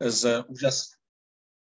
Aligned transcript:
s 0.00 0.44
úžas, 0.48 0.97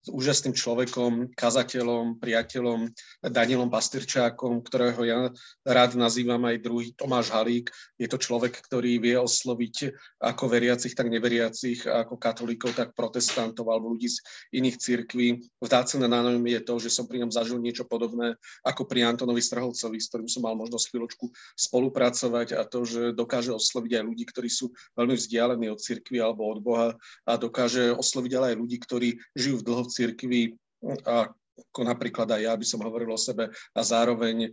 s 0.06 0.08
úžasným 0.15 0.55
človekom, 0.55 1.35
kazateľom, 1.35 2.23
priateľom 2.23 2.86
Danielom 3.27 3.67
Pastyrčákom, 3.67 4.62
ktorého 4.62 5.03
ja 5.03 5.19
rád 5.67 5.98
nazývam 5.98 6.46
aj 6.46 6.62
druhý 6.62 6.95
Tomáš 6.95 7.35
Halík. 7.35 7.75
Je 7.98 8.07
to 8.07 8.14
človek, 8.14 8.55
ktorý 8.55 9.03
vie 9.03 9.19
osloviť 9.19 9.91
ako 10.23 10.46
veriacich, 10.46 10.95
tak 10.95 11.11
neveriacich, 11.11 11.91
ako 11.91 12.23
katolíkov, 12.23 12.79
tak 12.79 12.95
protestantov 12.95 13.66
alebo 13.66 13.98
ľudí 13.98 14.07
z 14.07 14.23
iných 14.55 14.79
církví. 14.79 15.43
Vdácené 15.59 16.07
na 16.07 16.23
ňom 16.23 16.38
je 16.46 16.61
to, 16.62 16.79
že 16.79 16.95
som 16.95 17.11
pri 17.11 17.27
ňom 17.27 17.34
zažil 17.34 17.59
niečo 17.59 17.82
podobné 17.82 18.38
ako 18.62 18.86
pri 18.86 19.11
Antonovi 19.11 19.43
Strholcovi, 19.43 19.98
s 19.98 20.07
ktorým 20.07 20.30
som 20.30 20.46
mal 20.46 20.54
možnosť 20.54 20.86
chvíľočku 20.95 21.34
spolupracovať 21.59 22.54
a 22.54 22.62
to, 22.62 22.86
že 22.86 23.11
dokáže 23.11 23.50
osloviť 23.50 23.98
aj 23.98 24.04
ľudí, 24.07 24.25
ktorí 24.30 24.46
sú 24.46 24.70
veľmi 24.95 25.18
vzdialení 25.18 25.66
od 25.66 25.82
církvy 25.82 26.23
alebo 26.23 26.46
od 26.46 26.62
Boha 26.62 26.88
a 27.27 27.32
dokáže 27.34 27.91
osloviť 27.91 28.32
ale 28.38 28.46
aj 28.54 28.57
ľudí, 28.62 28.79
ktorí 28.79 29.09
žijú 29.34 29.59
v 29.59 29.66
dlho 29.66 29.96
cirkvi, 29.96 30.53
ako 31.57 31.81
napríklad 31.89 32.28
aj 32.37 32.42
ja 32.45 32.52
by 32.52 32.66
som 32.68 32.84
hovoril 32.84 33.16
o 33.16 33.20
sebe 33.20 33.48
a 33.48 33.80
zároveň 33.80 34.45
e, 34.45 34.50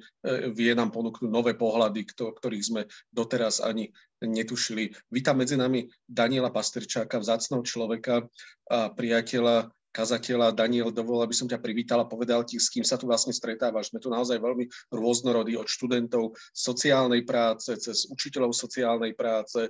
vie 0.56 0.72
nám 0.72 0.96
ponúknuť 0.96 1.28
nové 1.28 1.52
pohľady, 1.52 2.08
ktorých 2.16 2.64
sme 2.64 2.82
doteraz 3.12 3.60
ani 3.60 3.92
netušili. 4.24 4.88
Vítam 5.12 5.44
medzi 5.44 5.60
nami 5.60 5.84
Daniela 6.08 6.48
Pastrčáka, 6.48 7.20
vzácnou 7.20 7.60
človeka 7.68 8.24
a 8.72 8.88
priateľa 8.88 9.68
kazateľa. 9.94 10.58
Daniel, 10.58 10.90
dovol, 10.90 11.22
aby 11.22 11.38
som 11.38 11.46
ťa 11.46 11.62
privítal 11.62 12.02
a 12.02 12.10
povedal 12.10 12.42
ti, 12.42 12.58
s 12.58 12.74
kým 12.74 12.82
sa 12.82 12.98
tu 12.98 13.06
vlastne 13.06 13.32
stretávaš. 13.32 13.94
Sme 13.94 14.02
tu 14.02 14.10
naozaj 14.10 14.42
veľmi 14.42 14.66
rôznorodí 14.90 15.54
od 15.56 15.70
študentov 15.70 16.34
sociálnej 16.52 17.22
práce, 17.22 17.70
cez 17.78 18.10
učiteľov 18.10 18.58
sociálnej 18.58 19.14
práce, 19.14 19.70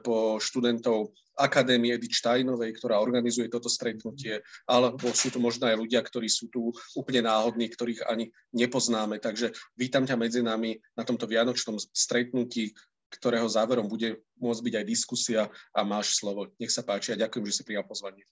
po 0.00 0.40
študentov 0.40 1.12
Akadémie 1.38 1.94
Edith 1.94 2.18
Steinovej, 2.18 2.74
ktorá 2.82 2.98
organizuje 2.98 3.46
toto 3.46 3.70
stretnutie, 3.70 4.42
alebo 4.66 5.14
sú 5.14 5.30
tu 5.30 5.38
možno 5.38 5.70
aj 5.70 5.78
ľudia, 5.78 6.02
ktorí 6.02 6.26
sú 6.26 6.50
tu 6.50 6.74
úplne 6.98 7.30
náhodní, 7.30 7.70
ktorých 7.70 8.10
ani 8.10 8.34
nepoznáme. 8.50 9.22
Takže 9.22 9.54
vítam 9.78 10.02
ťa 10.02 10.18
medzi 10.18 10.42
nami 10.42 10.82
na 10.98 11.06
tomto 11.06 11.30
vianočnom 11.30 11.78
stretnutí, 11.78 12.74
ktorého 13.08 13.46
záverom 13.46 13.86
bude 13.86 14.20
môcť 14.42 14.62
byť 14.66 14.74
aj 14.82 14.84
diskusia 14.84 15.40
a 15.72 15.80
máš 15.86 16.18
slovo. 16.18 16.50
Nech 16.58 16.74
sa 16.74 16.82
páči 16.82 17.14
a 17.14 17.20
ďakujem, 17.20 17.46
že 17.46 17.62
si 17.62 17.62
prijal 17.62 17.86
pozvanie. 17.86 18.26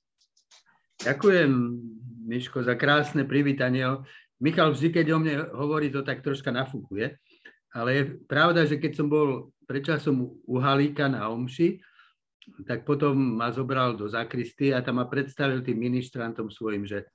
Ďakujem, 1.03 1.51
Miško, 2.27 2.65
za 2.65 2.75
krásne 2.75 3.29
privítanie. 3.29 3.85
Michal 4.41 4.73
vždy, 4.73 4.89
keď 4.93 5.07
o 5.13 5.19
mne 5.21 5.35
hovorí, 5.53 5.89
to 5.93 6.05
tak 6.05 6.21
troška 6.25 6.53
nafúkuje. 6.53 7.17
Ale 7.77 7.89
je 7.93 8.05
pravda, 8.25 8.65
že 8.65 8.81
keď 8.81 8.93
som 8.97 9.09
bol 9.13 9.53
predčasom 9.69 10.25
u 10.25 10.57
Halíka 10.57 11.11
na 11.13 11.29
Omši, 11.29 11.77
tak 12.65 12.87
potom 12.87 13.37
ma 13.37 13.51
zobral 13.51 13.99
do 13.99 14.07
zakristy 14.07 14.71
a 14.71 14.81
tam 14.81 15.03
ma 15.03 15.11
predstavil 15.11 15.67
tým 15.67 15.83
ministrantom 15.91 16.47
svojim, 16.47 16.87
že, 16.87 17.11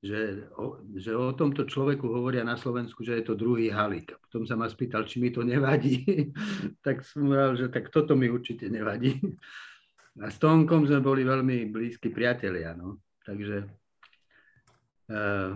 že, 0.00 0.48
o, 0.56 0.80
že 0.96 1.12
o 1.12 1.36
tomto 1.36 1.68
človeku 1.68 2.08
hovoria 2.08 2.42
na 2.42 2.56
Slovensku, 2.56 3.04
že 3.04 3.20
je 3.20 3.24
to 3.28 3.36
druhý 3.36 3.68
Halík. 3.68 4.16
Potom 4.24 4.48
sa 4.48 4.56
ma 4.56 4.66
spýtal, 4.66 5.04
či 5.04 5.20
mi 5.20 5.28
to 5.28 5.44
nevadí. 5.44 6.02
tak 6.86 7.04
som 7.04 7.28
povedal, 7.28 7.52
že 7.60 7.66
tak 7.68 7.92
toto 7.92 8.16
mi 8.16 8.32
určite 8.32 8.72
nevadí. 8.72 9.20
A 10.24 10.32
s 10.32 10.40
Tonkom 10.40 10.88
sme 10.88 11.04
boli 11.04 11.26
veľmi 11.26 11.68
blízki 11.68 12.08
priatelia. 12.08 12.72
No. 12.72 13.03
Takže 13.24 13.64
uh, 15.08 15.52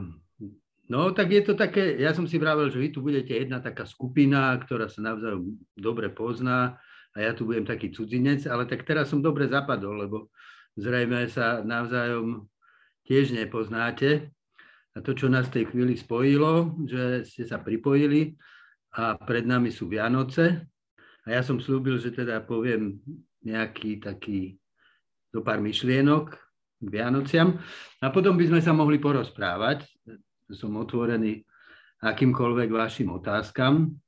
no 0.88 1.00
tak 1.12 1.28
je 1.28 1.42
to 1.44 1.52
také, 1.52 2.00
ja 2.00 2.16
som 2.16 2.24
si 2.24 2.40
vravel, 2.40 2.72
že 2.72 2.80
vy 2.80 2.88
tu 2.88 3.04
budete 3.04 3.36
jedna 3.36 3.60
taká 3.60 3.84
skupina, 3.84 4.56
ktorá 4.56 4.88
sa 4.88 5.04
navzájom 5.04 5.60
dobre 5.76 6.08
pozná 6.08 6.80
a 7.12 7.18
ja 7.20 7.36
tu 7.36 7.44
budem 7.44 7.68
taký 7.68 7.92
cudzinec, 7.92 8.48
ale 8.48 8.64
tak 8.64 8.88
teraz 8.88 9.12
som 9.12 9.20
dobre 9.20 9.48
zapadol, 9.48 10.00
lebo 10.00 10.32
zrejme 10.80 11.28
sa 11.28 11.60
navzájom 11.60 12.48
tiež 13.04 13.36
nepoznáte. 13.36 14.32
A 14.96 15.04
to, 15.04 15.14
čo 15.14 15.30
nás 15.30 15.46
v 15.48 15.62
tej 15.62 15.64
chvíli 15.70 15.94
spojilo, 15.94 16.74
že 16.88 17.22
ste 17.22 17.46
sa 17.46 17.62
pripojili 17.62 18.34
a 18.96 19.14
pred 19.14 19.46
nami 19.46 19.70
sú 19.70 19.86
Vianoce. 19.86 20.66
A 21.22 21.28
ja 21.38 21.42
som 21.44 21.60
slúbil, 21.60 22.00
že 22.00 22.10
teda 22.10 22.42
poviem 22.42 22.98
nejaký 23.44 24.00
taký 24.02 24.56
do 25.30 25.44
pár 25.44 25.60
myšlienok 25.60 26.47
k 26.78 26.86
Vianociam 26.86 27.58
a 27.98 28.06
potom 28.14 28.38
by 28.38 28.44
sme 28.46 28.60
sa 28.62 28.70
mohli 28.70 29.02
porozprávať. 29.02 29.86
Som 30.54 30.78
otvorený 30.78 31.42
akýmkoľvek 32.02 32.68
vašim 32.70 33.10
otázkam. 33.10 33.98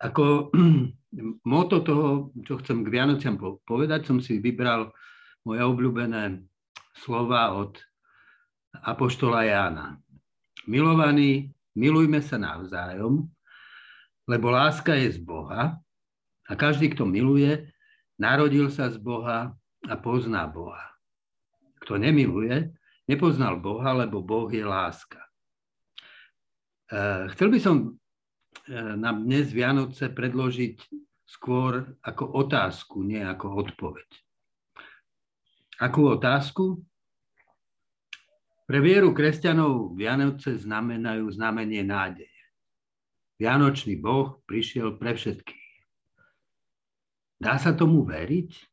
Ako 0.00 0.52
moto 1.54 1.76
toho, 1.80 2.30
čo 2.44 2.60
chcem 2.60 2.84
k 2.84 2.92
Vianociam 2.92 3.40
povedať, 3.64 4.06
som 4.06 4.20
si 4.20 4.38
vybral 4.38 4.92
moje 5.44 5.60
obľúbené 5.64 6.44
slova 6.92 7.56
od 7.56 7.80
Apoštola 8.84 9.48
Jána. 9.48 9.98
Milovaní, 10.68 11.50
milujme 11.74 12.20
sa 12.22 12.38
navzájom, 12.38 13.26
lebo 14.28 14.46
láska 14.52 14.94
je 14.94 15.16
z 15.16 15.18
Boha 15.18 15.80
a 16.46 16.52
každý, 16.54 16.92
kto 16.92 17.08
miluje, 17.08 17.66
narodil 18.20 18.68
sa 18.70 18.92
z 18.92 19.00
Boha 19.00 19.56
a 19.88 19.94
pozná 19.96 20.44
Boha. 20.50 20.92
Kto 21.80 21.96
nemiluje, 21.96 22.68
nepoznal 23.08 23.56
Boha, 23.62 23.96
lebo 23.96 24.20
Boh 24.20 24.52
je 24.52 24.60
láska. 24.60 25.20
E, 26.90 27.28
chcel 27.32 27.48
by 27.48 27.58
som 27.62 27.76
e, 27.86 27.88
nám 29.00 29.24
dnes 29.24 29.48
Vianoce 29.54 30.12
predložiť 30.12 30.76
skôr 31.24 31.96
ako 32.04 32.24
otázku, 32.36 33.00
nie 33.00 33.22
ako 33.22 33.64
odpoveď. 33.64 34.08
Akú 35.80 36.12
otázku? 36.12 36.84
Pre 38.68 38.78
vieru 38.78 39.10
kresťanov 39.16 39.96
Vianoce 39.96 40.54
znamenajú 40.54 41.26
znamenie 41.32 41.82
nádeje. 41.82 42.30
Vianočný 43.40 43.96
Boh 43.96 44.44
prišiel 44.44 45.00
pre 45.00 45.16
všetkých. 45.16 45.72
Dá 47.40 47.56
sa 47.56 47.72
tomu 47.72 48.04
veriť? 48.04 48.69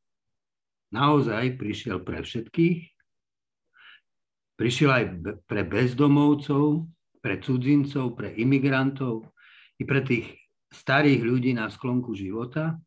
Naozaj 0.94 1.60
prišiel 1.60 2.04
pre 2.04 2.24
všetkých? 2.24 2.80
Prišiel 4.58 4.90
aj 4.90 5.06
pre 5.46 5.62
bezdomovcov, 5.68 6.88
pre 7.22 7.38
cudzincov, 7.44 8.18
pre 8.18 8.34
imigrantov 8.34 9.30
i 9.78 9.84
pre 9.86 10.02
tých 10.02 10.32
starých 10.72 11.22
ľudí 11.22 11.52
na 11.54 11.70
sklonku 11.70 12.16
života? 12.16 12.80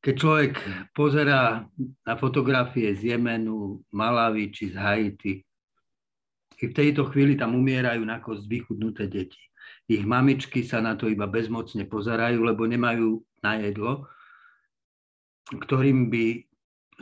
Keď 0.00 0.14
človek 0.16 0.52
pozerá 0.96 1.68
na 2.08 2.14
fotografie 2.16 2.96
z 2.96 3.12
Jemenu, 3.12 3.84
Malavy 3.92 4.48
či 4.48 4.72
z 4.72 4.76
Haiti, 4.80 5.44
i 6.60 6.64
v 6.68 6.76
tejto 6.76 7.08
chvíli 7.08 7.36
tam 7.36 7.56
umierajú 7.56 8.04
na 8.04 8.20
kost 8.20 8.44
vychudnuté 8.44 9.08
deti. 9.08 9.40
Ich 9.88 10.04
mamičky 10.04 10.64
sa 10.64 10.80
na 10.84 10.96
to 10.96 11.08
iba 11.08 11.24
bezmocne 11.24 11.88
pozerajú, 11.88 12.40
lebo 12.44 12.68
nemajú 12.68 13.20
na 13.40 13.60
jedlo, 13.60 14.08
ktorým 15.58 16.12
by 16.12 16.46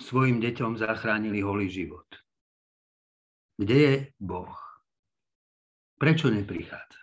svojim 0.01 0.41
deťom 0.41 0.79
zachránili 0.79 1.45
holý 1.45 1.69
život. 1.69 2.07
Kde 3.59 3.77
je 3.77 3.95
Boh? 4.23 4.55
Prečo 5.99 6.31
neprichádza? 6.31 7.03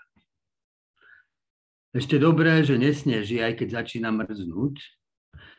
Ešte 1.95 2.15
dobré, 2.19 2.63
že 2.63 2.79
nesneží, 2.79 3.43
aj 3.43 3.59
keď 3.59 3.83
začína 3.83 4.11
mrznúť. 4.11 4.79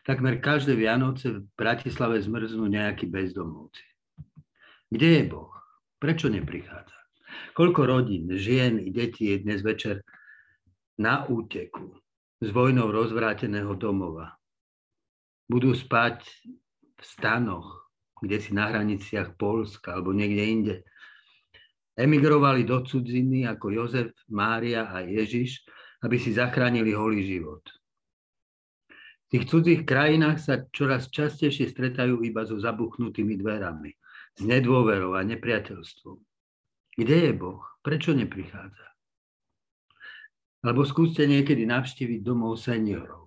Takmer 0.08 0.40
každé 0.40 0.72
Vianoce 0.76 1.36
v 1.36 1.44
Bratislave 1.56 2.20
zmrznú 2.24 2.68
nejakí 2.68 3.08
bezdomovci. 3.08 3.84
Kde 4.88 5.08
je 5.20 5.22
Boh? 5.28 5.52
Prečo 6.00 6.32
neprichádza? 6.32 6.96
Koľko 7.52 7.88
rodín, 7.88 8.32
žien 8.36 8.80
i 8.80 8.92
detí 8.92 9.32
je 9.32 9.44
dnes 9.44 9.60
večer 9.60 10.04
na 10.96 11.28
úteku 11.28 12.00
z 12.40 12.48
vojnou 12.52 12.88
rozvráteného 12.92 13.76
domova. 13.76 14.36
Budú 15.46 15.70
spať 15.72 16.26
v 16.98 17.02
stanoch, 17.02 17.86
kde 18.18 18.42
si 18.42 18.50
na 18.50 18.66
hraniciach 18.66 19.38
Polska 19.38 19.94
alebo 19.94 20.10
niekde 20.10 20.42
inde. 20.42 20.76
Emigrovali 21.96 22.66
do 22.66 22.82
cudziny 22.82 23.48
ako 23.48 23.72
Jozef, 23.72 24.10
Mária 24.28 24.90
a 24.90 25.06
Ježiš, 25.06 25.64
aby 26.04 26.20
si 26.20 26.34
zachránili 26.34 26.92
holý 26.92 27.24
život. 27.24 27.64
V 29.26 29.38
tých 29.38 29.44
cudzích 29.50 29.82
krajinách 29.82 30.38
sa 30.38 30.54
čoraz 30.70 31.10
častejšie 31.10 31.72
stretajú 31.72 32.22
iba 32.22 32.46
so 32.46 32.60
zabuchnutými 32.62 33.34
dverami, 33.40 33.90
s 34.38 34.40
nedôverou 34.44 35.18
a 35.18 35.26
nepriateľstvom. 35.26 36.18
Kde 36.94 37.16
je 37.26 37.32
Boh? 37.34 37.58
Prečo 37.82 38.14
neprichádza? 38.14 38.86
Alebo 40.62 40.86
skúste 40.86 41.26
niekedy 41.26 41.66
navštíviť 41.66 42.20
domov 42.22 42.58
seniorov. 42.58 43.25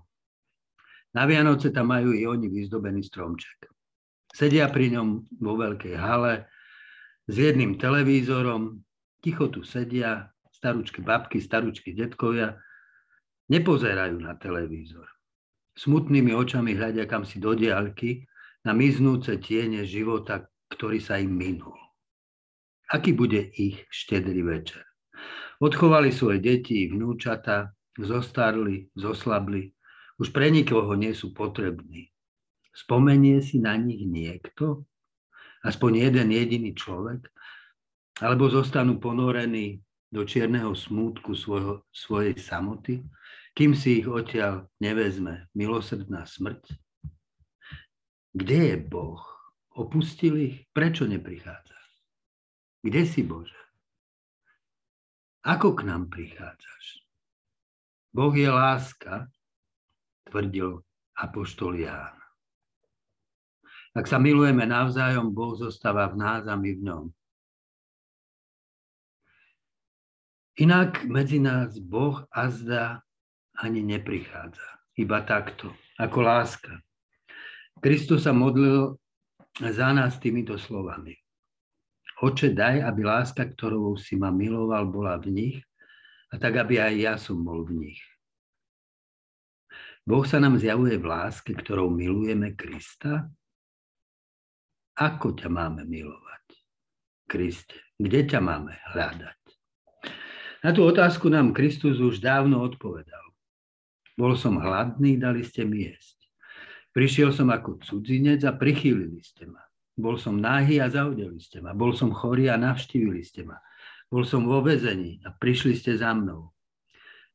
Na 1.13 1.25
Vianoce 1.25 1.73
tam 1.73 1.89
majú 1.89 2.13
i 2.13 2.25
oni 2.29 2.45
vyzdobený 2.49 3.01
stromček. 3.01 3.65
Sedia 4.29 4.69
pri 4.69 4.93
ňom 4.93 5.25
vo 5.41 5.57
veľkej 5.57 5.97
hale 5.97 6.45
s 7.25 7.33
jedným 7.33 7.81
televízorom, 7.81 8.77
ticho 9.21 9.49
tu 9.49 9.65
sedia, 9.65 10.29
staručky 10.53 11.01
babky, 11.01 11.41
staručky 11.41 11.97
detkovia, 11.97 12.57
nepozerajú 13.49 14.21
na 14.21 14.37
televízor. 14.37 15.09
smutnými 15.79 16.35
očami 16.35 16.75
hľadia 16.75 17.07
kam 17.07 17.23
si 17.23 17.39
do 17.39 17.55
diaľky 17.55 18.27
na 18.67 18.75
miznúce 18.75 19.39
tiene 19.39 19.87
života, 19.87 20.43
ktorý 20.75 20.99
sa 20.99 21.15
im 21.17 21.31
minul. 21.31 21.79
Aký 22.91 23.15
bude 23.15 23.49
ich 23.55 23.87
štedrý 23.87 24.43
večer? 24.43 24.83
Odchovali 25.63 26.11
svoje 26.11 26.43
deti, 26.43 26.91
vnúčata, 26.91 27.71
zostarli, 27.95 28.91
zoslabli, 28.91 29.71
už 30.19 30.35
pre 30.35 30.51
nikoho 30.51 30.91
nie 30.99 31.15
sú 31.15 31.31
potrební. 31.31 32.11
Spomenie 32.75 33.39
si 33.39 33.57
na 33.57 33.73
nich 33.79 34.03
niekto? 34.03 34.83
Aspoň 35.63 36.11
jeden 36.11 36.29
jediný 36.35 36.75
človek? 36.75 37.31
Alebo 38.19 38.51
zostanú 38.51 38.99
ponorení 38.99 39.79
do 40.11 40.27
čierneho 40.27 40.75
smútku 40.75 41.31
svojho, 41.31 41.87
svojej 41.95 42.35
samoty, 42.35 42.99
kým 43.55 43.71
si 43.71 44.03
ich 44.03 44.07
odtiaľ 44.11 44.67
nevezme 44.83 45.47
milosrdná 45.55 46.27
smrť? 46.27 46.75
Kde 48.35 48.75
je 48.75 48.77
Boh? 48.77 49.23
Opustil 49.71 50.35
ich? 50.35 50.57
Prečo 50.75 51.07
neprichádza? 51.07 51.79
Kde 52.83 53.01
si 53.07 53.23
Bože? 53.23 53.55
Ako 55.47 55.71
k 55.75 55.87
nám 55.87 56.11
prichádzaš? 56.11 57.07
Boh 58.11 58.35
je 58.35 58.49
láska, 58.51 59.31
tvrdil 60.29 60.79
apoštol 61.17 61.81
Ján. 61.81 62.15
Ak 63.97 64.05
sa 64.05 64.21
milujeme 64.21 64.69
navzájom, 64.69 65.33
Boh 65.33 65.57
zostáva 65.57 66.07
v 66.13 66.21
nás 66.21 66.45
a 66.45 66.53
my 66.53 66.71
v 66.77 66.81
ňom. 66.85 67.05
Inak 70.59 71.07
medzi 71.09 71.41
nás 71.41 71.79
Boh 71.81 72.21
azda 72.29 73.01
ani 73.57 73.81
neprichádza. 73.81 74.67
Iba 74.99 75.23
takto, 75.23 75.71
ako 75.95 76.19
láska. 76.21 76.83
Kristus 77.79 78.27
sa 78.27 78.35
modlil 78.35 78.99
za 79.55 79.95
nás 79.95 80.19
týmito 80.19 80.59
slovami. 80.59 81.15
Oče, 82.19 82.51
daj, 82.51 82.83
aby 82.83 83.01
láska, 83.07 83.47
ktorou 83.47 83.95
si 83.95 84.19
ma 84.19 84.27
miloval, 84.27 84.91
bola 84.91 85.15
v 85.15 85.31
nich 85.31 85.57
a 86.29 86.35
tak, 86.35 86.59
aby 86.59 86.75
aj 86.83 86.93
ja 86.99 87.13
som 87.15 87.39
bol 87.39 87.63
v 87.63 87.87
nich. 87.87 87.99
Boh 90.09 90.25
sa 90.25 90.41
nám 90.41 90.57
zjavuje 90.57 90.97
v 90.97 91.05
láske, 91.05 91.53
ktorou 91.53 91.93
milujeme 91.93 92.57
Krista 92.57 93.29
ako 94.99 95.37
ťa 95.37 95.47
máme 95.47 95.87
milovať? 95.87 96.45
Kriste, 97.29 97.77
kde 97.95 98.27
ťa 98.27 98.43
máme 98.43 98.75
hľadať? 98.91 99.39
Na 100.59 100.75
tú 100.75 100.83
otázku 100.83 101.31
nám 101.31 101.55
Kristus 101.55 102.03
už 102.03 102.19
dávno 102.19 102.59
odpovedal. 102.59 103.31
Bol 104.19 104.35
som 104.35 104.59
hladný, 104.59 105.15
dali 105.15 105.45
ste 105.47 105.63
mi 105.63 105.87
jesť. 105.87 106.19
Prišiel 106.91 107.31
som 107.31 107.47
ako 107.47 107.79
cudzinec 107.79 108.43
a 108.43 108.51
prichýlili 108.51 109.23
ste 109.23 109.47
ma. 109.47 109.63
Bol 109.95 110.19
som 110.19 110.35
nahý 110.35 110.83
a 110.83 110.91
zaudeli 110.91 111.39
ste 111.39 111.63
ma. 111.63 111.71
Bol 111.71 111.95
som 111.95 112.11
chorý 112.11 112.51
a 112.51 112.59
navštívili 112.59 113.23
ste 113.23 113.47
ma. 113.47 113.55
Bol 114.11 114.27
som 114.27 114.43
vo 114.43 114.59
vezení 114.59 115.23
a 115.23 115.31
prišli 115.31 115.79
ste 115.79 115.95
za 115.95 116.11
mnou. 116.11 116.51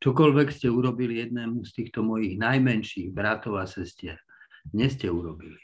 Čokoľvek 0.05 0.53
ste 0.53 0.69
urobili 0.69 1.17
jednému 1.17 1.65
z 1.65 1.81
týchto 1.81 2.05
mojich 2.05 2.37
najmenších 2.37 3.09
bratov 3.09 3.57
a 3.57 3.65
sestier, 3.65 4.21
dnes 4.69 4.93
ste 5.01 5.09
urobili. 5.09 5.57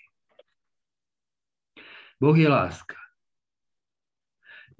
Boh 2.16 2.32
je 2.32 2.48
láska. 2.48 2.96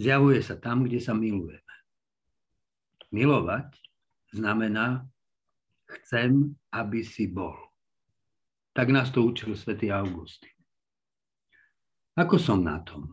Zjavuje 0.01 0.41
sa 0.41 0.57
tam, 0.57 0.89
kde 0.89 0.97
sa 0.97 1.13
milujeme. 1.13 1.77
Milovať 3.13 3.77
znamená 4.33 5.05
chcem, 5.93 6.57
aby 6.73 7.05
si 7.05 7.29
bol. 7.29 7.61
Tak 8.73 8.89
nás 8.89 9.13
to 9.13 9.29
učil 9.29 9.53
svätý 9.61 9.93
Augustín. 9.93 10.57
Ako 12.17 12.41
som 12.41 12.65
na 12.65 12.81
tom? 12.81 13.13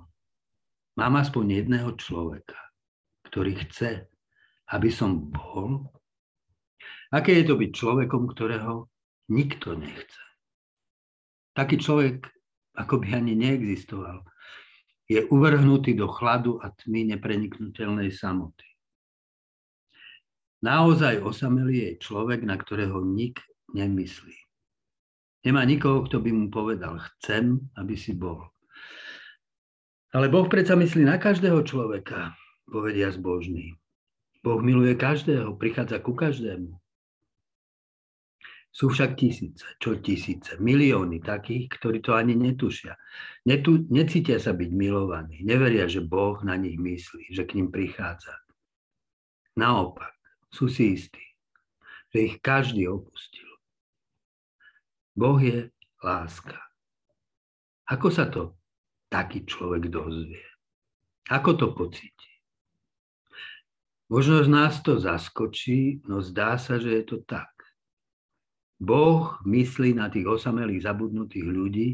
Mám 0.96 1.20
aspoň 1.20 1.60
jedného 1.60 1.92
človeka, 2.00 2.72
ktorý 3.28 3.68
chce, 3.68 4.08
aby 4.72 4.88
som 4.88 5.28
bol? 5.28 5.92
Aké 7.08 7.40
je 7.40 7.46
to 7.48 7.56
byť 7.56 7.72
človekom, 7.72 8.28
ktorého 8.28 8.92
nikto 9.32 9.80
nechce? 9.80 10.22
Taký 11.56 11.80
človek 11.80 12.28
ako 12.78 13.02
by 13.02 13.18
ani 13.18 13.34
neexistoval. 13.34 14.22
Je 15.08 15.24
uvrhnutý 15.32 15.96
do 15.96 16.06
chladu 16.12 16.60
a 16.62 16.70
tmy 16.70 17.16
nepreniknutelnej 17.16 18.14
samoty. 18.14 18.68
Naozaj 20.62 21.24
osamelý 21.24 21.76
je 21.80 21.92
človek, 22.02 22.44
na 22.44 22.60
ktorého 22.60 23.02
nik 23.02 23.40
nemyslí. 23.72 24.36
Nemá 25.48 25.64
nikoho, 25.64 26.04
kto 26.04 26.20
by 26.20 26.32
mu 26.34 26.46
povedal, 26.52 27.00
chcem, 27.00 27.62
aby 27.80 27.96
si 27.96 28.12
bol. 28.12 28.52
Ale 30.12 30.28
Boh 30.28 30.50
predsa 30.50 30.76
myslí 30.76 31.08
na 31.08 31.16
každého 31.16 31.64
človeka, 31.64 32.36
povedia 32.68 33.08
zbožný. 33.14 33.80
Boh 34.44 34.60
miluje 34.60 34.98
každého, 34.98 35.56
prichádza 35.56 36.04
ku 36.04 36.18
každému. 36.18 36.74
Sú 38.78 38.94
však 38.94 39.18
tisíce, 39.18 39.66
čo 39.82 39.98
tisíce, 39.98 40.54
milióny 40.62 41.18
takých, 41.26 41.66
ktorí 41.82 41.98
to 41.98 42.14
ani 42.14 42.38
netušia. 42.38 42.94
Netu, 43.50 43.90
necítia 43.90 44.38
sa 44.38 44.54
byť 44.54 44.70
milovaní, 44.70 45.42
neveria, 45.42 45.90
že 45.90 46.06
Boh 46.06 46.38
na 46.46 46.54
nich 46.54 46.78
myslí, 46.78 47.34
že 47.34 47.50
k 47.50 47.58
ním 47.58 47.74
prichádza. 47.74 48.38
Naopak, 49.58 50.14
sú 50.54 50.70
si 50.70 50.94
istí, 50.94 51.26
že 52.14 52.30
ich 52.30 52.36
každý 52.38 52.86
opustil. 52.86 53.50
Boh 55.18 55.42
je 55.42 55.74
láska. 56.06 56.62
Ako 57.90 58.14
sa 58.14 58.30
to 58.30 58.62
taký 59.10 59.42
človek 59.42 59.90
dozvie? 59.90 60.46
Ako 61.34 61.58
to 61.58 61.74
pocíti? 61.74 62.30
Možno 64.14 64.46
z 64.46 64.54
nás 64.54 64.86
to 64.86 65.02
zaskočí, 65.02 66.06
no 66.06 66.22
zdá 66.22 66.62
sa, 66.62 66.78
že 66.78 67.02
je 67.02 67.04
to 67.10 67.18
tak. 67.26 67.57
Boh 68.78 69.42
myslí 69.42 69.98
na 69.98 70.10
tých 70.10 70.30
osamelých, 70.30 70.86
zabudnutých 70.86 71.48
ľudí 71.50 71.88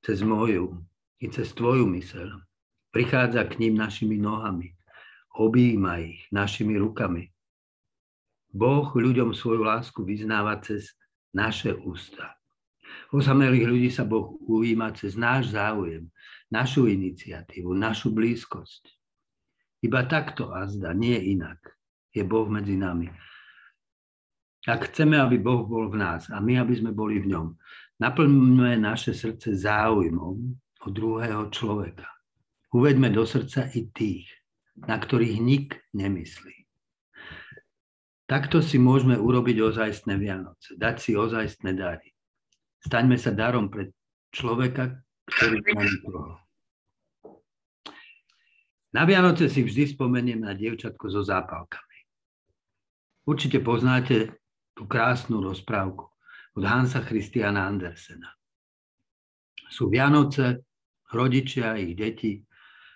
cez 0.00 0.24
moju 0.24 0.80
i 1.20 1.28
cez 1.28 1.52
tvoju 1.52 1.84
myseľ. 1.84 2.40
Prichádza 2.90 3.44
k 3.46 3.60
ním 3.60 3.78
našimi 3.78 4.16
nohami, 4.16 4.72
objíma 5.36 6.00
ich 6.00 6.24
našimi 6.32 6.80
rukami. 6.80 7.28
Boh 8.50 8.90
ľuďom 8.90 9.30
svoju 9.36 9.62
lásku 9.62 10.02
vyznáva 10.02 10.58
cez 10.58 10.96
naše 11.30 11.76
ústa. 11.76 12.34
Osamelých 13.14 13.66
ľudí 13.68 13.90
sa 13.94 14.02
Boh 14.02 14.34
ujíma 14.42 14.90
cez 14.98 15.14
náš 15.14 15.54
záujem, 15.54 16.10
našu 16.50 16.90
iniciatívu, 16.90 17.70
našu 17.76 18.10
blízkosť. 18.10 18.90
Iba 19.86 20.02
takto 20.10 20.50
azda, 20.50 20.90
nie 20.90 21.14
inak, 21.36 21.62
je 22.10 22.26
Boh 22.26 22.50
medzi 22.50 22.74
nami. 22.74 23.06
Ak 24.68 24.92
chceme, 24.92 25.16
aby 25.16 25.40
Boh 25.40 25.64
bol 25.64 25.88
v 25.88 25.96
nás 25.96 26.28
a 26.28 26.36
my, 26.36 26.60
aby 26.60 26.76
sme 26.76 26.92
boli 26.92 27.16
v 27.16 27.32
ňom, 27.32 27.56
naplňme 27.96 28.76
naše 28.76 29.16
srdce 29.16 29.56
záujmom 29.56 30.36
o 30.84 30.88
druhého 30.92 31.48
človeka. 31.48 32.04
Uveďme 32.76 33.08
do 33.08 33.24
srdca 33.24 33.72
i 33.72 33.88
tých, 33.88 34.28
na 34.76 35.00
ktorých 35.00 35.36
nik 35.40 35.80
nemyslí. 35.96 36.60
Takto 38.28 38.62
si 38.62 38.78
môžeme 38.78 39.18
urobiť 39.18 39.56
ozajstné 39.58 40.14
Vianoce, 40.20 40.76
dať 40.78 40.96
si 41.02 41.18
ozajstné 41.18 41.74
dary. 41.74 42.14
Staňme 42.84 43.18
sa 43.18 43.34
darom 43.34 43.72
pre 43.72 43.90
človeka, 44.30 45.02
ktorý 45.26 45.56
má 45.74 45.82
nikoho. 45.82 46.38
Na 48.94 49.02
Vianoce 49.08 49.50
si 49.50 49.66
vždy 49.66 49.98
spomeniem 49.98 50.46
na 50.46 50.54
dievčatko 50.54 51.10
so 51.10 51.26
zápalkami. 51.26 51.98
Určite 53.26 53.58
poznáte 53.62 54.40
tú 54.80 54.88
krásnu 54.88 55.44
rozprávku 55.44 56.08
od 56.56 56.64
Hansa 56.64 57.04
Christiana 57.04 57.68
Andersena. 57.68 58.32
Sú 59.68 59.92
Vianoce, 59.92 60.64
rodičia 61.12 61.76
ich 61.76 61.92
deti 61.92 62.40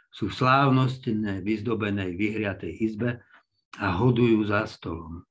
sú 0.09 0.33
v 0.33 0.37
slávnostne 0.41 1.45
vyzdobenej 1.45 2.17
vyhriatej 2.17 2.73
izbe 2.81 3.21
a 3.77 4.01
hodujú 4.01 4.49
za 4.49 4.65
stolom. 4.65 5.29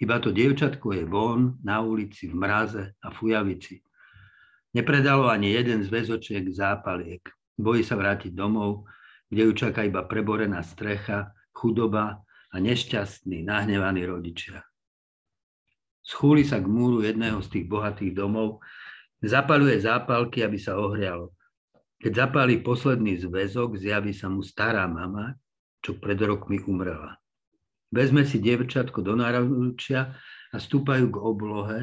Iba 0.00 0.16
to 0.16 0.32
dievčatko 0.32 0.96
je 0.96 1.04
von, 1.04 1.60
na 1.60 1.84
ulici, 1.84 2.32
v 2.32 2.40
mraze 2.40 2.96
a 2.96 3.12
fujavici. 3.12 3.84
Nepredalo 4.72 5.28
ani 5.28 5.52
jeden 5.52 5.84
z 5.84 5.92
väzočiek 5.92 6.48
zápaliek. 6.48 7.20
Bojí 7.60 7.84
sa 7.84 8.00
vrátiť 8.00 8.32
domov, 8.32 8.88
kde 9.28 9.44
ju 9.44 9.52
čaká 9.52 9.84
iba 9.84 10.08
preborená 10.08 10.64
strecha, 10.64 11.36
chudoba 11.52 12.24
a 12.48 12.56
nešťastní, 12.56 13.44
nahnevaní 13.44 14.08
rodičia. 14.08 14.69
Schúli 16.10 16.42
sa 16.42 16.58
k 16.58 16.66
múru 16.66 17.06
jedného 17.06 17.38
z 17.38 17.48
tých 17.54 17.66
bohatých 17.70 18.18
domov, 18.18 18.58
zapaluje 19.22 19.78
zápalky, 19.78 20.42
aby 20.42 20.58
sa 20.58 20.74
ohrialo. 20.74 21.30
Keď 22.02 22.12
zapálí 22.26 22.58
posledný 22.66 23.14
zväzok, 23.22 23.78
zjaví 23.78 24.10
sa 24.10 24.26
mu 24.26 24.42
stará 24.42 24.90
mama, 24.90 25.38
čo 25.78 26.02
pred 26.02 26.18
rokmi 26.18 26.58
umrela. 26.66 27.14
Vezme 27.94 28.26
si 28.26 28.42
dievčatko 28.42 29.06
do 29.06 29.14
náručia 29.14 30.18
a 30.50 30.56
stúpajú 30.58 31.14
k 31.14 31.16
oblohe 31.22 31.80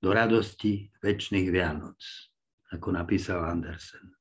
do 0.00 0.16
radosti 0.16 0.88
väčšných 1.04 1.48
Vianoc, 1.52 2.00
ako 2.72 2.88
napísal 2.88 3.44
Andersen. 3.44 4.16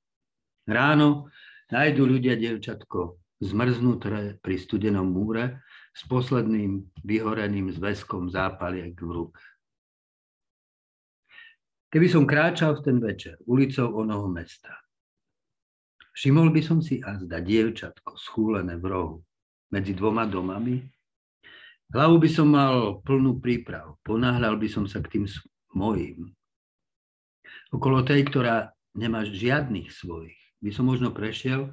Ráno 0.67 1.31
nájdu 1.71 2.03
ľudia 2.03 2.35
dievčatko 2.35 3.21
zmrznuté 3.39 4.39
pri 4.43 4.55
studenom 4.59 5.07
múre 5.07 5.63
s 5.95 6.03
posledným 6.11 6.83
vyhoreným 7.07 7.71
zväzkom 7.71 8.27
zápaliek 8.27 8.91
v 8.99 9.11
ruke. 9.15 9.43
Keby 11.87 12.07
som 12.11 12.27
kráčal 12.27 12.75
v 12.75 12.83
ten 12.83 12.97
večer 12.99 13.39
ulicou 13.47 14.03
onoho 14.03 14.27
mesta, 14.27 14.75
všimol 16.11 16.51
by 16.51 16.59
som 16.59 16.83
si 16.83 16.99
azda 16.99 17.39
dievčatko 17.39 18.19
schúlené 18.19 18.75
v 18.75 18.85
rohu 18.91 19.17
medzi 19.71 19.95
dvoma 19.95 20.27
domami. 20.27 20.83
Hlavu 21.95 22.19
by 22.19 22.29
som 22.29 22.51
mal 22.51 22.99
plnú 22.99 23.39
príprav, 23.39 23.95
ponáhľal 24.03 24.59
by 24.59 24.67
som 24.67 24.83
sa 24.83 24.99
k 24.99 25.15
tým 25.15 25.25
mojim. 25.71 26.35
Okolo 27.71 28.03
tej, 28.03 28.27
ktorá 28.27 28.75
nemá 28.91 29.23
žiadnych 29.23 29.95
svojich, 29.95 30.35
by 30.59 30.75
som 30.75 30.91
možno 30.91 31.15
prešiel, 31.15 31.71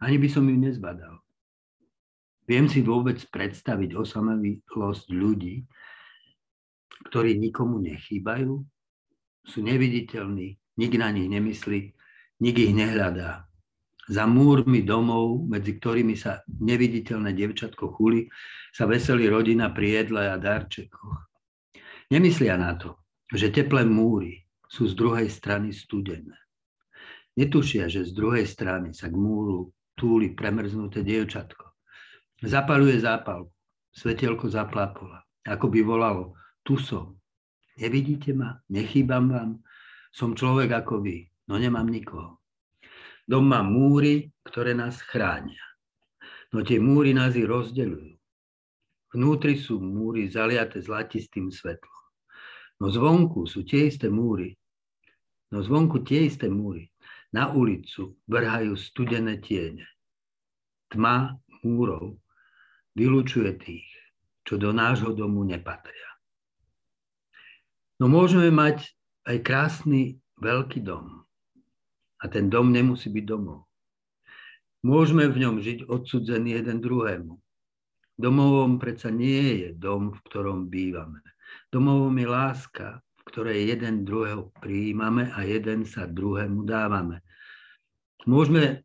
ani 0.00 0.16
by 0.16 0.28
som 0.32 0.48
ju 0.48 0.56
nezbadal. 0.56 1.20
Viem 2.48 2.64
si 2.64 2.80
vôbec 2.80 3.20
predstaviť 3.28 3.92
osamelosť 3.92 5.06
ľudí, 5.12 5.68
ktorí 7.12 7.36
nikomu 7.36 7.76
nechýbajú, 7.84 8.56
sú 9.44 9.58
neviditeľní, 9.60 10.56
nik 10.80 10.92
na 10.96 11.12
nich 11.12 11.28
nemyslí, 11.28 11.80
nik 12.40 12.56
ich 12.56 12.72
nehľadá. 12.72 13.44
Za 14.08 14.24
múrmi 14.24 14.80
domov, 14.80 15.44
medzi 15.44 15.76
ktorými 15.76 16.16
sa 16.16 16.40
neviditeľné 16.48 17.36
devčatko 17.36 17.92
chuli, 17.92 18.24
sa 18.72 18.88
veselí 18.88 19.28
rodina 19.28 19.68
pri 19.68 20.00
jedle 20.00 20.32
a 20.32 20.40
darčekoch. 20.40 21.28
Nemyslia 22.08 22.56
na 22.56 22.72
to, 22.80 22.96
že 23.28 23.52
teplé 23.52 23.84
múry 23.84 24.48
sú 24.64 24.88
z 24.88 24.96
druhej 24.96 25.28
strany 25.28 25.76
studené. 25.76 26.40
Netušia, 27.36 27.92
že 27.92 28.08
z 28.08 28.16
druhej 28.16 28.48
strany 28.48 28.96
sa 28.96 29.12
k 29.12 29.16
múru 29.20 29.68
túli 29.92 30.32
premrznuté 30.32 31.04
dievčatko. 31.04 31.67
Zapaluje 32.38 33.02
zápalku, 33.02 33.50
svetelko 33.90 34.46
zaplápola, 34.46 35.26
ako 35.42 35.66
by 35.74 35.80
volalo, 35.82 36.38
tu 36.62 36.78
som. 36.78 37.18
Nevidíte 37.82 38.30
ma? 38.30 38.54
Nechýbam 38.70 39.26
vám? 39.26 39.50
Som 40.14 40.38
človek 40.38 40.70
ako 40.70 41.02
vy, 41.02 41.26
no 41.50 41.58
nemám 41.58 41.90
nikoho. 41.90 42.38
Dom 43.26 43.42
má 43.42 43.66
múry, 43.66 44.30
ktoré 44.46 44.70
nás 44.70 45.02
chránia. 45.02 45.66
No 46.54 46.62
tie 46.62 46.78
múry 46.78 47.10
nás 47.10 47.34
i 47.34 47.42
rozdeľujú. 47.42 48.14
Vnútri 49.18 49.58
sú 49.58 49.82
múry 49.82 50.30
zaliate 50.30 50.78
zlatistým 50.78 51.50
svetlom. 51.50 52.02
No 52.78 52.86
zvonku 52.86 53.50
sú 53.50 53.66
tie 53.66 53.90
isté 53.90 54.06
múry. 54.06 54.54
No 55.50 55.58
zvonku 55.66 56.06
tie 56.06 56.30
isté 56.30 56.46
múry. 56.46 56.86
Na 57.34 57.50
ulicu 57.50 58.14
vrhajú 58.30 58.78
studené 58.78 59.42
tiene. 59.42 59.90
Tma 60.86 61.34
múrov 61.66 62.14
vylúčuje 62.98 63.54
tých, 63.62 63.86
čo 64.42 64.58
do 64.58 64.74
nášho 64.74 65.14
domu 65.14 65.46
nepatria. 65.46 66.10
No 68.02 68.10
môžeme 68.10 68.50
mať 68.50 68.90
aj 69.26 69.36
krásny 69.46 70.18
veľký 70.42 70.82
dom, 70.82 71.28
a 72.18 72.24
ten 72.26 72.50
dom 72.50 72.74
nemusí 72.74 73.10
byť 73.10 73.24
domov. 73.24 73.70
Môžeme 74.82 75.26
v 75.30 75.46
ňom 75.46 75.56
žiť 75.62 75.90
odsudzení 75.90 76.54
jeden 76.54 76.78
druhému. 76.82 77.34
Domovom 78.18 78.82
predsa 78.82 79.10
nie 79.14 79.66
je 79.66 79.68
dom, 79.74 80.10
v 80.10 80.20
ktorom 80.26 80.66
bývame. 80.66 81.22
Domovom 81.70 82.14
je 82.18 82.26
láska, 82.26 82.86
v 82.98 83.22
ktorej 83.30 83.70
jeden 83.70 84.02
druhého 84.02 84.50
prijímame 84.58 85.30
a 85.30 85.46
jeden 85.46 85.86
sa 85.86 86.06
druhému 86.06 86.66
dávame. 86.66 87.22
Môžeme 88.26 88.82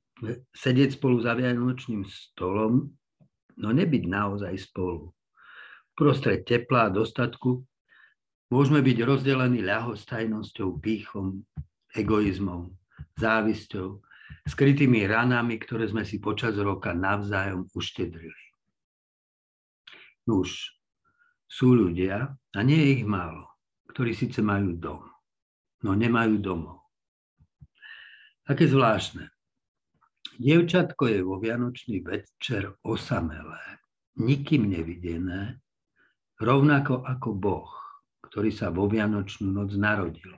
sedieť 0.54 1.02
spolu 1.02 1.22
za 1.26 1.34
vianočným 1.34 2.06
stolom, 2.06 2.94
no 3.58 3.70
nebyť 3.74 4.04
naozaj 4.10 4.54
spolu. 4.58 5.14
Prostred 5.94 6.46
tepla 6.46 6.90
a 6.90 6.94
dostatku 6.94 7.62
môžeme 8.50 8.82
byť 8.82 8.98
rozdelení 9.06 9.62
ľahostajnosťou, 9.62 10.82
pýchom, 10.82 11.42
egoizmom 11.94 12.74
závisťou, 13.18 14.02
skrytými 14.50 15.06
ranami, 15.06 15.62
ktoré 15.62 15.86
sme 15.90 16.04
si 16.04 16.18
počas 16.18 16.58
roka 16.58 16.92
navzájom 16.94 17.70
uštedrili. 17.74 18.44
Nuž, 20.30 20.74
sú 21.46 21.76
ľudia, 21.76 22.32
a 22.32 22.60
nie 22.62 22.80
je 22.80 22.90
ich 23.02 23.06
málo, 23.06 23.50
ktorí 23.92 24.16
síce 24.16 24.40
majú 24.42 24.74
dom, 24.78 25.04
no 25.84 25.92
nemajú 25.94 26.40
domov. 26.40 26.86
Také 28.44 28.68
zvláštne. 28.68 29.33
Dievčatko 30.44 31.08
je 31.08 31.24
vo 31.24 31.40
Vianočný 31.40 32.04
večer 32.04 32.76
osamelé, 32.84 33.80
nikým 34.20 34.68
nevidené, 34.68 35.64
rovnako 36.36 37.00
ako 37.00 37.32
Boh, 37.32 37.72
ktorý 38.28 38.52
sa 38.52 38.68
vo 38.68 38.92
Vianočnú 38.92 39.48
noc 39.48 39.72
narodil. 39.80 40.36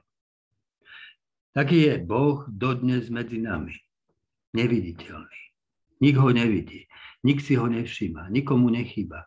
Taký 1.58 1.90
je 1.90 1.94
Boh 2.06 2.46
dodnes 2.46 3.10
medzi 3.10 3.42
nami. 3.42 3.74
Neviditeľný. 4.54 5.42
Nik 6.06 6.16
ho 6.22 6.30
nevidí. 6.30 6.86
Nik 7.26 7.42
si 7.42 7.58
ho 7.58 7.66
nevšíma. 7.66 8.30
Nikomu 8.30 8.70
nechýba. 8.70 9.26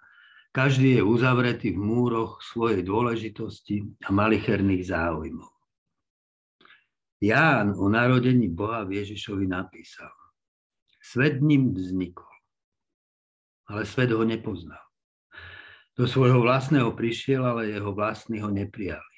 Každý 0.54 0.94
je 0.94 1.02
uzavretý 1.02 1.74
v 1.74 1.82
múroch 1.82 2.38
svojej 2.38 2.86
dôležitosti 2.86 3.82
a 4.06 4.14
malicherných 4.14 4.94
záujmov. 4.94 5.50
Ján 7.18 7.74
o 7.74 7.90
narodení 7.90 8.46
Boha 8.46 8.86
v 8.86 9.02
Ježišovi 9.02 9.50
napísal. 9.50 10.14
Svet 11.08 11.40
ním 11.40 11.72
vznikol, 11.72 12.28
ale 13.72 13.88
svet 13.88 14.12
ho 14.12 14.20
nepoznal. 14.28 14.84
Do 15.96 16.04
svojho 16.04 16.44
vlastného 16.44 16.92
prišiel, 16.92 17.48
ale 17.48 17.72
jeho 17.72 17.96
vlastní 17.96 18.44
ho 18.44 18.52
neprijali. 18.52 19.16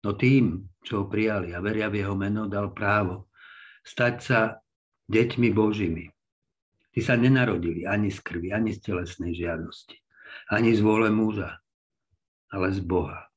No 0.00 0.16
tým, 0.16 0.64
čo 0.80 1.04
ho 1.04 1.10
prijali 1.12 1.52
a 1.52 1.60
veria 1.60 1.92
v 1.92 2.00
jeho 2.00 2.16
meno, 2.16 2.48
dal 2.48 2.72
právo 2.72 3.28
stať 3.84 4.14
sa 4.24 4.40
deťmi 5.12 5.52
Božími. 5.52 6.08
Tí 6.96 7.00
sa 7.04 7.20
nenarodili 7.20 7.84
ani 7.84 8.08
z 8.08 8.24
krvi, 8.24 8.56
ani 8.56 8.72
z 8.72 8.80
telesnej 8.88 9.36
žiadosti, 9.36 10.00
ani 10.48 10.72
z 10.72 10.80
vôle 10.80 11.12
muža, 11.12 11.60
ale 12.48 12.72
z 12.72 12.80
Boha. 12.80 13.28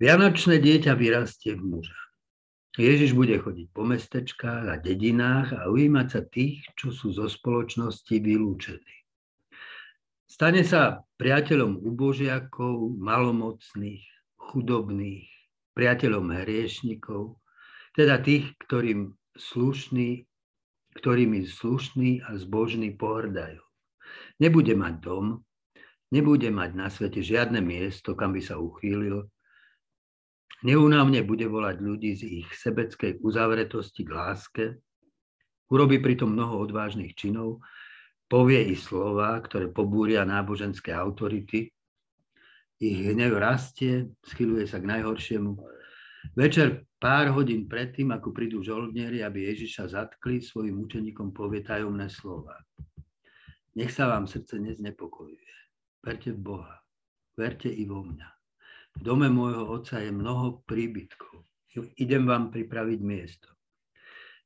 Vianočné 0.00 0.56
dieťa 0.56 0.96
vyrastie 0.96 1.52
v 1.52 1.62
muža. 1.68 2.05
Ježiš 2.76 3.16
bude 3.16 3.40
chodiť 3.40 3.72
po 3.72 3.88
mestečkách 3.88 4.68
a 4.68 4.76
dedinách 4.76 5.56
a 5.56 5.72
ujímať 5.72 6.06
sa 6.12 6.20
tých, 6.20 6.60
čo 6.76 6.92
sú 6.92 7.08
zo 7.08 7.24
spoločnosti 7.24 8.12
vylúčení. 8.20 8.96
Stane 10.28 10.60
sa 10.60 11.00
priateľom 11.16 11.80
ubožiakov, 11.80 13.00
malomocných, 13.00 14.04
chudobných, 14.36 15.24
priateľom 15.72 16.44
hriešnikov, 16.44 17.40
teda 17.96 18.20
tých, 18.20 18.52
ktorým 18.68 19.16
slušný, 19.32 20.28
ktorými 21.00 21.48
slušní 21.48 22.28
a 22.28 22.36
zbožní 22.36 22.92
pohrdajú. 22.92 23.64
Nebude 24.36 24.76
mať 24.76 24.94
dom, 25.00 25.40
nebude 26.12 26.52
mať 26.52 26.70
na 26.76 26.92
svete 26.92 27.24
žiadne 27.24 27.64
miesto, 27.64 28.12
kam 28.12 28.36
by 28.36 28.44
sa 28.44 28.60
uchýlil. 28.60 29.24
Neúnavne 30.64 31.20
bude 31.20 31.44
volať 31.44 31.76
ľudí 31.84 32.16
z 32.16 32.22
ich 32.40 32.48
sebeckej 32.56 33.20
uzavretosti 33.20 34.08
k 34.08 34.10
láske, 34.10 34.64
urobí 35.68 36.00
pritom 36.00 36.32
mnoho 36.32 36.64
odvážnych 36.64 37.12
činov, 37.12 37.60
povie 38.24 38.72
i 38.72 38.76
slova, 38.78 39.36
ktoré 39.44 39.68
pobúria 39.68 40.24
náboženské 40.24 40.96
autority. 40.96 41.68
Ich 42.80 42.98
hnev 43.04 43.36
rastie, 43.36 44.08
schyluje 44.24 44.64
sa 44.64 44.80
k 44.80 44.88
najhoršiemu. 44.96 45.56
Večer 46.34 46.88
pár 46.98 47.32
hodín 47.36 47.68
predtým, 47.68 48.12
ako 48.12 48.32
prídu 48.32 48.64
žoldnieri, 48.64 49.22
aby 49.22 49.52
Ježiša 49.52 49.92
zatkli, 49.92 50.40
svojim 50.42 50.80
učeníkom 50.84 51.36
povie 51.36 51.62
tajomné 51.62 52.08
slova. 52.08 52.56
Nech 53.76 53.92
sa 53.92 54.08
vám 54.08 54.24
srdce 54.24 54.56
neznepokojuje. 54.56 55.54
Verte 56.00 56.32
v 56.32 56.40
Boha. 56.40 56.76
Verte 57.36 57.68
i 57.68 57.84
vo 57.84 58.00
mňa. 58.00 58.35
V 58.96 59.00
dome 59.04 59.28
môjho 59.28 59.68
otca 59.68 60.00
je 60.00 60.10
mnoho 60.10 60.64
príbytkov. 60.64 61.44
Idem 62.00 62.24
vám 62.24 62.48
pripraviť 62.48 63.00
miesto. 63.04 63.48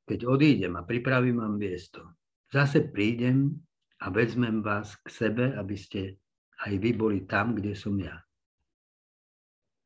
Keď 0.02 0.26
odídem 0.26 0.75
a 0.75 0.83
pripravím 0.83 1.38
vám 1.38 1.54
miesto, 1.54 2.19
zase 2.50 2.83
prídem 2.90 3.54
a 4.02 4.11
vezmem 4.11 4.59
vás 4.59 4.99
k 4.99 5.07
sebe, 5.07 5.54
aby 5.54 5.76
ste 5.78 6.19
aj 6.66 6.73
vy 6.83 6.90
boli 6.99 7.23
tam, 7.30 7.54
kde 7.54 7.78
som 7.78 7.95
ja. 7.95 8.19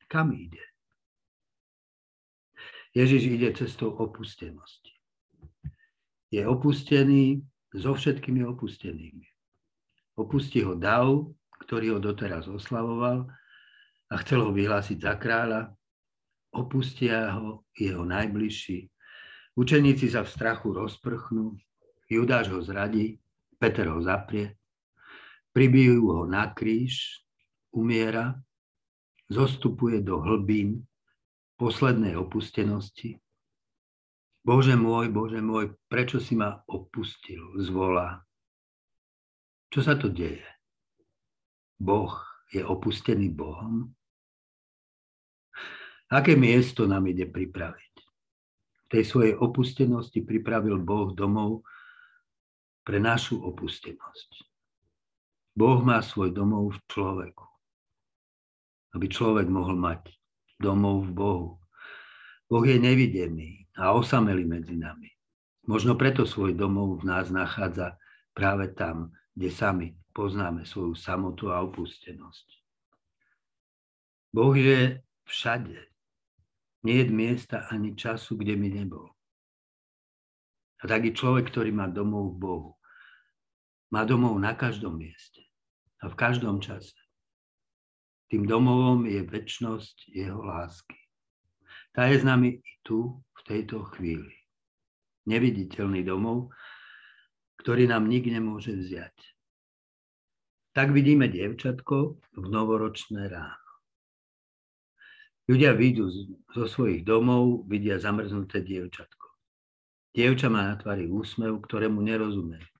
Kam 0.09 0.33
ide? 0.33 0.61
Ježiš 2.95 3.27
ide 3.27 3.51
cestou 3.53 3.93
opustenosti. 3.93 4.95
Je 6.31 6.41
opustený 6.47 7.43
so 7.75 7.93
všetkými 7.93 8.41
opustenými. 8.47 9.27
Opustí 10.15 10.63
ho 10.63 10.79
dav, 10.79 11.27
ktorý 11.67 11.95
ho 11.95 11.99
doteraz 11.99 12.47
oslavoval 12.47 13.27
a 14.11 14.13
chcel 14.21 14.45
ho 14.45 14.51
vyhlásiť 14.53 14.97
za 15.01 15.13
kráľa. 15.17 15.73
Opustia 16.55 17.35
ho 17.35 17.65
jeho 17.75 18.05
najbližší. 18.05 18.87
Učeníci 19.55 20.11
sa 20.11 20.27
v 20.27 20.31
strachu 20.31 20.75
rozprchnú, 20.75 21.55
Judáš 22.11 22.51
ho 22.51 22.59
zradí, 22.59 23.17
Peter 23.55 23.87
ho 23.87 24.03
zaprie, 24.03 24.59
pribijú 25.55 26.11
ho 26.11 26.23
na 26.27 26.51
kríž, 26.51 27.23
umiera, 27.71 28.35
zostupuje 29.31 30.03
do 30.03 30.19
hlbín 30.19 30.83
poslednej 31.55 32.19
opustenosti. 32.19 33.15
Bože 34.43 34.75
môj, 34.75 35.09
Bože 35.09 35.39
môj, 35.39 35.73
prečo 35.87 36.19
si 36.19 36.35
ma 36.35 36.61
opustil, 36.67 37.55
zvolá. 37.63 38.21
Čo 39.71 39.79
sa 39.81 39.95
to 39.95 40.11
deje? 40.11 40.43
Boh 41.79 42.13
je 42.51 42.61
opustený 42.61 43.31
Bohom? 43.31 43.94
Aké 46.05 46.37
miesto 46.37 46.85
nám 46.85 47.09
ide 47.09 47.25
pripraviť? 47.25 47.95
V 48.85 48.85
tej 48.93 49.03
svojej 49.03 49.33
opustenosti 49.33 50.21
pripravil 50.21 50.77
Boh 50.77 51.09
domov 51.17 51.65
pre 52.85 53.01
našu 53.01 53.41
opustenosť. 53.41 54.45
Boh 55.57 55.81
má 55.81 56.03
svoj 56.05 56.29
domov 56.29 56.77
v 56.77 56.79
človeku. 56.85 57.45
Aby 58.93 59.05
človek 59.09 59.49
mohol 59.49 59.81
mať 59.81 60.13
domov 60.61 61.09
v 61.09 61.11
Bohu. 61.17 61.49
Boh 62.45 62.65
je 62.67 62.77
nevidený 62.77 63.65
a 63.73 63.97
osamelý 63.97 64.45
medzi 64.45 64.77
nami. 64.77 65.09
Možno 65.65 65.97
preto 65.97 66.29
svoj 66.29 66.53
domov 66.53 67.01
v 67.01 67.09
nás 67.09 67.33
nachádza 67.33 67.97
práve 68.37 68.69
tam, 68.77 69.09
kde 69.33 69.49
sami 69.49 69.87
poznáme 70.13 70.61
svoju 70.61 70.93
samotu 70.93 71.49
a 71.49 71.65
opustenosť. 71.65 72.47
Boh 74.29 74.53
je 74.53 75.01
všade. 75.25 75.94
Nie 76.85 77.01
je 77.01 77.09
miesta 77.09 77.65
ani 77.73 77.97
času, 77.97 78.37
kde 78.37 78.53
mi 78.53 78.69
nebol. 78.69 79.09
A 80.79 80.83
taký 80.85 81.17
človek, 81.17 81.49
ktorý 81.49 81.73
má 81.73 81.89
domov 81.89 82.37
v 82.37 82.45
Bohu, 82.45 82.71
má 83.89 84.05
domov 84.05 84.37
na 84.37 84.53
každom 84.53 84.93
mieste 84.93 85.41
a 86.05 86.13
v 86.13 86.15
každom 86.15 86.61
čase. 86.61 86.93
Tým 88.29 88.45
domovom 88.45 89.09
je 89.09 89.17
väčnosť 89.25 90.13
jeho 90.13 90.45
lásky. 90.45 90.97
Tá 91.89 92.05
je 92.05 92.21
s 92.21 92.25
nami 92.27 92.61
i 92.61 92.73
tu, 92.85 93.17
v 93.17 93.41
tejto 93.41 93.81
chvíli. 93.97 94.33
Neviditeľný 95.25 96.05
domov, 96.05 96.53
ktorý 97.65 97.89
nám 97.89 98.05
nik 98.05 98.29
nemôže 98.29 98.77
vziať. 98.77 99.17
Tak 100.75 100.93
vidíme 100.93 101.25
dievčatko 101.31 102.21
v 102.35 102.45
novoročné 102.45 103.25
ráno. 103.25 103.64
Ľudia 105.45 105.77
vyjdú 105.77 106.05
zo 106.49 106.65
svojich 106.65 107.05
domov, 107.05 107.69
vidia 107.69 108.01
zamrznuté 108.01 108.65
dievčatko. 108.65 109.29
Dievča 110.15 110.49
má 110.49 110.73
na 110.73 110.75
tvári 110.79 111.05
úsmev, 111.05 111.61
ktorému 111.61 112.01
nerozumejú. 112.01 112.71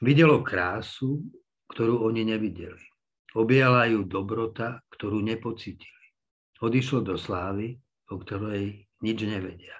Videlo 0.00 0.40
krásu, 0.40 1.20
ktorú 1.68 2.08
oni 2.08 2.24
nevideli. 2.24 2.80
Objala 3.36 3.84
ju 3.88 4.04
dobrota, 4.08 4.80
ktorú 4.92 5.20
nepocitili. 5.20 6.06
Odišlo 6.62 7.04
do 7.04 7.20
slávy, 7.20 7.76
o 8.08 8.16
ktorej 8.16 8.88
nič 9.02 9.18
nevedia. 9.28 9.76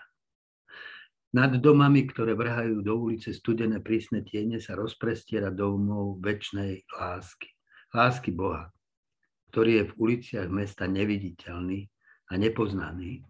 Nad 1.32 1.56
domami, 1.64 2.04
ktoré 2.04 2.36
vrhajú 2.36 2.84
do 2.84 3.08
ulice 3.08 3.32
studené 3.32 3.80
prísne 3.80 4.20
tiene, 4.20 4.60
sa 4.60 4.76
rozprestiera 4.76 5.48
domov 5.48 6.20
väčšnej 6.20 6.84
lásky. 6.92 7.48
Lásky 7.96 8.36
Boha, 8.36 8.68
ktorý 9.52 9.84
je 9.84 9.84
v 9.92 9.96
uliciach 10.00 10.48
mesta 10.48 10.88
neviditeľný 10.88 11.84
a 12.32 12.40
nepoznaný. 12.40 13.20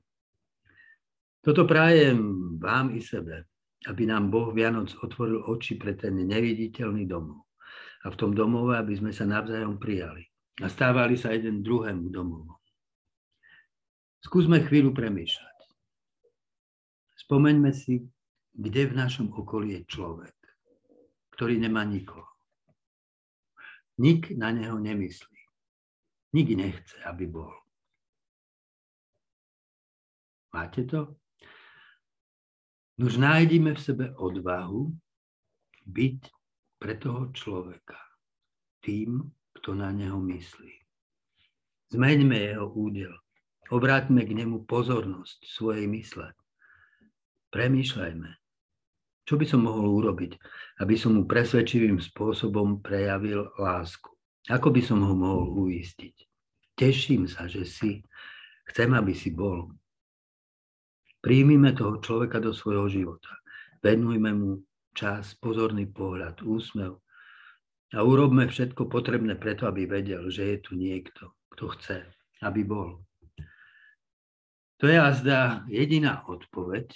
Toto 1.43 1.67
prajem 1.67 2.23
vám 2.63 2.95
i 2.95 3.03
sebe, 3.03 3.51
aby 3.91 4.07
nám 4.07 4.31
Boh 4.31 4.55
Vianoc 4.55 4.95
otvoril 5.03 5.43
oči 5.43 5.75
pre 5.75 5.99
ten 5.99 6.15
neviditeľný 6.15 7.11
domov 7.11 7.51
a 8.07 8.15
v 8.15 8.19
tom 8.19 8.31
domove, 8.31 8.79
aby 8.79 8.95
sme 8.95 9.11
sa 9.11 9.27
navzájom 9.27 9.83
prijali 9.83 10.23
a 10.63 10.71
stávali 10.71 11.19
sa 11.19 11.35
jeden 11.35 11.67
druhému 11.67 12.07
domovom. 12.15 12.55
Skúsme 14.23 14.63
chvíľu 14.63 14.95
premýšľať. 14.95 15.59
Spomeňme 17.27 17.75
si, 17.75 18.07
kde 18.55 18.87
v 18.87 18.95
našom 18.95 19.35
okolí 19.35 19.75
je 19.75 19.83
človek, 19.91 20.39
ktorý 21.35 21.59
nemá 21.59 21.83
nikoho. 21.83 22.31
Nik 23.99 24.31
na 24.39 24.55
neho 24.55 24.79
nemyslí. 24.79 25.32
Nik 26.33 26.49
nechce, 26.57 26.97
aby 27.05 27.29
bol. 27.29 27.53
Máte 30.53 30.85
to? 30.85 31.17
Nož 33.01 33.17
nájdime 33.17 33.73
v 33.73 33.81
sebe 33.81 34.07
odvahu 34.17 34.93
byť 35.89 36.21
pre 36.77 36.95
toho 37.01 37.33
človeka, 37.33 37.97
tým, 38.85 39.33
kto 39.57 39.73
na 39.73 39.89
neho 39.93 40.21
myslí. 40.21 40.73
Zmeňme 41.93 42.37
jeho 42.37 42.69
údel. 42.73 43.13
Obráťme 43.73 44.29
k 44.29 44.37
nemu 44.37 44.69
pozornosť 44.69 45.49
svojej 45.49 45.89
mysle. 45.89 46.37
Premýšľajme, 47.53 48.31
čo 49.25 49.35
by 49.41 49.45
som 49.49 49.65
mohol 49.65 49.89
urobiť, 50.05 50.37
aby 50.85 50.95
som 50.97 51.17
mu 51.17 51.25
presvedčivým 51.25 51.97
spôsobom 51.97 52.85
prejavil 52.85 53.49
lásku. 53.57 54.12
Ako 54.51 54.75
by 54.75 54.83
som 54.83 55.05
ho 55.07 55.15
mohol 55.15 55.71
uistiť? 55.71 56.17
Teším 56.75 57.31
sa, 57.31 57.47
že 57.47 57.63
si. 57.63 58.03
Chcem, 58.67 58.91
aby 58.97 59.15
si 59.15 59.31
bol. 59.31 59.71
Príjmime 61.23 61.71
toho 61.79 62.03
človeka 62.03 62.43
do 62.43 62.51
svojho 62.51 62.91
života. 62.91 63.31
Venujme 63.79 64.31
mu 64.35 64.51
čas, 64.91 65.39
pozorný 65.39 65.87
pohľad, 65.87 66.43
úsmev. 66.43 66.99
A 67.93 68.03
urobme 68.03 68.49
všetko 68.51 68.89
potrebné 68.91 69.39
preto, 69.39 69.69
aby 69.71 69.87
vedel, 69.87 70.27
že 70.33 70.57
je 70.57 70.59
tu 70.59 70.73
niekto, 70.75 71.37
kto 71.55 71.65
chce, 71.79 71.99
aby 72.43 72.67
bol. 72.67 73.05
To 74.83 74.91
je 74.91 74.99
azda 74.99 75.63
jediná 75.71 76.27
odpoveď, 76.27 76.91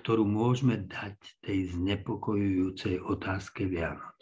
ktorú 0.00 0.24
môžeme 0.24 0.88
dať 0.88 1.20
tej 1.44 1.76
znepokojujúcej 1.76 3.04
otázke 3.04 3.68
Vianoc. 3.68 4.16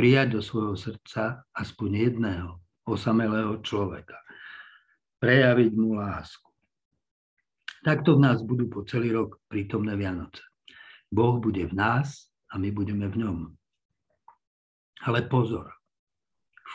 Prijať 0.00 0.32
do 0.32 0.40
svojho 0.40 0.80
srdca 0.80 1.44
aspoň 1.52 2.08
jedného 2.08 2.56
osamelého 2.88 3.60
človeka. 3.60 4.16
Prejaviť 5.20 5.76
mu 5.76 6.00
lásku. 6.00 6.48
Takto 7.84 8.16
v 8.16 8.24
nás 8.24 8.40
budú 8.40 8.72
po 8.72 8.80
celý 8.88 9.12
rok 9.12 9.44
prítomné 9.44 10.00
Vianoce. 10.00 10.40
Boh 11.12 11.36
bude 11.36 11.68
v 11.68 11.76
nás 11.76 12.32
a 12.48 12.56
my 12.56 12.72
budeme 12.72 13.12
v 13.12 13.28
ňom. 13.28 13.38
Ale 15.04 15.28
pozor, 15.28 15.68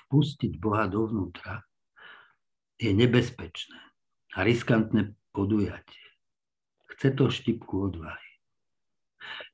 vpustiť 0.05 0.61
Boha 0.61 0.85
dovnútra 0.85 1.65
je 2.77 2.93
nebezpečné 2.93 3.81
a 4.37 4.45
riskantné 4.45 5.17
podujatie. 5.33 6.05
Chce 6.93 7.17
to 7.17 7.33
štipku 7.33 7.89
odvahy. 7.89 8.29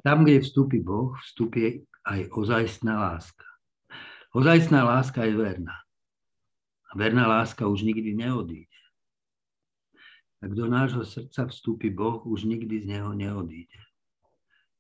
Tam, 0.04 0.28
kde 0.28 0.44
vstúpi 0.44 0.84
Boh, 0.84 1.16
vstúpi 1.24 1.88
aj 2.04 2.36
ozajstná 2.36 3.00
láska. 3.00 3.48
Ozajstná 4.32 4.88
láska 4.88 5.28
je 5.28 5.36
verná. 5.36 5.76
A 6.92 6.98
verná 6.98 7.28
láska 7.28 7.68
už 7.68 7.84
nikdy 7.84 8.16
neodíde. 8.16 8.80
Ak 10.42 10.56
do 10.56 10.66
nášho 10.72 11.06
srdca 11.06 11.46
vstúpi 11.52 11.92
Boh, 11.92 12.24
už 12.26 12.48
nikdy 12.48 12.82
z 12.82 12.86
neho 12.96 13.12
neodíde. 13.14 13.78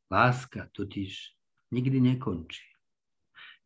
Láska 0.08 0.72
totiž 0.72 1.36
nikdy 1.72 2.00
nekončí. 2.00 2.64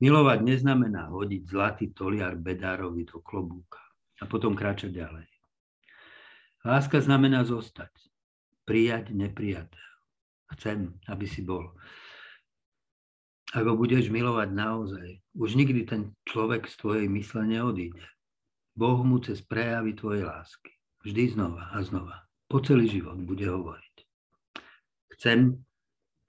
Milovať 0.01 0.41
neznamená 0.41 1.07
hodiť 1.07 1.41
zlatý 1.47 1.85
toliar 1.93 2.35
bedárovi 2.35 3.05
do 3.07 3.23
klobúka 3.23 3.79
a 4.19 4.27
potom 4.27 4.57
kráčať 4.57 4.91
ďalej. 4.91 5.29
Láska 6.65 6.97
znamená 6.97 7.45
zostať, 7.45 7.93
prijať 8.65 9.13
nepriateľ. 9.13 9.87
Chcem, 10.57 10.97
aby 11.07 11.25
si 11.29 11.45
bol. 11.45 11.77
Ak 13.55 13.63
ho 13.63 13.79
budeš 13.79 14.11
milovať 14.11 14.51
naozaj, 14.51 15.07
už 15.31 15.55
nikdy 15.55 15.87
ten 15.87 16.11
človek 16.27 16.67
z 16.67 16.75
tvojej 16.75 17.07
mysle 17.07 17.47
neodíde. 17.47 18.03
Boh 18.75 18.99
mu 18.99 19.23
cez 19.23 19.39
prejavy 19.39 19.95
tvojej 19.95 20.27
lásky. 20.27 20.75
Vždy 21.07 21.39
znova 21.39 21.71
a 21.71 21.79
znova. 21.79 22.27
Po 22.51 22.59
celý 22.59 22.91
život 22.91 23.15
bude 23.23 23.47
hovoriť. 23.47 23.95
Chcem, 25.15 25.55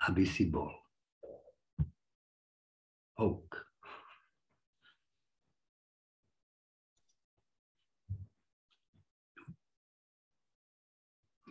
aby 0.06 0.22
si 0.22 0.46
bol. 0.46 0.70
Oak. 3.18 3.66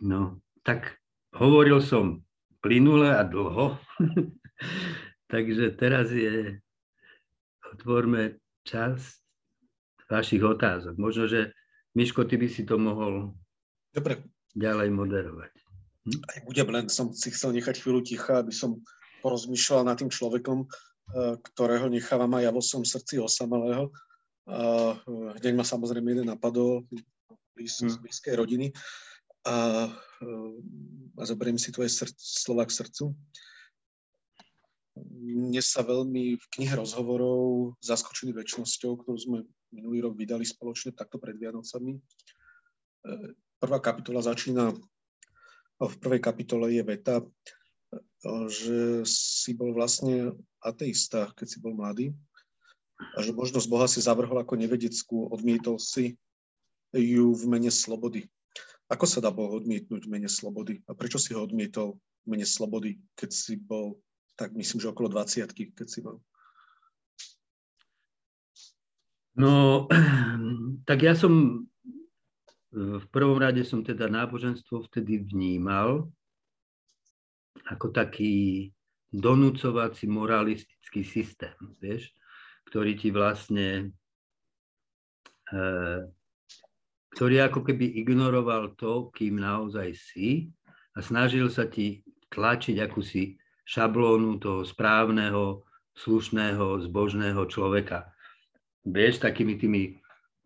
No, 0.00 0.40
tak 0.64 0.96
hovoril 1.36 1.84
som 1.84 2.24
plynule 2.64 3.12
a 3.12 3.20
dlho, 3.28 3.76
takže 5.30 5.74
teraz 5.78 6.10
je, 6.10 6.58
otvorme 7.72 8.38
čas 8.66 9.22
vašich 10.06 10.42
otázok. 10.42 10.94
Možno, 10.98 11.26
že 11.26 11.50
Miško, 11.98 12.28
ty 12.28 12.38
by 12.38 12.46
si 12.46 12.62
to 12.62 12.78
mohol 12.78 13.34
Dobre. 13.90 14.22
ďalej 14.54 14.88
moderovať. 14.92 15.52
Hm? 16.06 16.20
Aj 16.30 16.38
budem, 16.46 16.68
len 16.70 16.86
som 16.86 17.10
si 17.10 17.32
chcel 17.34 17.56
nechať 17.56 17.82
chvíľu 17.82 18.06
ticha, 18.06 18.38
aby 18.44 18.54
som 18.54 18.78
porozmýšľal 19.24 19.82
nad 19.88 19.98
tým 19.98 20.12
človekom, 20.12 20.62
eh, 20.62 21.34
ktorého 21.52 21.90
nechávam 21.90 22.30
aj 22.38 22.42
ja 22.46 22.50
vo 22.54 22.62
svojom 22.62 22.86
srdci 22.86 23.18
osamelého. 23.18 23.90
Eh, 24.46 24.92
hneď 25.42 25.52
ma 25.58 25.66
samozrejme 25.66 26.06
jeden 26.14 26.30
napadol 26.30 26.86
blíz, 27.56 27.82
z 27.82 27.96
hm. 27.96 28.02
blízkej 28.04 28.34
rodiny 28.36 28.70
a, 29.46 29.88
a 31.16 31.22
zoberiem 31.22 31.56
si 31.56 31.70
tvoje 31.70 31.88
srdc, 31.88 32.18
slova 32.18 32.66
k 32.66 32.74
srdcu. 32.82 33.14
Mne 34.96 35.60
sa 35.60 35.84
veľmi 35.84 36.40
v 36.40 36.46
knihe 36.56 36.72
rozhovorov 36.72 37.76
Zaskočený 37.84 38.32
väčšnosťou, 38.32 39.04
ktorú 39.04 39.18
sme 39.20 39.38
minulý 39.68 40.08
rok 40.08 40.16
vydali 40.16 40.48
spoločne 40.48 40.96
takto 40.96 41.20
pred 41.20 41.36
Vianocami. 41.36 42.00
Eh, 42.00 43.28
prvá 43.60 43.78
kapitola 43.80 44.24
začína, 44.24 44.72
v 45.76 45.96
prvej 46.00 46.24
kapitole 46.24 46.72
je 46.72 46.80
veta, 46.80 47.20
že 48.48 49.04
si 49.04 49.52
bol 49.52 49.76
vlastne 49.76 50.34
ateista, 50.64 51.30
keď 51.36 51.46
si 51.46 51.58
bol 51.60 51.76
mladý 51.76 52.16
a 52.96 53.20
že 53.20 53.36
možnosť 53.36 53.68
Boha 53.68 53.86
si 53.86 54.00
zavrhol 54.00 54.40
ako 54.40 54.56
nevedeckú, 54.56 55.28
odmietol 55.28 55.76
si 55.76 56.16
ju 56.96 57.36
v 57.36 57.44
mene 57.44 57.68
slobody. 57.68 58.24
Ako 58.88 59.04
sa 59.04 59.20
dá 59.20 59.28
Boh 59.28 59.52
odmietnúť 59.52 60.06
v 60.06 60.12
mene 60.16 60.30
slobody? 60.30 60.80
A 60.88 60.96
prečo 60.96 61.20
si 61.20 61.36
ho 61.36 61.44
odmietol 61.44 62.00
v 62.24 62.26
mene 62.32 62.46
slobody, 62.48 62.96
keď 63.18 63.30
si 63.34 63.60
bol, 63.60 64.00
tak 64.36 64.52
myslím, 64.52 64.78
že 64.84 64.92
okolo 64.92 65.08
20 65.08 65.48
keď 65.52 65.88
si 65.88 66.04
bol? 66.04 66.20
No, 69.36 69.84
tak 70.88 71.04
ja 71.04 71.16
som 71.16 71.64
v 72.76 73.06
prvom 73.08 73.40
rade 73.40 73.64
som 73.64 73.80
teda 73.80 74.04
náboženstvo 74.12 74.84
vtedy 74.92 75.24
vnímal 75.24 76.12
ako 77.72 77.88
taký 77.88 78.68
donúcovací 79.08 80.04
moralistický 80.04 81.00
systém, 81.00 81.56
vieš, 81.80 82.12
ktorý 82.68 82.92
ti 83.00 83.08
vlastne, 83.08 83.96
e, 85.48 85.64
ktorý 87.16 87.48
ako 87.48 87.64
keby 87.64 87.96
ignoroval 88.04 88.76
to, 88.76 89.08
kým 89.16 89.40
naozaj 89.40 89.96
si 89.96 90.52
a 90.92 91.00
snažil 91.00 91.48
sa 91.48 91.64
ti 91.64 92.04
tlačiť 92.28 92.76
akúsi 92.82 93.40
šablónu 93.66 94.38
toho 94.38 94.62
správneho, 94.62 95.66
slušného, 95.98 96.86
zbožného 96.86 97.42
človeka. 97.50 98.06
Vieš, 98.86 99.18
takými 99.18 99.58
tými 99.58 99.82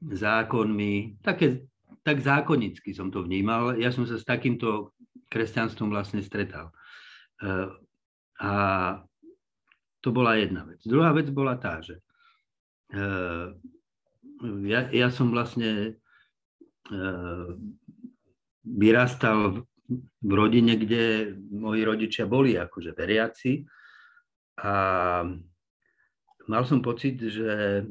zákonmi, 0.00 1.20
také, 1.20 1.68
tak 2.00 2.24
zákonicky 2.24 2.96
som 2.96 3.12
to 3.12 3.20
vnímal. 3.20 3.76
Ja 3.76 3.92
som 3.92 4.09
sa 4.09 4.16
s 4.16 4.24
takýmto 4.24 4.96
kresťanstvom 5.28 5.92
vlastne 5.92 6.24
stretal. 6.24 6.72
Eh, 7.44 7.68
a 8.40 8.52
to 10.00 10.09
bola 10.16 10.40
jedna 10.40 10.64
vec. 10.64 10.80
Druhá 10.88 11.12
vec 11.12 11.28
bola 11.28 11.61
tá, 11.61 11.85
že 11.85 12.00
eh, 12.96 13.52
ja, 14.64 14.80
ja 14.88 15.09
som 15.12 15.28
vlastne 15.28 16.00
eh, 16.88 17.48
vyrastal 18.64 19.68
v 19.98 20.33
rodine, 20.33 20.79
kde 20.79 21.35
moji 21.50 21.83
rodičia 21.83 22.24
boli 22.31 22.55
akože 22.55 22.94
veriaci 22.94 23.66
a 24.62 24.74
mal 26.46 26.62
som 26.62 26.79
pocit, 26.79 27.18
že 27.18 27.83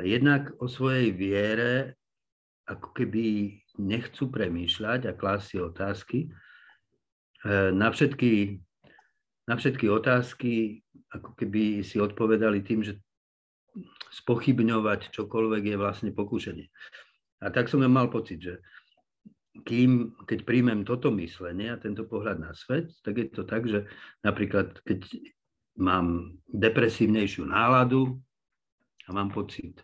jednak 0.00 0.56
o 0.56 0.64
svojej 0.64 1.12
viere 1.12 2.00
ako 2.64 2.96
keby 2.96 3.52
nechcú 3.76 4.32
premýšľať 4.32 5.12
a 5.12 5.12
klásť 5.12 5.60
otázky, 5.60 6.32
E, 7.44 7.72
na 7.72 7.90
všetky, 7.90 8.60
na 9.48 9.56
všetky 9.56 9.88
otázky 9.88 10.84
ako 11.10 11.32
keby 11.34 11.80
si 11.80 11.96
odpovedali 11.96 12.60
tým, 12.60 12.84
že 12.84 13.00
spochybňovať 14.12 15.10
čokoľvek 15.10 15.62
je 15.74 15.76
vlastne 15.80 16.10
pokúšanie. 16.12 16.68
A 17.40 17.48
tak 17.48 17.72
som 17.72 17.80
ja 17.80 17.88
mal 17.88 18.12
pocit, 18.12 18.44
že 18.44 18.60
kým, 19.66 20.14
keď 20.26 20.46
príjmem 20.46 20.86
toto 20.86 21.10
myslenie 21.10 21.74
a 21.74 21.80
tento 21.80 22.06
pohľad 22.06 22.38
na 22.38 22.52
svet, 22.54 22.94
tak 23.02 23.18
je 23.18 23.26
to 23.30 23.42
tak, 23.42 23.66
že 23.66 23.86
napríklad 24.22 24.78
keď 24.86 25.10
mám 25.80 26.38
depresívnejšiu 26.46 27.50
náladu 27.50 28.18
a 29.06 29.10
mám 29.10 29.34
pocit, 29.34 29.82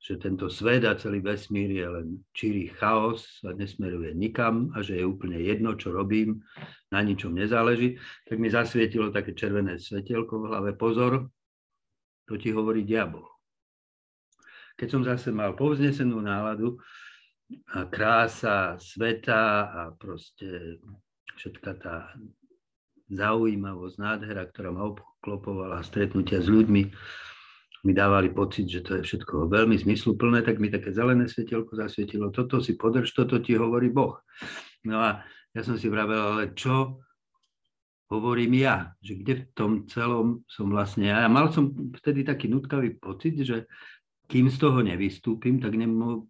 že 0.00 0.16
tento 0.16 0.48
svet 0.48 0.88
a 0.88 0.96
celý 0.96 1.20
vesmír 1.20 1.70
je 1.70 1.86
len 1.86 2.06
čirý 2.32 2.72
chaos 2.72 3.38
a 3.44 3.52
nesmeruje 3.52 4.16
nikam 4.16 4.72
a 4.72 4.80
že 4.80 4.96
je 4.96 5.04
úplne 5.04 5.36
jedno, 5.36 5.76
čo 5.76 5.92
robím, 5.92 6.40
na 6.88 7.04
ničom 7.04 7.36
nezáleží, 7.36 8.00
tak 8.24 8.40
mi 8.40 8.48
zasvietilo 8.48 9.12
také 9.12 9.36
červené 9.36 9.76
svetielko 9.76 10.40
v 10.40 10.48
hlave. 10.48 10.70
Pozor, 10.72 11.28
to 12.24 12.34
ti 12.40 12.48
hovorí 12.48 12.82
diabol. 12.82 13.28
Keď 14.80 14.88
som 14.88 15.02
zase 15.04 15.28
mal 15.36 15.52
povznesenú 15.52 16.24
náladu, 16.24 16.80
krása 17.90 18.78
sveta 18.78 19.70
a 19.70 19.80
proste 19.94 20.78
všetká 21.38 21.72
tá 21.80 22.14
zaujímavosť, 23.10 23.96
nádhera, 23.98 24.46
ktorá 24.46 24.70
ma 24.70 24.86
obklopovala, 24.90 25.82
stretnutia 25.82 26.38
s 26.38 26.46
ľuďmi, 26.46 26.82
mi 27.80 27.92
dávali 27.96 28.28
pocit, 28.28 28.68
že 28.68 28.84
to 28.84 29.00
je 29.00 29.02
všetko 29.02 29.48
veľmi 29.48 29.74
zmysluplné, 29.80 30.44
tak 30.44 30.60
mi 30.60 30.68
také 30.68 30.92
zelené 30.92 31.26
svetielko 31.26 31.74
zasvietilo, 31.74 32.28
toto 32.28 32.60
si 32.60 32.76
podrž, 32.76 33.08
toto 33.16 33.40
ti 33.40 33.56
hovorí 33.56 33.88
Boh. 33.88 34.20
No 34.84 35.00
a 35.00 35.24
ja 35.56 35.62
som 35.64 35.80
si 35.80 35.88
vravel, 35.88 36.20
ale 36.20 36.44
čo 36.52 37.00
hovorím 38.10 38.58
ja, 38.60 38.92
že 39.00 39.22
kde 39.22 39.34
v 39.34 39.44
tom 39.54 39.72
celom 39.86 40.42
som 40.50 40.68
vlastne 40.68 41.08
ja. 41.08 41.24
A 41.24 41.30
mal 41.30 41.48
som 41.54 41.72
vtedy 41.94 42.26
taký 42.26 42.50
nutkavý 42.50 42.98
pocit, 42.98 43.38
že 43.40 43.70
kým 44.30 44.46
z 44.46 44.56
toho 44.62 44.78
nevystúpim, 44.86 45.58
tak 45.58 45.74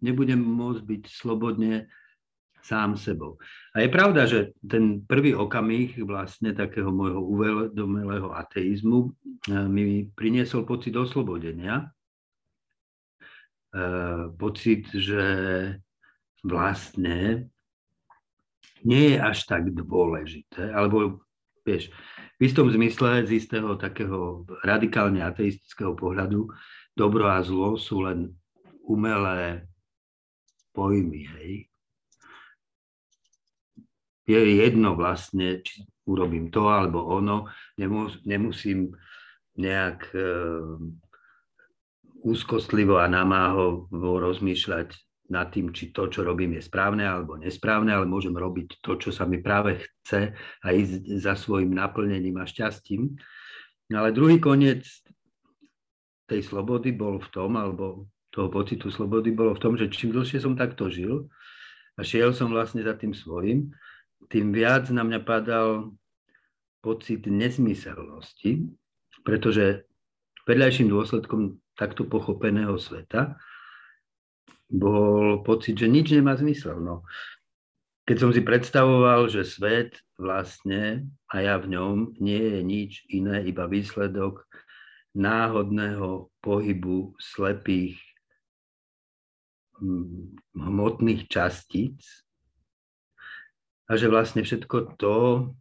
nebudem 0.01 0.41
môcť 0.41 0.81
byť 0.81 1.03
slobodne 1.05 1.85
sám 2.65 2.97
sebou. 2.97 3.37
A 3.73 3.85
je 3.85 3.89
pravda, 3.89 4.25
že 4.25 4.57
ten 4.61 5.01
prvý 5.05 5.37
okamih 5.37 6.01
vlastne 6.05 6.53
takého 6.53 6.89
môjho 6.89 7.21
uvedomelého 7.21 8.33
ateizmu 8.33 9.09
e, 9.09 9.09
mi 9.65 10.05
priniesol 10.13 10.65
pocit 10.65 10.93
oslobodenia. 10.93 11.89
E, 13.73 13.85
pocit, 14.37 14.89
že 14.93 15.25
vlastne 16.45 17.49
nie 18.81 19.13
je 19.13 19.17
až 19.17 19.45
tak 19.45 19.69
dôležité, 19.69 20.73
alebo 20.73 21.21
vieš, 21.61 21.93
v 22.41 22.49
istom 22.49 22.65
zmysle 22.73 23.29
z 23.29 23.37
istého 23.37 23.77
takého 23.77 24.49
radikálne 24.65 25.21
ateistického 25.21 25.93
pohľadu 25.93 26.49
dobro 27.01 27.25
a 27.25 27.41
zlo 27.41 27.81
sú 27.81 28.05
len 28.05 28.29
umelé 28.85 29.65
pojmy, 30.77 31.25
hej 31.25 31.71
je 34.31 34.39
jedno 34.63 34.95
vlastne, 34.95 35.59
či 35.59 35.83
urobím 36.07 36.53
to 36.53 36.69
alebo 36.71 37.03
ono, 37.03 37.51
nemus, 37.75 38.21
nemusím 38.23 38.95
nejak 39.59 39.99
e, 40.15 40.27
úzkostlivo 42.23 43.01
a 43.01 43.11
namáho 43.11 43.91
rozmýšľať 43.91 44.95
nad 45.31 45.47
tým, 45.47 45.71
či 45.71 45.95
to, 45.95 46.11
čo 46.11 46.27
robím, 46.27 46.59
je 46.59 46.63
správne 46.63 47.07
alebo 47.07 47.39
nesprávne, 47.39 47.95
ale 47.95 48.07
môžem 48.07 48.35
robiť 48.35 48.83
to, 48.83 48.99
čo 48.99 49.09
sa 49.15 49.23
mi 49.23 49.39
práve 49.39 49.79
chce 49.79 50.35
a 50.35 50.67
ísť 50.71 51.07
za 51.23 51.39
svojim 51.39 51.71
naplnením 51.71 52.35
a 52.39 52.45
šťastím. 52.47 53.15
Ale 53.91 54.15
druhý 54.15 54.39
koniec 54.39 54.87
tej 56.31 56.47
slobody 56.47 56.95
bol 56.95 57.19
v 57.19 57.27
tom, 57.35 57.59
alebo 57.59 58.07
toho 58.31 58.47
pocitu 58.47 58.87
slobody 58.87 59.35
bolo 59.35 59.51
v 59.51 59.61
tom, 59.61 59.75
že 59.75 59.91
čím 59.91 60.15
dlhšie 60.15 60.39
som 60.39 60.55
takto 60.55 60.87
žil 60.87 61.27
a 61.99 62.07
šiel 62.07 62.31
som 62.31 62.47
vlastne 62.47 62.79
za 62.79 62.95
tým 62.95 63.11
svojim, 63.11 63.75
tým 64.31 64.55
viac 64.55 64.87
na 64.87 65.03
mňa 65.03 65.19
padal 65.27 65.91
pocit 66.79 67.27
nezmyselnosti, 67.27 68.71
pretože 69.27 69.83
vedľajším 70.47 70.87
dôsledkom 70.87 71.59
takto 71.75 72.07
pochopeného 72.07 72.79
sveta 72.79 73.35
bol 74.71 75.43
pocit, 75.43 75.75
že 75.75 75.91
nič 75.91 76.15
nemá 76.15 76.39
zmysel. 76.39 76.79
No, 76.79 77.03
keď 78.07 78.17
som 78.17 78.31
si 78.31 78.39
predstavoval, 78.39 79.27
že 79.27 79.43
svet 79.43 79.99
vlastne 80.15 81.11
a 81.27 81.43
ja 81.43 81.59
v 81.59 81.75
ňom 81.75 81.95
nie 82.23 82.39
je 82.39 82.59
nič 82.63 82.91
iné, 83.11 83.43
iba 83.43 83.67
výsledok 83.67 84.47
náhodného 85.17 86.31
pohybu 86.39 87.15
slepých 87.19 87.99
hm, 89.79 90.39
hmotných 90.55 91.27
častíc, 91.27 92.03
a 93.91 93.99
že 93.99 94.07
vlastne 94.07 94.39
všetko 94.39 94.95
to, 94.95 95.51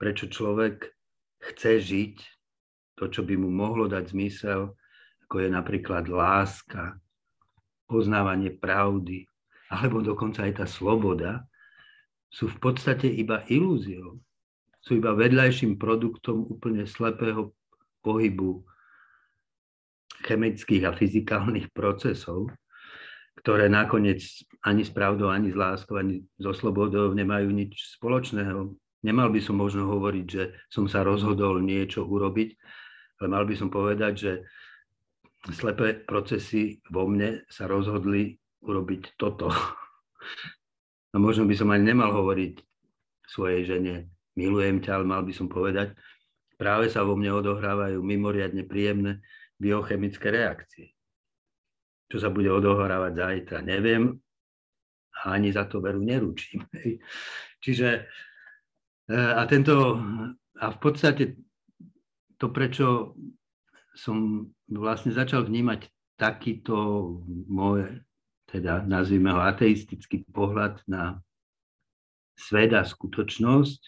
prečo 0.00 0.32
človek 0.32 0.96
chce 1.44 1.84
žiť, 1.84 2.16
to, 2.96 3.04
čo 3.12 3.20
by 3.20 3.36
mu 3.36 3.52
mohlo 3.52 3.84
dať 3.84 4.16
zmysel, 4.16 4.72
ako 5.28 5.34
je 5.44 5.48
napríklad 5.52 6.08
láska, 6.08 6.96
poznávanie 7.84 8.56
pravdy, 8.56 9.28
alebo 9.68 10.00
dokonca 10.00 10.48
aj 10.48 10.64
tá 10.64 10.66
sloboda, 10.66 11.44
sú 12.32 12.48
v 12.48 12.58
podstate 12.64 13.12
iba 13.12 13.44
ilúziou. 13.52 14.16
Sú 14.80 14.96
iba 14.96 15.12
vedľajším 15.12 15.76
produktom 15.76 16.48
úplne 16.48 16.88
slepého 16.88 17.52
pohybu 18.00 18.64
chemických 20.30 20.86
a 20.86 20.94
fyzikálnych 20.94 21.74
procesov, 21.74 22.54
ktoré 23.42 23.66
nakoniec 23.66 24.22
ani 24.62 24.86
s 24.86 24.92
pravdou, 24.94 25.32
ani 25.32 25.50
s 25.50 25.56
láskou, 25.58 25.98
ani 25.98 26.22
so 26.38 26.54
slobodou 26.54 27.10
nemajú 27.10 27.50
nič 27.50 27.98
spoločného. 27.98 28.70
Nemal 29.00 29.32
by 29.32 29.40
som 29.40 29.56
možno 29.56 29.88
hovoriť, 29.88 30.26
že 30.28 30.54
som 30.68 30.84
sa 30.84 31.00
rozhodol 31.02 31.58
niečo 31.64 32.04
urobiť, 32.04 32.48
ale 33.20 33.26
mal 33.32 33.48
by 33.48 33.54
som 33.56 33.72
povedať, 33.72 34.12
že 34.14 34.32
slepé 35.48 36.04
procesy 36.04 36.84
vo 36.92 37.08
mne 37.08 37.42
sa 37.48 37.64
rozhodli 37.64 38.36
urobiť 38.60 39.16
toto. 39.16 39.48
A 41.10 41.16
možno 41.16 41.48
by 41.48 41.56
som 41.56 41.72
ani 41.72 41.90
nemal 41.90 42.12
hovoriť 42.12 42.60
svojej 43.24 43.64
žene, 43.64 44.12
milujem 44.36 44.84
ťa, 44.84 45.00
ale 45.00 45.06
mal 45.08 45.24
by 45.24 45.32
som 45.32 45.48
povedať, 45.48 45.96
práve 46.60 46.92
sa 46.92 47.00
vo 47.08 47.16
mne 47.16 47.40
odohrávajú 47.40 48.04
mimoriadne 48.04 48.68
príjemné 48.68 49.24
biochemické 49.60 50.32
reakcie. 50.32 50.96
Čo 52.10 52.16
sa 52.18 52.32
bude 52.32 52.50
odohrávať 52.50 53.12
zajtra, 53.14 53.58
neviem 53.62 54.18
a 55.20 55.36
ani 55.36 55.52
za 55.52 55.68
to 55.68 55.84
veru 55.84 56.00
neručím. 56.00 56.64
Čiže 57.64 58.08
E, 59.10 59.18
a 59.18 59.42
tento, 59.50 59.98
a 60.62 60.66
v 60.70 60.78
podstate 60.78 61.34
to, 62.38 62.46
prečo 62.54 63.18
som 63.98 64.46
vlastne 64.70 65.10
začal 65.10 65.42
vnímať 65.42 65.90
takýto 66.14 66.76
môj, 67.50 68.06
teda 68.46 68.86
nazvime 68.86 69.34
ho 69.34 69.42
ateistický 69.42 70.22
pohľad 70.30 70.78
na 70.86 71.18
svet 72.38 72.70
a 72.70 72.86
skutočnosť, 72.86 73.80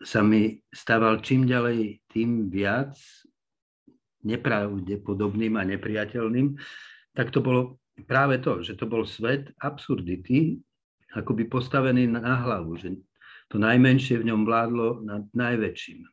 sa 0.00 0.24
mi 0.24 0.64
stával 0.72 1.20
čím 1.20 1.44
ďalej 1.44 2.00
tým 2.08 2.48
viac 2.48 2.96
nepravdepodobným 4.26 5.54
a 5.56 5.62
nepriateľným, 5.62 6.58
tak 7.14 7.30
to 7.30 7.40
bolo 7.40 7.78
práve 8.04 8.42
to, 8.42 8.60
že 8.60 8.76
to 8.76 8.84
bol 8.84 9.06
svet 9.06 9.54
absurdity, 9.62 10.60
akoby 11.16 11.48
postavený 11.48 12.10
na 12.10 12.44
hlavu, 12.44 12.76
že 12.76 12.92
to 13.48 13.56
najmenšie 13.56 14.20
v 14.20 14.28
ňom 14.28 14.42
vládlo 14.44 15.06
nad 15.06 15.24
najväčším. 15.32 16.04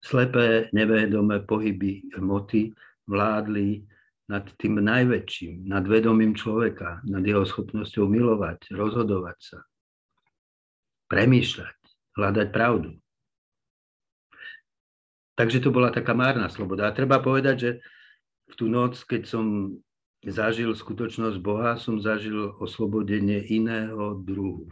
Slepé, 0.00 0.72
nevedomé 0.72 1.44
pohyby 1.44 2.16
hmoty 2.16 2.72
vládli 3.04 3.84
nad 4.32 4.48
tým 4.56 4.80
najväčším, 4.80 5.68
nad 5.68 5.84
vedomím 5.84 6.32
človeka, 6.32 7.04
nad 7.04 7.20
jeho 7.20 7.44
schopnosťou 7.44 8.08
milovať, 8.08 8.72
rozhodovať 8.72 9.38
sa, 9.38 9.58
premýšľať, 11.10 11.76
hľadať 12.16 12.48
pravdu. 12.54 12.96
Takže 15.40 15.64
to 15.64 15.72
bola 15.72 15.88
taká 15.88 16.12
márna 16.12 16.52
sloboda. 16.52 16.84
A 16.84 16.92
treba 16.92 17.16
povedať, 17.16 17.56
že 17.56 17.70
v 18.52 18.54
tú 18.60 18.68
noc, 18.68 19.00
keď 19.08 19.24
som 19.24 19.72
zažil 20.20 20.76
skutočnosť 20.76 21.40
Boha, 21.40 21.80
som 21.80 21.96
zažil 21.96 22.52
oslobodenie 22.60 23.48
iného 23.48 24.20
druhu 24.20 24.68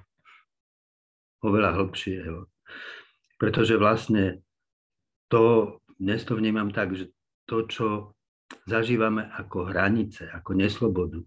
oveľa 1.41 1.73
hlbšieho. 1.73 2.45
Pretože 3.41 3.81
vlastne 3.81 4.45
to, 5.33 5.73
dnes 5.97 6.21
to 6.29 6.37
vnímam 6.37 6.69
tak, 6.69 6.93
že 6.93 7.09
to, 7.49 7.65
čo 7.65 7.87
zažívame 8.69 9.25
ako 9.41 9.73
hranice, 9.73 10.29
ako 10.29 10.53
neslobodu, 10.53 11.25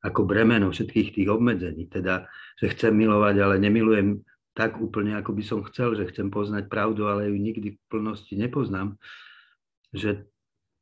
ako 0.00 0.24
bremeno 0.24 0.72
všetkých 0.72 1.20
tých 1.20 1.28
obmedzení, 1.28 1.84
teda, 1.92 2.24
že 2.56 2.72
chcem 2.72 2.96
milovať, 2.96 3.44
ale 3.44 3.60
nemilujem 3.60 4.24
tak 4.54 4.78
úplne, 4.78 5.18
ako 5.18 5.34
by 5.34 5.42
som 5.42 5.60
chcel, 5.66 5.98
že 5.98 6.08
chcem 6.14 6.30
poznať 6.30 6.70
pravdu, 6.70 7.10
ale 7.10 7.26
ju 7.26 7.36
nikdy 7.36 7.74
v 7.74 7.80
plnosti 7.90 8.34
nepoznám, 8.38 8.94
že 9.90 10.30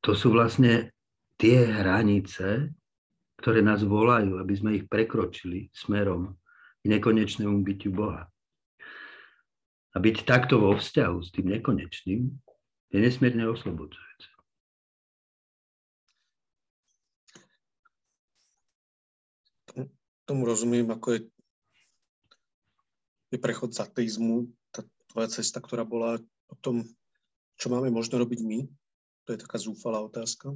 to 0.04 0.12
sú 0.12 0.32
vlastne 0.32 0.92
tie 1.40 1.64
hranice, 1.64 2.68
ktoré 3.40 3.64
nás 3.64 3.82
volajú, 3.82 4.38
aby 4.38 4.54
sme 4.54 4.70
ich 4.76 4.84
prekročili 4.86 5.72
smerom 5.72 6.36
k 6.82 6.84
nekonečnému 6.86 7.64
bytiu 7.64 7.90
Boha. 7.90 8.28
A 9.92 9.96
byť 10.00 10.16
takto 10.24 10.60
vo 10.60 10.76
vzťahu 10.76 11.16
s 11.20 11.28
tým 11.32 11.52
nekonečným 11.52 12.28
je 12.92 12.98
nesmierne 13.00 13.48
oslobodzujúce. 13.48 14.30
Tomu 20.22 20.46
rozumiem, 20.46 20.86
ako 20.86 21.18
je, 21.18 21.20
je 23.32 23.40
prechod 23.40 23.72
z 23.72 23.82
ateizmu, 23.84 24.48
tá 24.72 24.84
tvoja 25.12 25.28
cesta, 25.32 25.58
ktorá 25.60 25.82
bola 25.88 26.20
o 26.48 26.56
tom, 26.60 26.84
čo 27.56 27.72
máme 27.72 27.88
možno 27.88 28.20
robiť 28.20 28.40
my. 28.44 28.68
To 29.26 29.28
je 29.32 29.38
taká 29.40 29.56
zúfalá 29.56 30.00
otázka 30.02 30.52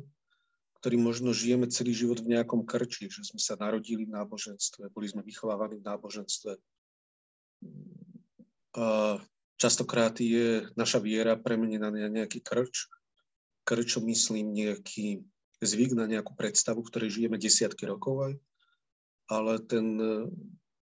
ktorý 0.76 1.02
možno 1.02 1.34
žijeme 1.34 1.66
celý 1.66 1.96
život 1.96 2.22
v 2.22 2.36
nejakom 2.38 2.62
krči, 2.62 3.10
že 3.10 3.26
sme 3.26 3.42
sa 3.42 3.58
narodili 3.58 4.06
v 4.06 4.14
náboženstve, 4.14 4.92
boli 4.94 5.10
sme 5.10 5.24
vychovávaní 5.24 5.82
v 5.82 5.86
náboženstve, 5.88 6.52
častokrát 9.56 10.14
je 10.20 10.68
naša 10.76 11.00
viera 11.00 11.34
premenená 11.34 11.88
na 11.88 12.06
nejaký 12.06 12.44
krč. 12.44 12.86
Krčom 13.66 14.06
myslím 14.06 14.54
nejaký 14.54 15.26
zvyk 15.58 15.96
na 15.96 16.06
nejakú 16.06 16.36
predstavu, 16.36 16.84
ktorej 16.86 17.18
žijeme 17.18 17.40
desiatky 17.40 17.88
rokov 17.88 18.30
aj, 18.30 18.34
ale 19.32 19.58
ten 19.66 19.86
e, 19.98 20.30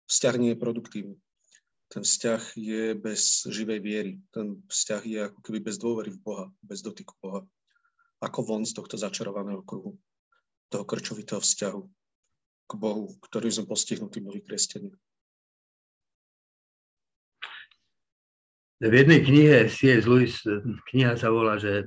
vzťah 0.10 0.36
nie 0.42 0.50
je 0.56 0.64
produktívny. 0.64 1.18
Ten 1.94 2.02
vzťah 2.02 2.58
je 2.58 2.98
bez 2.98 3.46
živej 3.46 3.78
viery. 3.78 4.18
Ten 4.34 4.66
vzťah 4.66 5.04
je 5.06 5.20
ako 5.30 5.40
keby 5.46 5.62
bez 5.62 5.78
dôvery 5.78 6.10
v 6.10 6.26
Boha, 6.26 6.46
bez 6.66 6.82
dotyku 6.82 7.14
Boha. 7.22 7.46
Ako 8.18 8.42
von 8.42 8.66
z 8.66 8.74
tohto 8.74 8.98
začarovaného 8.98 9.62
kruhu, 9.62 9.94
toho 10.74 10.90
krčovitého 10.90 11.38
vzťahu 11.38 11.82
k 12.66 12.72
Bohu, 12.82 13.14
ktorý 13.30 13.54
sme 13.54 13.70
postihnutí 13.70 14.26
mnohí 14.26 14.42
kresťania. 14.42 14.98
V 18.82 18.90
jednej 18.90 19.22
knihe 19.22 19.70
C.S. 19.70 20.10
Lewis, 20.10 20.42
kniha 20.90 21.14
sa 21.14 21.30
volá, 21.30 21.62
že 21.62 21.86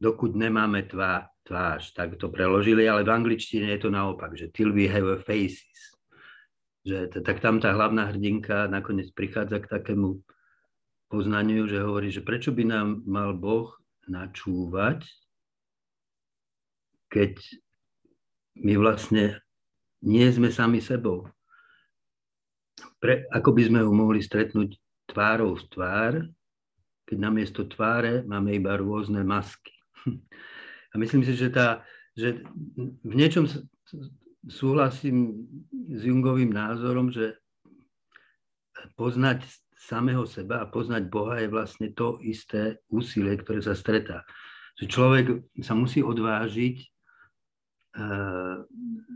dokud 0.00 0.32
nemáme 0.32 0.88
tvá, 0.88 1.28
tvář, 1.44 1.92
tak 1.92 2.16
to 2.16 2.32
preložili, 2.32 2.88
ale 2.88 3.04
v 3.04 3.12
angličtine 3.12 3.68
je 3.76 3.84
to 3.84 3.90
naopak, 3.92 4.32
že 4.32 4.48
till 4.48 4.72
we 4.72 4.88
have 4.88 5.20
faces. 5.28 5.89
Že, 6.80 7.20
tak 7.20 7.44
tam 7.44 7.60
tá 7.60 7.76
hlavná 7.76 8.08
hrdinka 8.08 8.64
nakoniec 8.72 9.12
prichádza 9.12 9.60
k 9.60 9.68
takému 9.68 10.24
poznaniu, 11.12 11.68
že 11.68 11.84
hovorí, 11.84 12.08
že 12.08 12.24
prečo 12.24 12.54
by 12.54 12.64
nám 12.64 13.04
mal 13.04 13.36
Boh 13.36 13.74
načúvať, 14.08 15.04
keď 17.10 17.36
my 18.62 18.78
vlastne 18.80 19.42
nie 20.00 20.24
sme 20.32 20.48
sami 20.48 20.80
sebou. 20.80 21.28
Pre, 23.02 23.28
ako 23.28 23.50
by 23.52 23.62
sme 23.68 23.80
ho 23.84 23.92
mohli 23.92 24.24
stretnúť 24.24 24.78
tvárou 25.10 25.58
v 25.58 25.64
tvár, 25.68 26.12
keď 27.04 27.16
namiesto 27.18 27.66
tváre 27.66 28.22
máme 28.24 28.54
iba 28.54 28.78
rôzne 28.78 29.26
masky. 29.26 29.74
A 30.90 30.98
myslím 30.98 31.26
si, 31.26 31.34
že, 31.34 31.50
tá, 31.50 31.82
že 32.14 32.40
v 33.02 33.14
niečom 33.14 33.50
súhlasím 34.48 35.48
s 35.90 36.00
Jungovým 36.06 36.52
názorom, 36.52 37.12
že 37.12 37.36
poznať 38.96 39.44
samého 39.76 40.24
seba 40.24 40.64
a 40.64 40.70
poznať 40.70 41.08
Boha 41.08 41.40
je 41.40 41.48
vlastne 41.48 41.88
to 41.92 42.20
isté 42.24 42.80
úsilie, 42.88 43.36
ktoré 43.36 43.60
sa 43.60 43.76
stretá. 43.76 44.24
Že 44.80 44.84
človek 44.88 45.26
sa 45.60 45.76
musí 45.76 46.00
odvážiť 46.00 46.76
e, 46.80 46.86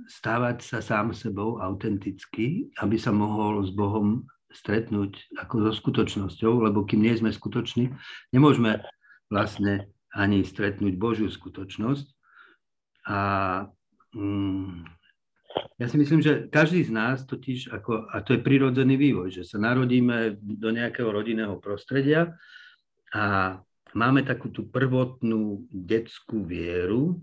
stávať 0.09 0.57
sa 0.65 0.81
sám 0.85 1.17
sebou 1.17 1.61
autenticky, 1.61 2.69
aby 2.81 2.97
sa 3.01 3.13
mohol 3.13 3.65
s 3.65 3.73
Bohom 3.73 4.29
stretnúť 4.53 5.41
ako 5.41 5.69
so 5.69 5.73
skutočnosťou, 5.73 6.69
lebo 6.69 6.85
kým 6.85 7.03
nie 7.03 7.15
sme 7.17 7.33
skutoční, 7.33 7.91
nemôžeme 8.31 8.81
vlastne 9.33 9.89
ani 10.15 10.47
stretnúť 10.47 10.95
Božiu 10.95 11.27
skutočnosť. 11.27 12.07
A 13.11 13.19
mm, 14.15 14.87
ja 15.79 15.87
si 15.91 15.97
myslím, 15.99 16.23
že 16.23 16.47
každý 16.51 16.87
z 16.87 16.93
nás 16.95 17.27
totiž, 17.27 17.75
ako, 17.75 18.11
a 18.11 18.23
to 18.23 18.39
je 18.39 18.47
prirodzený 18.47 18.95
vývoj, 18.95 19.31
že 19.31 19.43
sa 19.43 19.59
narodíme 19.59 20.39
do 20.39 20.71
nejakého 20.71 21.11
rodinného 21.11 21.59
prostredia 21.59 22.35
a 23.11 23.59
máme 23.95 24.23
takú 24.23 24.51
tú 24.51 24.67
prvotnú 24.71 25.67
detskú 25.71 26.47
vieru, 26.47 27.23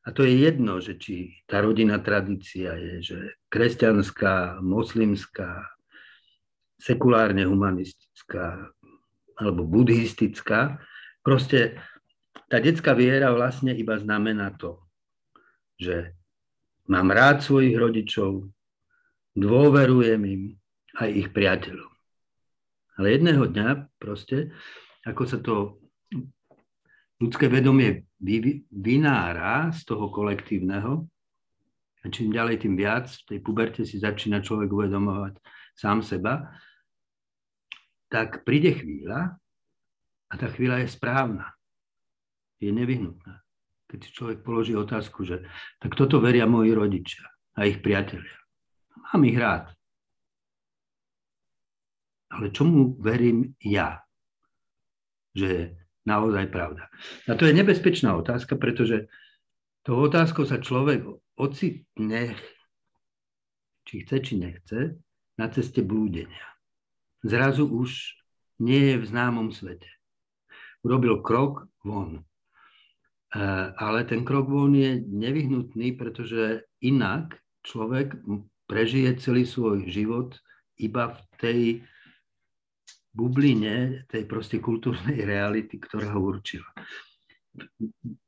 a 0.00 0.16
to 0.16 0.24
je 0.24 0.32
jedno, 0.48 0.80
že 0.80 0.96
či 0.96 1.44
tá 1.44 1.60
rodinná 1.60 2.00
tradícia 2.00 2.72
je 2.72 2.94
že 3.04 3.18
kresťanská, 3.52 4.64
moslimská, 4.64 5.68
sekulárne 6.80 7.44
humanistická 7.44 8.72
alebo 9.36 9.68
buddhistická. 9.68 10.80
Proste 11.20 11.76
tá 12.48 12.56
detská 12.56 12.96
viera 12.96 13.28
vlastne 13.36 13.76
iba 13.76 14.00
znamená 14.00 14.56
to, 14.56 14.80
že 15.76 16.16
mám 16.90 17.14
rád 17.14 17.46
svojich 17.46 17.78
rodičov, 17.78 18.50
dôverujem 19.38 20.22
im 20.26 20.42
aj 20.98 21.08
ich 21.14 21.28
priateľom. 21.30 21.90
Ale 22.98 23.06
jedného 23.14 23.46
dňa 23.46 23.68
proste, 23.96 24.50
ako 25.06 25.22
sa 25.24 25.38
to 25.38 25.78
ľudské 27.22 27.46
vedomie 27.46 28.04
vynára 28.74 29.70
z 29.70 29.80
toho 29.86 30.10
kolektívneho, 30.10 31.06
a 32.00 32.08
čím 32.08 32.32
ďalej, 32.32 32.64
tým 32.64 32.74
viac 32.80 33.12
v 33.12 33.36
tej 33.36 33.38
puberte 33.44 33.84
si 33.84 34.00
začína 34.00 34.40
človek 34.40 34.72
uvedomovať 34.72 35.36
sám 35.76 36.00
seba, 36.00 36.48
tak 38.08 38.42
príde 38.42 38.72
chvíľa 38.72 39.36
a 40.32 40.34
tá 40.34 40.48
chvíľa 40.48 40.80
je 40.80 40.88
správna. 40.88 41.52
Je 42.56 42.72
nevyhnutná. 42.72 43.44
Keď 43.90 44.00
človek 44.14 44.38
položí 44.46 44.78
otázku, 44.78 45.26
že 45.26 45.42
tak 45.82 45.98
toto 45.98 46.22
veria 46.22 46.46
moji 46.46 46.70
rodičia 46.70 47.26
a 47.58 47.66
ich 47.66 47.82
priatelia. 47.82 48.38
Mám 49.10 49.26
ich 49.26 49.34
rád. 49.34 49.74
Ale 52.30 52.54
čomu 52.54 52.94
verím 53.02 53.58
ja? 53.58 54.06
Že 55.34 55.46
je 55.50 55.62
naozaj 56.06 56.46
pravda. 56.54 56.86
A 57.26 57.34
to 57.34 57.50
je 57.50 57.58
nebezpečná 57.58 58.14
otázka, 58.14 58.54
pretože 58.54 59.10
tou 59.82 59.98
otázkou 59.98 60.46
sa 60.46 60.62
človek 60.62 61.02
ocitne, 61.34 62.38
či 63.82 64.06
chce, 64.06 64.16
či 64.22 64.34
nechce, 64.38 64.78
na 65.34 65.50
ceste 65.50 65.82
blúdenia. 65.82 66.46
Zrazu 67.26 67.66
už 67.66 68.14
nie 68.62 68.94
je 68.94 68.96
v 69.02 69.08
známom 69.10 69.50
svete. 69.50 69.90
Urobil 70.86 71.18
krok 71.26 71.66
von. 71.82 72.22
E, 73.30 73.42
ale 73.78 74.04
ten 74.04 74.26
krok 74.26 74.50
von 74.50 74.74
je 74.74 74.98
nevyhnutný, 75.06 75.94
pretože 75.94 76.66
inak 76.82 77.38
človek 77.62 78.18
prežije 78.66 79.18
celý 79.22 79.46
svoj 79.46 79.86
život 79.86 80.34
iba 80.78 81.14
v 81.14 81.20
tej 81.38 81.60
bubline 83.10 84.06
tej 84.06 84.26
proste 84.26 84.62
kultúrnej 84.62 85.26
reality, 85.30 85.78
ktorá 85.78 86.14
ho 86.14 86.20
určila. 86.22 86.66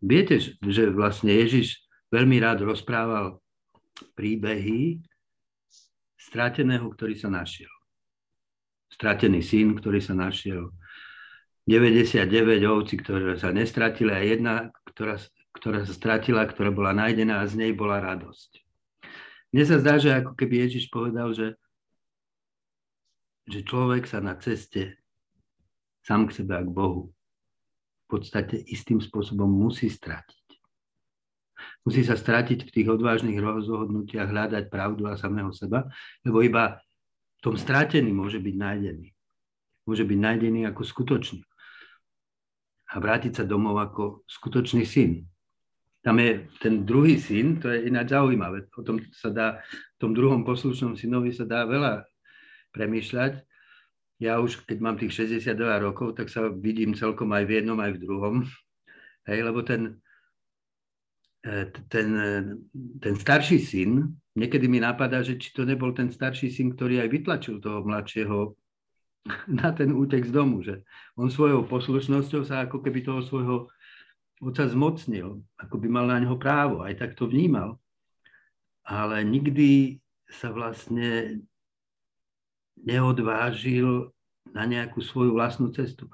Viete, 0.02 0.42
že 0.42 0.90
vlastne 0.90 1.30
Ježiš 1.30 1.78
veľmi 2.10 2.42
rád 2.42 2.66
rozprával 2.66 3.38
príbehy 4.18 4.98
strateného, 6.18 6.90
ktorý 6.90 7.14
sa 7.14 7.30
našiel. 7.30 7.70
Stratený 8.90 9.40
syn, 9.40 9.78
ktorý 9.78 10.02
sa 10.02 10.12
našiel. 10.12 10.74
99 11.62 12.26
ovci, 12.66 12.98
ktoré 12.98 13.38
sa 13.38 13.54
nestratili 13.54 14.10
a 14.10 14.20
jedna, 14.26 14.54
ktorá, 14.92 15.16
ktorá 15.56 15.82
sa 15.88 15.92
stratila, 15.96 16.44
ktorá 16.44 16.68
bola 16.68 16.92
nájdená 16.92 17.40
a 17.40 17.48
z 17.48 17.58
nej 17.58 17.72
bola 17.72 17.98
radosť. 17.98 18.60
Mne 19.52 19.64
sa 19.68 19.76
zdá, 19.80 20.00
že 20.00 20.12
ako 20.12 20.32
keby 20.32 20.64
Ježiš 20.64 20.88
povedal, 20.88 21.32
že, 21.36 21.56
že 23.48 23.60
človek 23.64 24.08
sa 24.08 24.24
na 24.24 24.32
ceste 24.40 24.96
sám 26.04 26.28
k 26.28 26.40
sebe 26.40 26.56
a 26.56 26.62
k 26.64 26.70
Bohu 26.72 27.12
v 28.04 28.06
podstate 28.08 28.60
istým 28.68 29.00
spôsobom 29.00 29.48
musí 29.48 29.88
stratiť. 29.88 30.40
Musí 31.82 32.06
sa 32.06 32.14
stratiť 32.14 32.68
v 32.68 32.74
tých 32.74 32.88
odvážnych 32.90 33.38
rozhodnutiach, 33.38 34.30
hľadať 34.30 34.64
pravdu 34.70 35.10
a 35.10 35.18
samého 35.18 35.50
seba, 35.50 35.90
lebo 36.22 36.42
iba 36.42 36.78
v 37.38 37.40
tom 37.42 37.58
stratení 37.58 38.14
môže 38.14 38.38
byť 38.38 38.54
nájdený. 38.54 39.08
Môže 39.82 40.04
byť 40.06 40.18
nájdený 40.18 40.60
ako 40.70 40.82
skutočný. 40.86 41.42
A 42.92 42.96
vrátiť 43.00 43.40
sa 43.40 43.44
domov 43.48 43.80
ako 43.80 44.28
skutočný 44.28 44.84
syn. 44.84 45.24
Tam 46.02 46.18
je 46.18 46.50
ten 46.58 46.82
druhý 46.82 47.16
syn, 47.16 47.62
to 47.62 47.70
je 47.70 47.88
ináč 47.88 48.12
zaujímavé. 48.12 48.68
O 48.74 48.82
tom 48.82 49.00
sa 49.14 49.30
dá, 49.30 49.62
v 49.96 49.98
tom 50.02 50.12
druhom 50.12 50.42
poslušnom 50.42 50.98
synovi 50.98 51.30
sa 51.30 51.46
dá 51.46 51.62
veľa 51.64 52.04
premýšľať. 52.74 53.40
Ja 54.18 54.38
už, 54.42 54.66
keď 54.66 54.78
mám 54.82 54.98
tých 54.98 55.14
62 55.14 55.56
rokov, 55.82 56.18
tak 56.18 56.28
sa 56.28 56.50
vidím 56.50 56.94
celkom 56.94 57.30
aj 57.32 57.44
v 57.46 57.54
jednom, 57.62 57.78
aj 57.78 57.96
v 57.96 58.02
druhom. 58.02 58.34
Hej, 59.26 59.46
lebo 59.46 59.62
ten, 59.62 60.02
E, 61.42 61.66
ten, 61.90 62.08
e, 62.14 62.30
ten 63.02 63.14
starší 63.18 63.58
syn, 63.58 64.14
niekedy 64.38 64.70
mi 64.70 64.78
napadá, 64.78 65.26
že 65.26 65.34
či 65.34 65.50
to 65.50 65.66
nebol 65.66 65.90
ten 65.90 66.06
starší 66.06 66.54
syn, 66.54 66.78
ktorý 66.78 67.02
aj 67.02 67.08
vytlačil 67.10 67.58
toho 67.58 67.82
mladšieho 67.82 68.54
na 69.60 69.70
ten 69.72 69.94
útek 69.94 70.26
z 70.26 70.32
domu, 70.34 70.62
že 70.62 70.82
on 71.14 71.30
svojou 71.30 71.66
poslušnosťou 71.66 72.42
sa 72.46 72.66
ako 72.66 72.82
keby 72.82 73.06
toho 73.06 73.20
svojho 73.22 73.56
oca 74.42 74.64
zmocnil, 74.66 75.38
ako 75.54 75.74
by 75.78 75.86
mal 75.86 76.06
na 76.10 76.18
neho 76.18 76.34
právo, 76.34 76.82
aj 76.82 76.98
tak 76.98 77.14
to 77.14 77.30
vnímal. 77.30 77.78
Ale 78.82 79.22
nikdy 79.22 80.02
sa 80.26 80.50
vlastne 80.50 81.38
neodvážil 82.82 84.10
na 84.50 84.66
nejakú 84.66 84.98
svoju 84.98 85.38
vlastnú 85.38 85.70
cestu. 85.70 86.10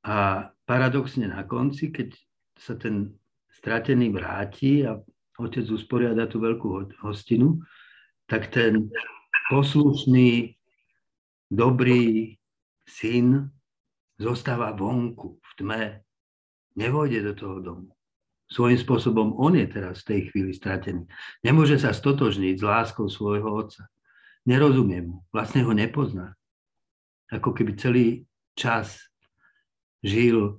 A 0.00 0.48
paradoxne 0.64 1.28
na 1.28 1.44
konci, 1.44 1.92
keď 1.92 2.16
sa 2.56 2.80
ten 2.80 3.12
stratený 3.52 4.08
vráti 4.08 4.88
a 4.88 4.96
otec 5.36 5.68
usporiada 5.68 6.24
tú 6.24 6.40
veľkú 6.40 6.96
hostinu, 7.04 7.60
tak 8.24 8.48
ten 8.48 8.88
poslušný, 9.52 10.56
dobrý 11.50 12.38
syn 12.86 13.50
zostáva 14.16 14.70
vonku, 14.72 15.42
v 15.42 15.52
tme, 15.58 15.82
nevojde 16.78 17.26
do 17.26 17.32
toho 17.34 17.56
domu. 17.58 17.90
Svojím 18.50 18.78
spôsobom 18.78 19.38
on 19.38 19.54
je 19.54 19.66
teraz 19.70 20.02
v 20.02 20.08
tej 20.14 20.20
chvíli 20.30 20.50
stratený. 20.54 21.06
Nemôže 21.42 21.78
sa 21.78 21.94
stotožniť 21.94 22.58
s 22.58 22.66
láskou 22.66 23.06
svojho 23.06 23.46
otca. 23.46 23.86
Nerozumie 24.46 25.06
mu, 25.06 25.22
vlastne 25.30 25.62
ho 25.62 25.70
nepozná. 25.70 26.34
Ako 27.30 27.54
keby 27.54 27.78
celý 27.78 28.06
čas 28.58 28.98
žil 30.02 30.58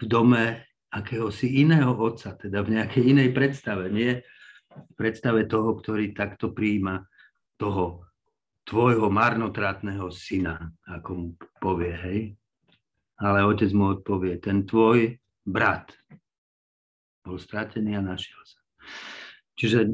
v 0.00 0.04
dome 0.08 0.64
akéhosi 0.88 1.60
iného 1.60 1.92
otca, 1.92 2.32
teda 2.40 2.64
v 2.64 2.80
nejakej 2.80 3.04
inej 3.04 3.36
predstave, 3.36 3.92
nie 3.92 4.24
v 4.72 4.92
predstave 4.96 5.44
toho, 5.44 5.76
ktorý 5.76 6.16
takto 6.16 6.56
príjima 6.56 7.04
toho 7.60 8.06
tvojho 8.66 9.06
marnotratného 9.08 10.10
syna, 10.10 10.58
ako 10.90 11.10
mu 11.14 11.28
povie, 11.62 11.94
hej. 11.94 12.20
Ale 13.16 13.46
otec 13.46 13.70
mu 13.72 13.96
odpovie, 13.96 14.42
ten 14.42 14.66
tvoj 14.66 15.16
brat 15.46 15.94
bol 17.24 17.40
stratený 17.40 17.96
a 17.96 18.02
našiel 18.04 18.42
sa. 18.44 18.60
Čiže 19.56 19.88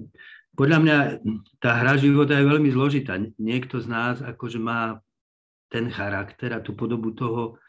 podľa 0.57 0.79
mňa 0.83 0.97
tá 1.63 1.79
hra 1.79 2.01
života 2.01 2.35
je 2.35 2.51
veľmi 2.51 2.69
zložitá. 2.75 3.21
Niekto 3.39 3.79
z 3.79 3.87
nás 3.87 4.17
akože 4.21 4.59
má 4.59 4.99
ten 5.71 5.89
charakter 5.89 6.53
a 6.53 6.61
tú 6.61 6.75
podobu 6.75 7.15
toho, 7.15 7.63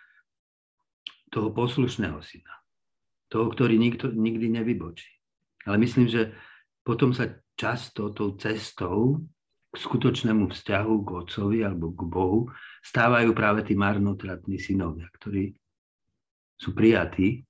toho 1.30 1.54
poslušného 1.54 2.20
syna 2.26 2.64
toho, 3.34 3.50
ktorý 3.50 3.82
nikto, 3.82 4.14
nikdy 4.14 4.54
nevybočí. 4.54 5.10
Ale 5.66 5.82
myslím, 5.82 6.06
že 6.06 6.38
potom 6.86 7.18
sa 7.18 7.34
často 7.58 8.14
tou 8.14 8.38
cestou 8.38 9.26
skutočnému 9.74 10.54
vzťahu 10.54 10.94
k 11.02 11.10
Otcovi 11.10 11.60
alebo 11.66 11.90
k 11.94 12.02
Bohu 12.06 12.40
stávajú 12.86 13.34
práve 13.34 13.66
tí 13.66 13.74
marnotratní 13.74 14.62
synovia, 14.62 15.10
ktorí 15.18 15.58
sú 16.62 16.78
prijatí. 16.78 17.42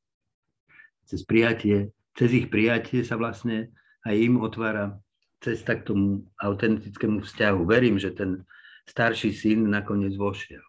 Cez, 1.04 1.28
prijatie, 1.28 1.92
cez 2.16 2.32
ich 2.32 2.48
prijatie 2.48 3.04
sa 3.04 3.20
vlastne 3.20 3.76
aj 4.08 4.16
im 4.16 4.40
otvára 4.40 4.96
cesta 5.44 5.76
k 5.76 5.92
tomu 5.92 6.24
autentickému 6.40 7.28
vzťahu. 7.28 7.60
Verím, 7.68 8.00
že 8.00 8.16
ten 8.16 8.48
starší 8.88 9.36
syn 9.36 9.68
nakoniec 9.68 10.16
vošiel. 10.16 10.64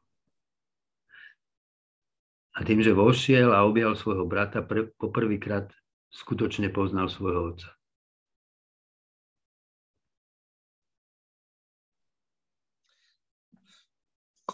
A 2.54 2.62
tým, 2.62 2.82
že 2.82 2.94
vošiel 2.94 3.50
a 3.54 3.66
objal 3.66 3.94
svojho 3.94 4.26
brata, 4.26 4.62
poprvýkrát 4.98 5.70
skutočne 6.10 6.70
poznal 6.70 7.10
svojho 7.10 7.54
otca. 7.54 7.70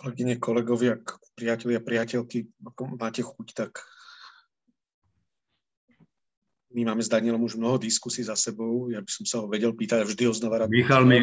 Kolegyne, 0.01 0.41
kolegovia, 0.41 0.97
priatelia, 1.37 1.85
priateľky, 1.85 2.49
ako 2.65 2.97
máte 2.97 3.21
chuť, 3.21 3.49
tak 3.53 3.85
my 6.73 6.89
máme 6.89 7.05
s 7.05 7.13
Danielom 7.13 7.45
už 7.45 7.61
mnoho 7.61 7.77
diskusí 7.77 8.25
za 8.25 8.33
sebou, 8.33 8.89
ja 8.89 9.03
by 9.05 9.11
som 9.13 9.25
sa 9.29 9.37
ho 9.43 9.47
vedel 9.51 9.77
pýtať 9.77 10.01
a 10.01 10.09
vždy 10.09 10.23
ho 10.25 10.33
znova 10.33 10.65
rád. 10.65 10.73
Michal 10.73 11.05
mi 11.05 11.21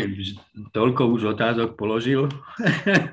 toľko 0.77 1.09
už 1.09 1.33
otázok 1.33 1.73
položil. 1.73 2.29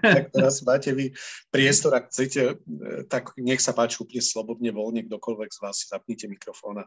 tak 0.05 0.29
teraz 0.37 0.61
máte 0.67 0.93
vy 0.93 1.17
priestor, 1.49 1.97
ak 1.97 2.13
chcete, 2.13 2.61
tak 3.09 3.33
nech 3.41 3.63
sa 3.65 3.73
páči 3.73 4.05
úplne 4.05 4.21
slobodne, 4.21 4.69
voľne, 4.69 5.09
kdokoľvek 5.09 5.49
z 5.49 5.59
vás 5.65 5.81
si 5.81 5.89
zapnite 5.89 6.29
mikrofón 6.29 6.83
a 6.83 6.87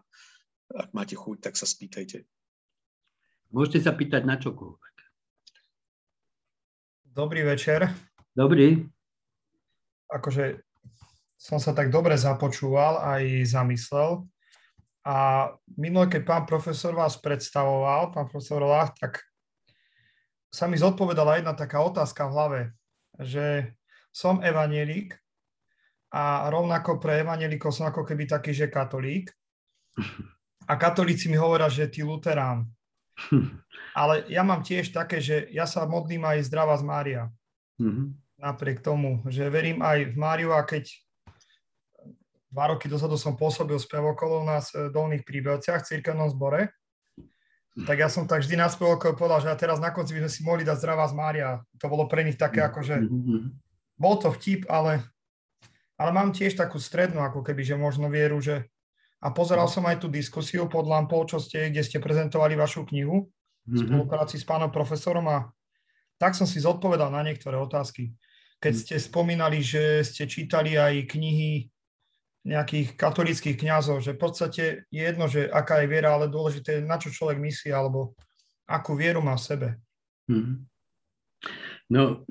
ak 0.70 0.94
máte 0.94 1.18
chuť, 1.18 1.50
tak 1.50 1.58
sa 1.58 1.66
spýtajte. 1.66 2.28
Môžete 3.56 3.88
sa 3.88 3.96
pýtať 3.96 4.22
na 4.22 4.38
čokoľvek. 4.38 4.96
Dobrý 7.18 7.42
večer. 7.42 8.07
Dobrý. 8.38 8.86
Akože 10.14 10.62
som 11.42 11.58
sa 11.58 11.74
tak 11.74 11.90
dobre 11.90 12.14
započúval 12.14 13.02
aj 13.02 13.50
zamyslel. 13.50 14.30
A 15.02 15.50
minulé, 15.74 16.06
keď 16.06 16.22
pán 16.22 16.44
profesor 16.46 16.94
vás 16.94 17.18
predstavoval, 17.18 18.14
pán 18.14 18.30
profesor 18.30 18.62
Lach, 18.62 18.94
tak 18.94 19.26
sa 20.54 20.70
mi 20.70 20.78
zodpovedala 20.78 21.42
jedna 21.42 21.58
taká 21.58 21.82
otázka 21.82 22.30
v 22.30 22.34
hlave, 22.38 22.62
že 23.18 23.74
som 24.14 24.38
evanielik 24.46 25.18
a 26.14 26.46
rovnako 26.54 27.02
pre 27.02 27.26
evanielikov 27.26 27.74
som 27.74 27.90
ako 27.90 28.06
keby 28.06 28.30
taký, 28.30 28.54
že 28.54 28.70
katolík. 28.70 29.34
A 30.70 30.78
katolíci 30.78 31.26
mi 31.26 31.42
hovoria, 31.42 31.74
že 31.74 31.90
ty 31.90 32.06
luterán. 32.06 32.70
Ale 33.98 34.30
ja 34.30 34.46
mám 34.46 34.62
tiež 34.62 34.94
také, 34.94 35.18
že 35.26 35.50
ja 35.50 35.66
sa 35.66 35.90
modlím 35.90 36.22
aj 36.22 36.46
zdravá 36.46 36.78
z 36.78 36.86
Mária. 36.86 37.24
Mm-hmm. 37.82 38.27
Napriek 38.38 38.86
tomu, 38.86 39.26
že 39.26 39.50
verím 39.50 39.82
aj 39.82 40.14
v 40.14 40.16
Máriu 40.16 40.54
a 40.54 40.62
keď 40.62 40.94
dva 42.54 42.70
roky 42.70 42.86
dozadu 42.86 43.18
som 43.18 43.34
pôsobil 43.34 43.78
spevokolou 43.82 44.46
na 44.46 44.62
Dolných 44.94 45.26
príbevciach 45.26 45.82
v 45.82 45.90
cirkevnom 45.98 46.30
zbore, 46.30 46.70
tak 47.86 48.02
ja 48.02 48.10
som 48.10 48.26
tak 48.26 48.42
vždy 48.42 48.58
na 48.58 48.70
spevokolou 48.70 49.18
povedal, 49.18 49.46
že 49.46 49.50
a 49.54 49.58
teraz 49.58 49.78
na 49.78 49.94
konci 49.94 50.18
by 50.18 50.26
sme 50.26 50.32
si 50.34 50.42
mohli 50.42 50.64
dať 50.66 50.78
zdravá 50.82 51.06
z 51.10 51.18
Mária. 51.18 51.50
To 51.78 51.86
bolo 51.90 52.10
pre 52.10 52.26
nich 52.26 52.38
také 52.38 52.62
ako, 52.62 52.82
že 52.82 53.06
bol 53.98 54.18
to 54.18 54.34
vtip, 54.34 54.66
ale, 54.70 55.06
ale 55.98 56.10
mám 56.14 56.34
tiež 56.34 56.58
takú 56.58 56.82
strednú, 56.82 57.22
ako 57.22 57.46
keby, 57.46 57.62
že 57.62 57.78
možno 57.78 58.10
vieru, 58.10 58.42
že 58.42 58.66
a 59.18 59.34
pozeral 59.34 59.66
som 59.66 59.82
aj 59.90 60.06
tú 60.06 60.08
diskusiu 60.14 60.70
pod 60.70 60.86
lampou, 60.86 61.26
čo 61.26 61.42
ste, 61.42 61.74
kde 61.74 61.82
ste 61.82 61.98
prezentovali 61.98 62.54
vašu 62.54 62.86
knihu 62.86 63.26
v 63.66 63.76
spolupráci 63.76 64.38
s 64.38 64.46
pánom 64.46 64.70
profesorom 64.70 65.26
a 65.26 65.50
tak 66.22 66.34
som 66.38 66.46
si 66.46 66.62
zodpovedal 66.62 67.10
na 67.10 67.26
niektoré 67.26 67.58
otázky. 67.58 68.14
Keď 68.58 68.74
ste 68.74 68.96
spomínali, 68.98 69.62
že 69.62 70.02
ste 70.02 70.26
čítali 70.26 70.76
aj 70.76 71.06
knihy 71.14 71.70
nejakých 72.48 72.96
katolických 72.96 73.60
kňazov, 73.60 74.00
že 74.00 74.16
v 74.16 74.22
podstate 74.24 74.64
je 74.88 75.02
jedno, 75.04 75.28
že 75.28 75.52
aká 75.52 75.84
je 75.84 75.92
viera, 75.92 76.16
ale 76.16 76.32
dôležité 76.32 76.80
je, 76.80 76.88
na 76.88 76.96
čo 76.96 77.12
človek 77.12 77.38
myslí, 77.44 77.76
alebo 77.76 78.16
akú 78.64 78.96
vieru 78.96 79.20
má 79.20 79.36
v 79.36 79.46
sebe. 79.46 79.70
Hmm. 80.32 80.64
No, 81.92 82.24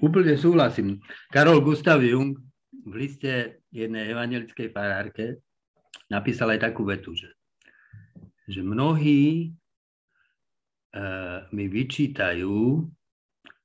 úplne 0.00 0.36
súhlasím. 0.40 1.04
Karol 1.28 1.60
Gustav 1.60 2.00
Jung 2.00 2.40
v 2.72 2.92
liste 2.96 3.64
jednej 3.68 4.08
evangelickej 4.10 4.72
farárke 4.72 5.44
napísal 6.08 6.56
aj 6.56 6.72
takú 6.72 6.88
vetu, 6.88 7.12
že, 7.12 7.30
že 8.48 8.64
mnohí 8.64 9.52
uh, 10.96 11.44
mi 11.52 11.68
vyčítajú, 11.68 12.88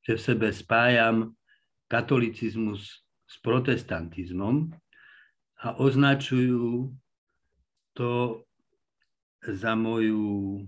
že 0.04 0.14
v 0.14 0.22
sebe 0.22 0.52
spájam 0.52 1.34
katolicizmus 1.96 3.08
s 3.26 3.36
protestantizmom, 3.40 4.76
a 5.66 5.74
označujú 5.80 6.92
to 7.96 8.44
za 9.46 9.74
moju 9.74 10.60
e, 10.60 10.62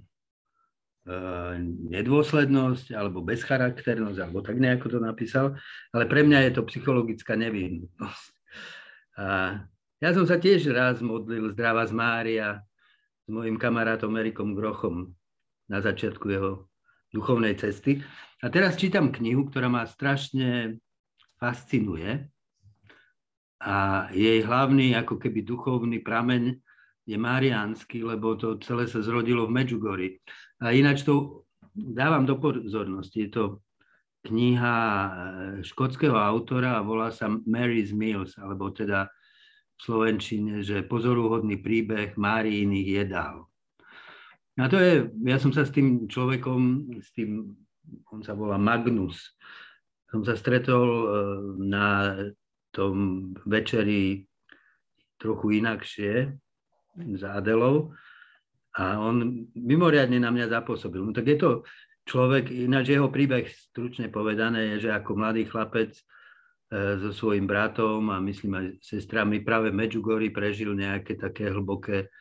nedôslednosť 1.92 2.96
alebo 2.96 3.22
bezcharakternosť, 3.22 4.20
alebo 4.24 4.40
tak 4.42 4.58
nejako 4.58 4.98
to 4.98 5.00
napísal, 5.04 5.46
ale 5.92 6.10
pre 6.10 6.24
mňa 6.24 6.50
je 6.50 6.52
to 6.56 6.62
psychologická 6.72 7.36
nevyhnutnosť. 7.36 8.34
Ja 9.98 10.14
som 10.14 10.30
sa 10.30 10.38
tiež 10.38 10.70
raz 10.78 11.02
modlil 11.02 11.58
zdravá 11.58 11.90
z 11.90 11.94
Mária 11.98 12.62
s 13.26 13.28
mojim 13.34 13.58
kamarátom 13.58 14.14
Erikom 14.14 14.54
Grochom 14.54 15.10
na 15.66 15.82
začiatku 15.82 16.26
jeho 16.30 16.70
duchovnej 17.10 17.58
cesty. 17.58 18.06
A 18.46 18.54
teraz 18.54 18.78
čítam 18.78 19.10
knihu, 19.10 19.50
ktorá 19.50 19.74
ma 19.74 19.90
strašne 19.90 20.78
fascinuje 21.38 22.30
a 23.62 24.08
jej 24.14 24.42
hlavný 24.46 24.94
ako 24.98 25.18
keby 25.18 25.42
duchovný 25.42 26.02
prameň 26.02 26.58
je 27.08 27.18
mariánsky, 27.18 28.04
lebo 28.04 28.36
to 28.36 28.60
celé 28.60 28.86
sa 28.86 29.00
zrodilo 29.00 29.48
v 29.48 29.56
Medjugorji. 29.64 30.10
A 30.60 30.76
ináč 30.76 31.08
to 31.08 31.48
dávam 31.74 32.28
do 32.28 32.36
pozornosti. 32.36 33.26
Je 33.26 33.32
to 33.32 33.44
kniha 34.28 34.76
eh, 34.76 35.12
škótskeho 35.64 36.20
autora 36.20 36.78
a 36.78 36.86
volá 36.86 37.10
sa 37.16 37.32
Mary's 37.32 37.96
Meals, 37.96 38.36
alebo 38.36 38.70
teda 38.76 39.08
v 39.78 39.80
Slovenčine, 39.80 40.66
že 40.66 40.84
pozoruhodný 40.84 41.62
príbeh 41.62 42.18
Máriiných 42.18 42.88
jedál. 43.06 43.48
A 44.58 44.66
to 44.66 44.82
je, 44.82 45.06
ja 45.30 45.38
som 45.38 45.54
sa 45.54 45.64
s 45.64 45.72
tým 45.72 46.10
človekom, 46.10 46.90
s 46.98 47.14
tým, 47.14 47.46
on 48.10 48.26
sa 48.26 48.34
volá 48.34 48.58
Magnus, 48.58 49.38
som 50.08 50.22
sa 50.24 50.36
stretol 50.40 50.88
eh, 50.88 51.08
na 51.68 51.88
tom 52.72 52.96
večeri 53.48 54.24
trochu 55.18 55.60
inakšie 55.64 56.30
s 56.98 57.22
Adelou 57.26 57.94
a 58.78 59.02
on 59.02 59.50
mimoriadne 59.58 60.22
na 60.22 60.30
mňa 60.30 60.54
zapôsobil. 60.54 61.02
No 61.02 61.10
tak 61.10 61.26
je 61.26 61.38
to 61.42 61.50
človek, 62.06 62.54
ináč 62.54 62.94
jeho 62.94 63.10
príbeh 63.10 63.50
stručne 63.50 64.08
povedané 64.08 64.78
je, 64.78 64.88
že 64.88 64.90
ako 64.94 65.18
mladý 65.18 65.50
chlapec 65.50 65.98
e, 65.98 66.02
so 67.02 67.10
svojím 67.10 67.50
bratom 67.50 68.14
a 68.14 68.22
myslím 68.22 68.54
aj 68.54 68.68
sestrami 68.86 69.42
práve 69.42 69.74
v 69.74 69.80
Medjugorji 69.82 70.30
prežil 70.30 70.78
nejaké 70.78 71.18
také 71.18 71.50
hlboké 71.50 72.14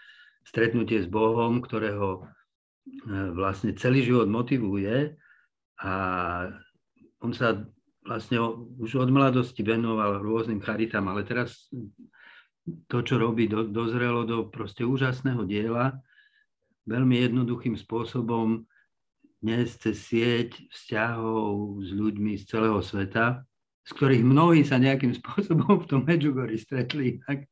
stretnutie 0.49 1.05
s 1.05 1.09
Bohom, 1.09 1.61
ktorého 1.61 2.25
e, 2.25 3.31
vlastne 3.37 3.77
celý 3.77 4.09
život 4.09 4.27
motivuje 4.27 5.13
a 5.85 5.93
on 7.21 7.33
sa 7.37 7.61
vlastne 8.07 8.39
už 8.79 9.03
od 9.03 9.11
mladosti 9.11 9.67
venoval 9.67 10.23
rôznym 10.23 10.63
charitám, 10.63 11.11
ale 11.11 11.27
teraz 11.27 11.67
to, 12.87 13.03
čo 13.03 13.19
robí, 13.19 13.51
do, 13.51 13.67
dozrelo 13.67 14.23
do 14.23 14.47
proste 14.47 14.87
úžasného 14.87 15.43
diela, 15.47 15.99
veľmi 16.87 17.19
jednoduchým 17.27 17.75
spôsobom 17.75 18.63
dnes 19.43 19.75
cez 19.79 20.07
sieť 20.07 20.55
vzťahov 20.71 21.83
s 21.83 21.91
ľuďmi 21.93 22.39
z 22.41 22.45
celého 22.47 22.81
sveta, 22.81 23.43
z 23.87 23.91
ktorých 23.95 24.25
mnohí 24.27 24.67
sa 24.67 24.79
nejakým 24.79 25.15
spôsobom 25.23 25.83
v 25.83 25.89
tom 25.91 26.03
Medjugorji 26.07 26.59
stretli, 26.59 27.23
tak 27.27 27.47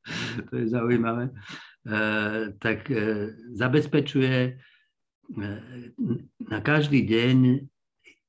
to 0.51 0.63
je 0.63 0.67
zaujímavé, 0.71 1.31
e, 1.31 1.33
tak 2.59 2.91
e, 2.91 3.31
zabezpečuje 3.55 4.39
e, 4.51 4.53
na 6.51 6.59
každý 6.63 7.07
deň 7.07 7.39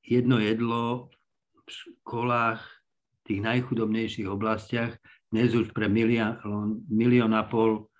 jedno 0.06 0.38
jedlo 0.38 1.10
školách 1.66 2.62
v 2.62 3.20
tých 3.26 3.40
najchudobnejších 3.42 4.28
oblastiach, 4.30 4.94
dnes 5.30 5.52
už 5.52 5.74
pre 5.74 5.90
milión, 5.90 6.80
milión 6.86 7.34
a 7.34 7.42
pol 7.44 7.90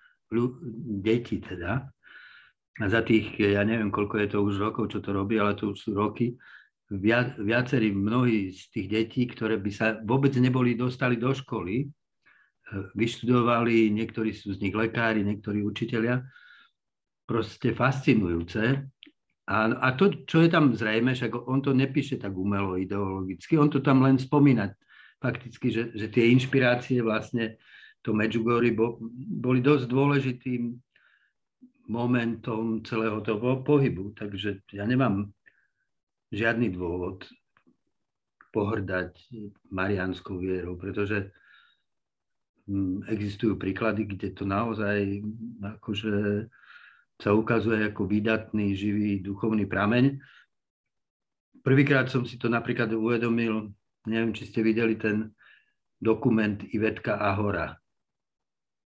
detí 1.02 1.42
teda. 1.42 1.90
A 2.76 2.84
za 2.92 3.00
tých, 3.00 3.34
ja 3.40 3.64
neviem, 3.64 3.88
koľko 3.88 4.14
je 4.20 4.28
to 4.30 4.38
už 4.44 4.54
rokov, 4.60 4.92
čo 4.92 5.00
to 5.00 5.10
robí, 5.10 5.40
ale 5.40 5.56
to 5.56 5.72
už 5.72 5.78
sú 5.80 5.90
roky, 5.96 6.36
Via, 6.86 7.34
viacerí, 7.34 7.90
mnohí 7.90 8.54
z 8.54 8.70
tých 8.70 8.86
detí, 8.86 9.26
ktoré 9.26 9.58
by 9.58 9.70
sa 9.74 9.98
vôbec 10.06 10.30
neboli 10.38 10.78
dostali 10.78 11.18
do 11.18 11.34
školy, 11.34 11.82
e, 11.82 11.86
vyštudovali, 12.94 13.90
niektorí 13.90 14.30
sú 14.30 14.54
z 14.54 14.62
nich 14.62 14.70
lekári, 14.70 15.26
niektorí 15.26 15.66
učiteľia, 15.66 16.22
proste 17.26 17.74
fascinujúce. 17.74 18.86
A, 19.46 19.70
a 19.78 19.88
to, 19.94 20.26
čo 20.26 20.42
je 20.42 20.50
tam 20.50 20.74
zrejme, 20.74 21.14
však 21.14 21.46
on 21.46 21.62
to 21.62 21.70
nepíše 21.70 22.18
tak 22.18 22.34
umelo 22.34 22.74
ideologicky, 22.74 23.54
on 23.54 23.70
to 23.70 23.78
tam 23.78 24.02
len 24.02 24.18
spomína 24.18 24.74
fakticky, 25.22 25.70
že, 25.70 25.82
že 25.94 26.10
tie 26.10 26.34
inšpirácie 26.34 26.98
vlastne 26.98 27.54
to 28.02 28.10
Medjugorje 28.10 28.74
bo, 28.74 28.98
boli 29.42 29.62
dosť 29.62 29.86
dôležitým 29.86 30.74
momentom 31.86 32.82
celého 32.82 33.22
toho 33.22 33.62
pohybu. 33.62 34.14
Takže 34.18 34.66
ja 34.74 34.82
nemám 34.82 35.30
žiadny 36.34 36.74
dôvod 36.74 37.26
pohrdať 38.50 39.14
marianskou 39.70 40.42
vierou, 40.42 40.74
pretože 40.74 41.30
hm, 42.66 43.06
existujú 43.10 43.54
príklady, 43.58 44.10
kde 44.10 44.34
to 44.34 44.42
naozaj 44.42 45.22
akože 45.62 46.46
sa 47.16 47.32
ukazuje 47.32 47.80
ako 47.88 48.04
výdatný, 48.04 48.76
živý 48.76 49.24
duchovný 49.24 49.64
prameň. 49.64 50.20
Prvýkrát 51.64 52.06
som 52.12 52.28
si 52.28 52.36
to 52.36 52.46
napríklad 52.46 52.92
uvedomil, 52.92 53.72
neviem, 54.06 54.32
či 54.36 54.46
ste 54.46 54.60
videli 54.62 54.94
ten 55.00 55.32
dokument 55.98 56.60
Ivetka 56.70 57.16
Ahora. 57.16 57.74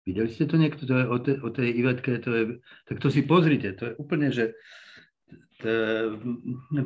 Videli 0.03 0.31
ste 0.31 0.47
to 0.47 0.59
niekto? 0.59 0.83
To 0.83 0.95
je 0.99 1.05
o, 1.07 1.17
te, 1.19 1.33
o 1.39 1.49
tej 1.51 1.69
Ivetke, 1.79 2.19
to 2.19 2.29
je, 2.31 2.43
tak 2.87 2.99
to 2.99 3.07
si 3.07 3.23
pozrite, 3.23 3.75
to 3.75 3.91
je 3.91 3.93
úplne, 3.99 4.31
že 4.31 4.55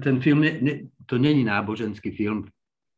ten 0.03 0.21
film, 0.21 0.39
ne, 0.41 0.53
ne, 0.61 0.73
to 1.05 1.17
není 1.17 1.43
náboženský 1.43 2.11
film, 2.11 2.45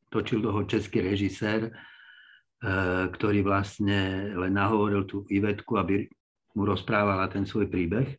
točil 0.09 0.41
toho 0.41 0.63
český 0.63 1.01
režisér, 1.01 1.71
eh, 1.71 3.07
ktorý 3.07 3.45
vlastne 3.45 4.33
len 4.35 4.53
nahovoril 4.53 5.07
tú 5.07 5.23
Ivetku, 5.29 5.77
aby 5.79 6.09
mu 6.57 6.65
rozprávala 6.65 7.29
ten 7.31 7.45
svoj 7.45 7.69
príbeh. 7.71 8.17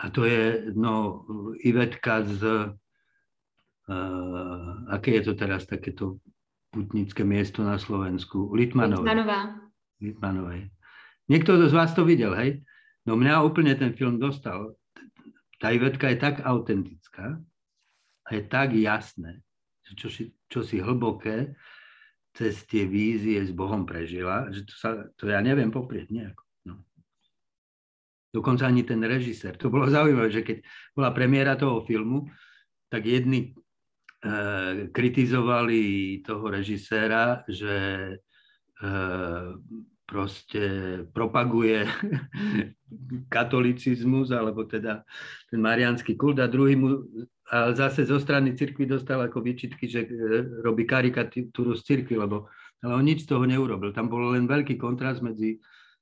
A 0.00 0.08
to 0.08 0.24
je 0.24 0.72
no, 0.72 1.24
Ivetka 1.60 2.24
z, 2.24 2.72
uh, 3.88 4.74
aké 4.88 5.20
je 5.20 5.22
to 5.28 5.34
teraz 5.36 5.68
takéto 5.68 6.16
putnické 6.72 7.20
miesto 7.20 7.60
na 7.60 7.76
Slovensku? 7.76 8.56
Litmanovej. 8.56 9.04
Litmanová. 9.04 9.40
Litmanovej. 10.00 10.72
Niekto 11.28 11.60
z 11.68 11.74
vás 11.76 11.92
to 11.92 12.08
videl, 12.08 12.32
hej? 12.32 12.64
No 13.04 13.14
mňa 13.14 13.44
úplne 13.44 13.76
ten 13.76 13.92
film 13.92 14.16
dostal. 14.16 14.72
Tá 15.60 15.68
Ivetka 15.70 16.08
je 16.08 16.16
tak 16.16 16.40
autentická 16.40 17.36
a 18.24 18.28
je 18.32 18.42
tak 18.48 18.72
jasné, 18.72 19.44
čo 20.00 20.08
si, 20.08 20.32
čo 20.48 20.64
si 20.64 20.80
hlboké 20.80 21.52
cez 22.32 22.64
tie 22.64 22.86
vízie 22.88 23.42
s 23.42 23.52
Bohom 23.52 23.84
prežila, 23.84 24.48
že 24.48 24.64
to, 24.64 24.74
sa, 24.78 24.90
to 25.18 25.28
ja 25.28 25.42
neviem 25.42 25.68
poprieť 25.68 26.08
nejako. 26.08 26.49
Dokonca 28.30 28.66
ani 28.66 28.86
ten 28.86 29.02
režisér. 29.02 29.58
To 29.58 29.70
bolo 29.70 29.90
zaujímavé, 29.90 30.30
že 30.30 30.46
keď 30.46 30.56
bola 30.94 31.10
premiéra 31.10 31.58
toho 31.58 31.82
filmu, 31.82 32.30
tak 32.86 33.06
jedni 33.06 33.50
e, 33.50 33.50
kritizovali 34.94 35.82
toho 36.22 36.46
režiséra, 36.46 37.42
že 37.50 37.74
e, 38.78 38.88
proste 40.06 40.62
propaguje 41.10 41.86
katolicizmus, 43.34 44.30
alebo 44.30 44.66
teda 44.66 45.02
ten 45.50 45.58
mariánsky 45.58 46.14
kult 46.14 46.38
a 46.38 46.46
druhý 46.46 46.78
mu 46.78 47.02
a 47.50 47.74
zase 47.74 48.06
zo 48.06 48.22
strany 48.22 48.54
cirkvi 48.54 48.86
dostal 48.86 49.18
ako 49.26 49.42
výčitky, 49.42 49.90
že 49.90 50.06
e, 50.06 50.10
robí 50.62 50.86
karikatúru 50.86 51.74
z 51.74 51.82
cirkvi, 51.82 52.14
lebo 52.14 52.46
ale 52.80 52.94
on 52.96 53.04
nič 53.04 53.26
z 53.26 53.34
toho 53.34 53.44
neurobil. 53.44 53.92
Tam 53.92 54.08
bol 54.08 54.32
len 54.32 54.48
veľký 54.48 54.80
kontrast 54.80 55.20
medzi 55.20 55.60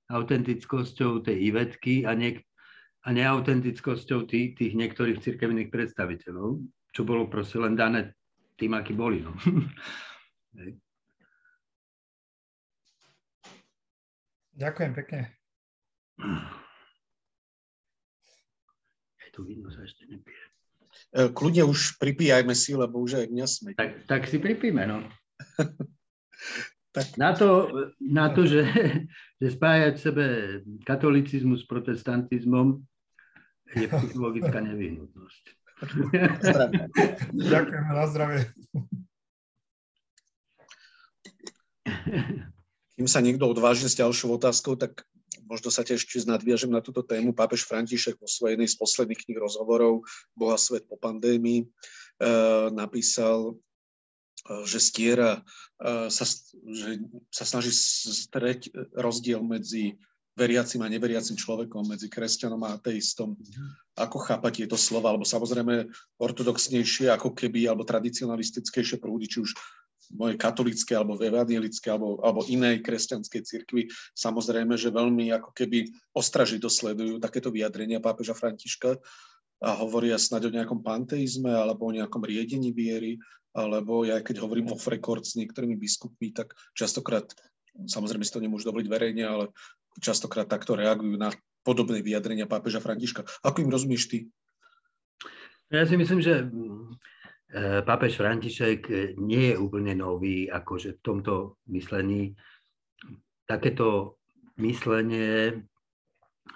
autentickosťou 0.08 1.20
tej 1.24 1.52
Ivetky 1.52 2.08
a, 2.08 2.16
niek- 2.16 2.44
a 3.04 3.12
neautentickosťou 3.12 4.24
tých, 4.24 4.56
tých 4.56 4.72
niektorých 4.74 5.20
cirkevných 5.20 5.68
predstaviteľov, 5.68 6.64
čo 6.92 7.02
bolo 7.04 7.28
proste 7.28 7.60
len 7.60 7.76
dané 7.76 8.16
tým, 8.56 8.74
akí 8.74 8.96
boli. 8.96 9.22
No. 9.22 9.32
Ďakujem 14.58 14.92
pekne. 14.98 15.20
Aj 19.22 19.28
tu 19.30 19.46
vidno 19.46 19.70
sa 19.70 19.86
ešte 19.86 20.02
nepije. 20.10 20.42
E, 21.14 21.30
kľudne 21.30 21.62
už 21.62 21.94
pripíjajme 22.02 22.58
si, 22.58 22.74
lebo 22.74 22.98
už 22.98 23.22
aj 23.22 23.30
mňa 23.30 23.46
sme. 23.46 23.70
Tak, 23.78 24.10
tak 24.10 24.26
si 24.26 24.42
pripíme, 24.42 24.82
no. 24.82 25.06
tak. 26.92 27.06
Na 27.20 27.36
to, 27.36 27.68
na 28.00 28.32
to 28.32 28.48
že, 28.48 28.64
že 29.40 29.48
spájať 29.54 29.94
sebe 30.00 30.24
katolicizmus 30.82 31.64
s 31.64 31.68
protestantizmom 31.68 32.80
je 33.76 33.86
psychologická 33.88 34.64
nevyhnutnosť. 34.64 35.42
Ďakujem, 37.36 37.84
na 37.92 38.06
zdravie. 38.08 38.42
Kým 42.98 43.06
sa 43.06 43.22
niekto 43.22 43.46
odváži 43.46 43.86
s 43.86 43.94
ďalšou 43.94 44.42
otázkou, 44.42 44.74
tak 44.74 45.06
možno 45.46 45.70
sa 45.70 45.86
tiež 45.86 46.02
nadviažem 46.26 46.68
na 46.68 46.82
túto 46.82 47.06
tému. 47.06 47.30
Pápež 47.30 47.62
František 47.64 48.18
vo 48.18 48.26
svojej 48.26 48.58
jednej 48.58 48.68
z 48.68 48.76
posledných 48.76 49.20
kníh 49.22 49.38
rozhovorov 49.38 50.02
Boha 50.34 50.58
svet 50.58 50.84
po 50.90 50.98
pandémii 50.98 51.62
e, 51.62 51.66
napísal, 52.74 53.54
že 54.64 54.78
stiera, 54.80 55.44
e, 55.80 56.08
sa, 56.08 56.24
že 56.68 56.90
sa 57.28 57.44
snaží 57.44 57.72
streť 57.72 58.72
rozdiel 58.96 59.44
medzi 59.44 60.00
veriacim 60.38 60.78
a 60.86 60.88
neveriacim 60.88 61.34
človekom, 61.34 61.82
medzi 61.90 62.06
kresťanom 62.06 62.62
a 62.62 62.78
ateistom. 62.78 63.34
Ako 63.98 64.22
chápať 64.22 64.62
tieto 64.62 64.78
slova? 64.78 65.10
Alebo 65.10 65.26
samozrejme 65.26 65.90
ortodoxnejšie, 66.22 67.10
ako 67.10 67.34
keby, 67.34 67.66
alebo 67.66 67.82
tradicionalistickejšie 67.82 69.02
prúdy, 69.02 69.26
či 69.26 69.42
už 69.42 69.50
mojej 70.14 70.40
katolíckej 70.40 70.96
alebo 70.96 71.20
evangelickej 71.20 71.90
alebo, 71.92 72.16
alebo 72.24 72.40
inej 72.48 72.80
kresťanskej 72.80 73.42
cirkvi, 73.44 73.92
samozrejme, 74.16 74.72
že 74.78 74.94
veľmi 74.94 75.34
ako 75.36 75.52
keby 75.52 75.92
ostražito 76.16 76.72
sledujú 76.72 77.20
takéto 77.20 77.52
vyjadrenia 77.52 78.00
pápeža 78.00 78.32
Františka 78.32 78.96
a 79.58 79.74
hovoria 79.82 80.18
snáď 80.18 80.50
o 80.50 80.54
nejakom 80.54 80.80
panteizme 80.82 81.50
alebo 81.50 81.90
o 81.90 81.94
nejakom 81.94 82.22
riedení 82.22 82.70
viery, 82.70 83.18
alebo 83.56 84.06
ja 84.06 84.22
keď 84.22 84.44
hovorím 84.44 84.70
o 84.70 84.78
record 84.78 85.26
s 85.26 85.34
niektorými 85.34 85.74
biskupmi, 85.74 86.30
tak 86.30 86.54
častokrát, 86.78 87.26
samozrejme 87.74 88.22
si 88.22 88.34
to 88.34 88.44
nemôžu 88.44 88.70
dovoliť 88.70 88.86
verejne, 88.86 89.24
ale 89.26 89.44
častokrát 89.98 90.46
takto 90.46 90.78
reagujú 90.78 91.18
na 91.18 91.34
podobné 91.66 92.00
vyjadrenia 92.00 92.46
pápeža 92.46 92.78
Františka. 92.78 93.26
Ako 93.42 93.66
im 93.66 93.72
rozumieš 93.74 94.06
ty? 94.06 94.18
Ja 95.68 95.84
si 95.84 96.00
myslím, 96.00 96.22
že 96.22 96.48
E, 97.48 97.80
pápež 97.80 98.20
František 98.20 98.92
nie 99.16 99.52
je 99.52 99.56
úplne 99.56 99.96
nový, 99.96 100.52
akože 100.52 101.00
v 101.00 101.04
tomto 101.04 101.56
myslení. 101.72 102.36
Takéto 103.48 104.20
myslenie 104.60 105.64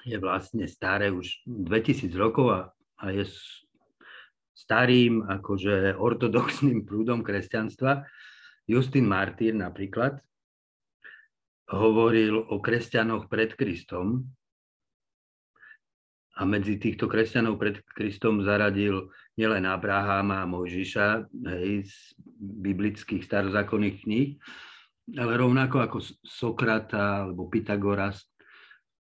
je 0.05 0.17
vlastne 0.21 0.69
staré 0.69 1.09
už 1.09 1.49
2000 1.49 2.13
rokov 2.21 2.47
a, 2.53 2.61
a 3.03 3.11
je 3.11 3.27
starým 4.55 5.27
akože 5.27 5.99
ortodoxným 5.99 6.87
prúdom 6.87 7.27
kresťanstva. 7.27 8.07
Justin 8.71 9.11
Martyr 9.11 9.59
napríklad 9.59 10.23
hovoril 11.67 12.39
o 12.39 12.63
kresťanoch 12.63 13.27
pred 13.27 13.59
Kristom 13.59 14.23
a 16.39 16.43
medzi 16.49 16.79
týchto 16.79 17.11
kresťanov 17.11 17.59
pred 17.61 17.83
Kristom 17.93 18.41
zaradil 18.47 19.11
nielen 19.37 19.67
Abraháma 19.69 20.47
a 20.47 20.49
Mojžiša 20.49 21.29
hej, 21.29 21.85
z 21.85 21.95
biblických 22.41 23.27
starozákonných 23.27 23.97
kníh, 24.07 24.31
ale 25.19 25.33
rovnako 25.37 25.77
ako 25.85 25.99
Sokrata 26.25 27.27
alebo 27.27 27.51
Pythagoras, 27.53 28.25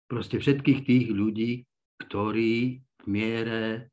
proste 0.08 0.40
všetkých 0.40 0.80
tých 0.88 1.04
ľudí, 1.12 1.68
ktorí 2.00 2.80
miere 3.08 3.90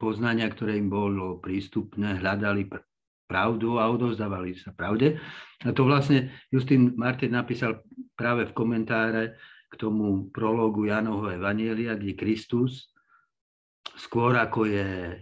poznania, 0.00 0.48
ktoré 0.48 0.80
im 0.80 0.88
bolo 0.88 1.38
prístupné, 1.40 2.20
hľadali 2.20 2.68
pravdu 3.26 3.76
a 3.76 3.90
odovzdávali 3.90 4.56
sa 4.56 4.72
pravde. 4.72 5.18
A 5.64 5.72
to 5.74 5.84
vlastne 5.84 6.30
Justin 6.48 6.94
Martin 6.96 7.34
napísal 7.34 7.84
práve 8.14 8.48
v 8.48 8.56
komentáre 8.56 9.36
k 9.66 9.74
tomu 9.76 10.30
prologu 10.30 10.86
Janovho 10.86 11.32
Evanielia, 11.32 11.98
kde 11.98 12.14
Kristus 12.14 12.94
skôr 13.96 14.36
ako 14.36 14.68
je 14.68 15.20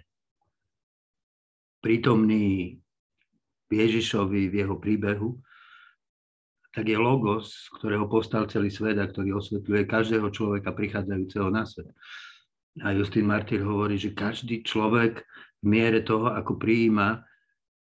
prítomný 1.80 2.78
Ježišovi 3.68 4.48
v 4.48 4.54
jeho 4.54 4.76
príbehu, 4.78 5.36
tak 6.74 6.90
je 6.90 6.98
logos, 6.98 7.66
z 7.66 7.66
ktorého 7.78 8.06
postal 8.10 8.50
celý 8.50 8.70
svet 8.70 8.98
a 8.98 9.06
ktorý 9.06 9.38
osvetľuje 9.38 9.82
každého 9.86 10.28
človeka 10.30 10.74
prichádzajúceho 10.74 11.48
na 11.50 11.62
svet. 11.62 11.90
A 12.82 12.90
Justin 12.90 13.30
Martyr 13.30 13.62
hovorí, 13.62 13.94
že 13.94 14.16
každý 14.16 14.66
človek 14.66 15.22
v 15.62 15.66
miere 15.66 16.02
toho, 16.02 16.34
ako 16.34 16.58
prijíma 16.58 17.22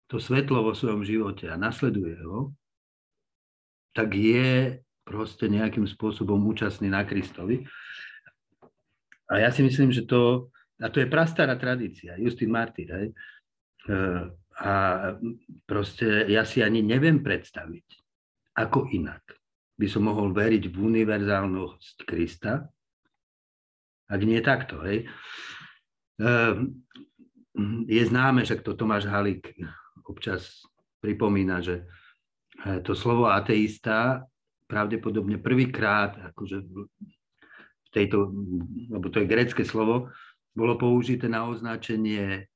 to 0.05 0.21
svetlo 0.21 0.61
vo 0.61 0.77
svojom 0.77 1.01
živote 1.01 1.49
a 1.49 1.57
nasleduje 1.57 2.21
ho, 2.21 2.53
tak 3.97 4.13
je 4.13 4.77
proste 5.01 5.49
nejakým 5.49 5.89
spôsobom 5.89 6.37
účastný 6.45 6.93
na 6.93 7.01
Kristovi. 7.01 7.65
A 9.25 9.41
ja 9.41 9.49
si 9.49 9.65
myslím, 9.65 9.89
že 9.89 10.05
to, 10.05 10.53
a 10.77 10.93
to 10.93 11.01
je 11.01 11.09
prastará 11.09 11.57
tradícia, 11.57 12.13
Justin 12.21 12.53
Martyr, 12.53 12.89
hej, 12.93 13.09
Eh, 13.85 14.23
a 14.55 14.73
proste 15.67 16.31
ja 16.31 16.47
si 16.47 16.63
ani 16.63 16.79
neviem 16.79 17.19
predstaviť, 17.19 17.87
ako 18.55 18.87
inak 18.95 19.21
by 19.75 19.83
som 19.91 20.07
mohol 20.07 20.31
veriť 20.31 20.71
v 20.71 20.75
univerzálnosť 20.79 22.07
Krista, 22.07 22.63
ak 24.09 24.21
nie 24.21 24.39
takto. 24.41 24.81
Hej. 24.85 25.09
Eh, 26.21 26.55
je 27.87 28.03
známe, 28.05 28.47
že 28.47 28.59
to 28.63 28.75
Tomáš 28.75 29.07
Halík 29.07 29.51
občas 30.07 30.63
pripomína, 31.03 31.59
že 31.59 31.83
eh, 32.63 32.79
to 32.79 32.95
slovo 32.95 33.27
ateista 33.27 34.23
pravdepodobne 34.65 35.37
prvýkrát 35.37 36.33
akože 36.33 36.57
v 36.65 37.87
tejto, 37.93 38.33
lebo 38.91 39.07
to 39.13 39.21
je 39.23 39.29
grecké 39.29 39.63
slovo, 39.63 40.09
bolo 40.55 40.75
použité 40.79 41.29
na 41.29 41.45
označenie 41.45 42.49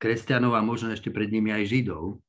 kresťanov 0.00 0.56
a 0.56 0.64
možno 0.64 0.94
ešte 0.94 1.12
pred 1.12 1.28
nimi 1.28 1.52
aj 1.52 1.68
židov, 1.68 2.22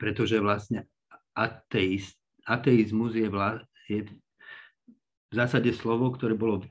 pretože 0.00 0.40
vlastne 0.40 0.88
ateist, 1.36 2.16
ateizmus 2.48 3.12
je, 3.12 3.28
vla, 3.28 3.60
je 3.90 4.08
v 5.28 5.34
zásade 5.34 5.72
slovo, 5.76 6.08
ktoré 6.14 6.32
bolo 6.32 6.64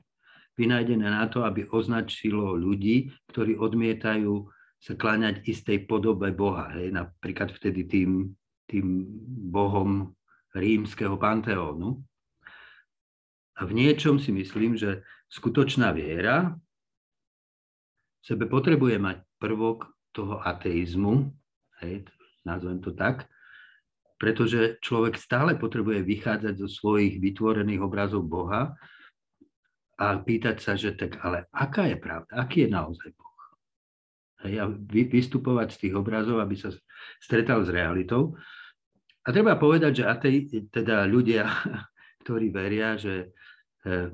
vynájdené 0.58 1.06
na 1.06 1.26
to, 1.30 1.46
aby 1.46 1.66
označilo 1.70 2.56
ľudí, 2.56 3.10
ktorí 3.30 3.56
odmietajú 3.56 4.48
sa 4.80 4.96
kláňať 4.96 5.44
istej 5.44 5.84
podobe 5.84 6.32
Boha. 6.32 6.72
Hej, 6.72 6.96
napríklad 6.96 7.52
vtedy 7.52 7.84
tým, 7.84 8.32
tým 8.64 9.04
Bohom 9.52 10.16
rímskeho 10.56 11.20
panteónu. 11.20 12.00
A 13.60 13.68
v 13.68 13.72
niečom 13.76 14.16
si 14.16 14.32
myslím, 14.32 14.80
že 14.80 15.04
skutočná 15.28 15.92
viera 15.92 16.56
v 18.20 18.24
sebe 18.24 18.48
potrebuje 18.48 18.96
mať 18.96 19.20
prvok 19.36 19.92
toho 20.16 20.40
ateizmu, 20.40 21.28
hej, 21.84 22.08
nazvem 22.48 22.80
to 22.80 22.96
tak, 22.96 23.28
pretože 24.20 24.80
človek 24.84 25.16
stále 25.16 25.56
potrebuje 25.56 26.04
vychádzať 26.04 26.54
zo 26.60 26.68
svojich 26.68 27.20
vytvorených 27.20 27.80
obrazov 27.80 28.24
Boha 28.28 28.76
a 30.00 30.16
pýtať 30.16 30.56
sa, 30.64 30.72
že 30.80 30.96
tak 30.96 31.20
ale 31.20 31.44
aká 31.52 31.84
je 31.84 31.96
pravda, 32.00 32.32
aký 32.32 32.64
je 32.64 32.70
naozaj 32.72 33.12
Boh? 33.12 33.28
Hej, 34.40 34.54
a 34.56 34.64
vystupovať 34.88 35.76
z 35.76 35.80
tých 35.84 35.94
obrazov, 36.00 36.40
aby 36.40 36.56
sa 36.56 36.72
stretal 37.20 37.60
s 37.60 37.68
realitou. 37.68 38.32
A 39.20 39.36
treba 39.36 39.60
povedať, 39.60 40.00
že 40.00 40.08
atei, 40.08 40.48
teda 40.72 41.04
ľudia, 41.04 41.44
ktorí 42.24 42.48
veria, 42.48 42.96
že 42.96 43.36
eh, 43.84 44.08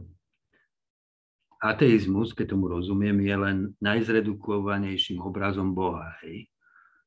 ateizmus, 1.63 2.35
keď 2.35 2.59
tomu 2.59 2.67
rozumiem, 2.67 3.23
je 3.23 3.37
len 3.39 3.57
najzredukovanejším 3.79 5.23
obrazom 5.23 5.71
Boha. 5.71 6.19
Hej? 6.27 6.51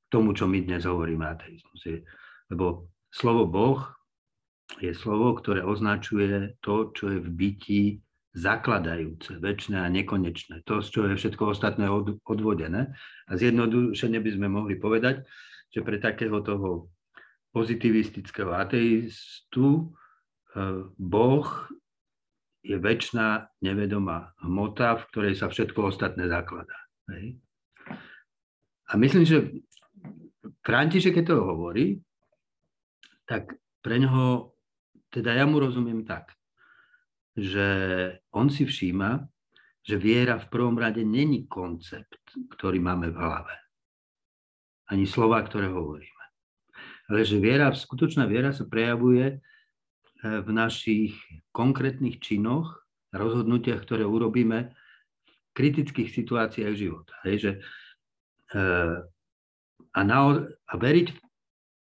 Tomu, 0.07 0.31
čo 0.31 0.47
my 0.47 0.63
dnes 0.63 0.87
hovoríme 0.87 1.27
ateizmus. 1.27 1.83
Je, 1.83 1.99
lebo 2.47 2.87
slovo 3.11 3.43
Boh 3.43 3.83
je 4.79 4.95
slovo, 4.95 5.35
ktoré 5.35 5.67
označuje 5.67 6.55
to, 6.63 6.95
čo 6.95 7.11
je 7.11 7.19
v 7.19 7.29
byti 7.29 7.83
zakladajúce, 8.39 9.43
väčšie 9.43 9.75
a 9.75 9.91
nekonečné. 9.91 10.63
To, 10.63 10.79
z 10.79 10.87
čo 10.87 10.99
je 11.11 11.19
všetko 11.19 11.51
ostatné 11.51 11.91
od, 11.91 12.23
odvodené. 12.23 12.95
A 13.27 13.31
zjednodušene 13.35 14.23
by 14.23 14.31
sme 14.31 14.47
mohli 14.47 14.79
povedať, 14.79 15.27
že 15.69 15.83
pre 15.83 15.99
takého 15.99 16.39
toho 16.39 16.87
pozitivistického 17.51 18.55
ateistu 18.55 19.91
eh, 20.55 20.87
Boh 20.95 21.47
je 22.63 22.75
väčšiná 22.75 23.59
nevedomá 23.63 24.35
hmota, 24.43 24.99
v 24.99 25.07
ktorej 25.11 25.33
sa 25.35 25.47
všetko 25.51 25.91
ostatné 25.91 26.27
zakladá. 26.27 26.75
Hej. 27.11 27.39
A 28.89 28.97
myslím, 28.97 29.23
že 29.23 29.37
František, 30.65 31.21
keď 31.21 31.25
to 31.33 31.35
hovorí, 31.45 31.85
tak 33.29 33.55
pre 33.79 34.01
ňoho, 34.01 34.53
teda 35.13 35.37
ja 35.37 35.45
mu 35.45 35.61
rozumiem 35.61 36.03
tak, 36.03 36.38
že 37.33 37.67
on 38.33 38.49
si 38.49 38.65
všíma, 38.65 39.25
že 39.83 39.95
viera 39.97 40.37
v 40.37 40.49
prvom 40.49 40.77
rade 40.77 41.01
není 41.01 41.49
koncept, 41.49 42.19
ktorý 42.53 42.77
máme 42.81 43.09
v 43.09 43.17
hlave. 43.17 43.55
Ani 44.89 45.05
slova, 45.05 45.41
ktoré 45.45 45.69
hovoríme. 45.69 46.25
Ale 47.09 47.25
že 47.25 47.41
viera, 47.41 47.73
skutočná 47.73 48.29
viera 48.29 48.53
sa 48.53 48.69
prejavuje 48.69 49.41
Eh, 50.19 50.43
v 50.43 50.51
našich 50.51 51.15
konkrétnych 51.55 52.19
činoch, 52.19 52.83
rozhodnutiach, 53.15 53.79
ktoré 53.87 54.03
urobíme 54.03 54.75
v 55.23 55.49
kritických 55.55 56.11
situáciách 56.11 56.75
života. 56.75 57.15
Hej, 57.23 57.35
že, 57.39 57.51
eh, 58.51 58.99
a, 59.95 60.01
na, 60.03 60.19
a 60.43 60.73
veriť 60.75 61.07
v 61.15 61.19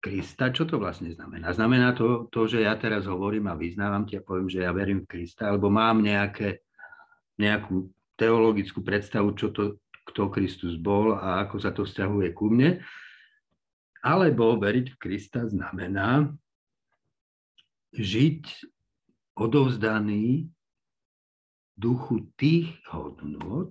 Krista, 0.02 0.50
čo 0.50 0.66
to 0.66 0.82
vlastne 0.82 1.14
znamená? 1.14 1.54
Znamená 1.54 1.94
to, 1.94 2.26
to, 2.34 2.50
že 2.50 2.66
ja 2.66 2.74
teraz 2.74 3.06
hovorím 3.06 3.46
a 3.46 3.54
vyznávam 3.54 4.02
ti 4.02 4.18
a 4.18 4.26
poviem, 4.26 4.50
že 4.50 4.66
ja 4.66 4.74
verím 4.74 5.06
v 5.06 5.10
Krista, 5.14 5.46
alebo 5.46 5.70
mám 5.70 6.02
nejaké, 6.02 6.66
nejakú 7.38 7.86
teologickú 8.18 8.82
predstavu, 8.82 9.38
čo 9.38 9.54
to, 9.54 9.78
kto 10.10 10.26
Kristus 10.34 10.74
bol 10.74 11.14
a 11.14 11.46
ako 11.46 11.56
sa 11.62 11.70
to 11.70 11.86
vzťahuje 11.86 12.34
ku 12.34 12.50
mne. 12.50 12.82
Alebo 14.02 14.58
veriť 14.58 14.90
v 14.90 14.98
Krista 14.98 15.46
znamená 15.46 16.34
žiť 17.94 18.42
odovzdaný 19.38 20.50
duchu 21.78 22.26
tých 22.34 22.74
hodnôt, 22.90 23.70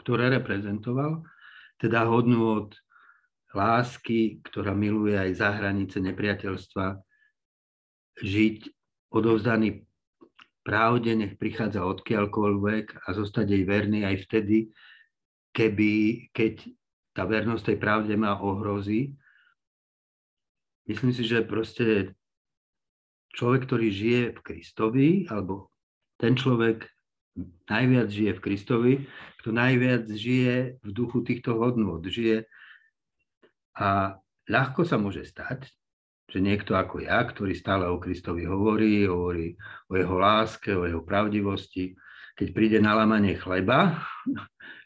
ktoré 0.00 0.32
reprezentoval, 0.32 1.28
teda 1.76 2.08
hodnôt 2.08 2.72
lásky, 3.52 4.44
ktorá 4.44 4.76
miluje 4.76 5.16
aj 5.16 5.30
za 5.40 5.48
hranice 5.56 6.00
nepriateľstva, 6.04 7.00
žiť 8.20 8.58
odovzdaný 9.08 9.88
pravde, 10.66 11.16
nech 11.16 11.40
prichádza 11.40 11.80
odkiaľkoľvek 11.86 13.08
a 13.08 13.08
zostať 13.16 13.46
jej 13.56 13.64
verný 13.64 14.04
aj 14.04 14.16
vtedy, 14.28 14.68
keby, 15.56 15.92
keď 16.36 16.68
tá 17.16 17.24
vernosť 17.24 17.72
tej 17.72 17.78
pravde 17.80 18.14
ma 18.20 18.36
ohrozí. 18.36 19.16
Myslím 20.84 21.16
si, 21.16 21.24
že 21.24 21.40
proste 21.40 22.12
človek, 23.32 23.64
ktorý 23.64 23.88
žije 23.88 24.22
v 24.36 24.40
Kristovi, 24.44 25.08
alebo 25.32 25.72
ten 26.20 26.36
človek 26.36 26.84
najviac 27.70 28.08
žije 28.12 28.32
v 28.36 28.44
Kristovi, 28.44 28.94
kto 29.40 29.48
najviac 29.54 30.04
žije 30.10 30.82
v 30.84 30.90
duchu 30.90 31.24
týchto 31.24 31.56
hodnot, 31.56 32.04
žije 32.04 32.44
a 33.78 34.18
ľahko 34.50 34.82
sa 34.82 34.98
môže 34.98 35.22
stať, 35.24 35.70
že 36.28 36.38
niekto 36.42 36.76
ako 36.76 37.00
ja, 37.06 37.22
ktorý 37.24 37.54
stále 37.54 37.88
o 37.88 37.96
Kristovi 37.96 38.44
hovorí, 38.44 39.06
hovorí 39.06 39.56
o 39.88 39.94
jeho 39.96 40.16
láske, 40.18 40.74
o 40.74 40.84
jeho 40.84 41.00
pravdivosti, 41.00 41.96
keď 42.36 42.48
príde 42.52 42.78
na 42.82 42.98
lamanie 42.98 43.38
chleba 43.38 44.02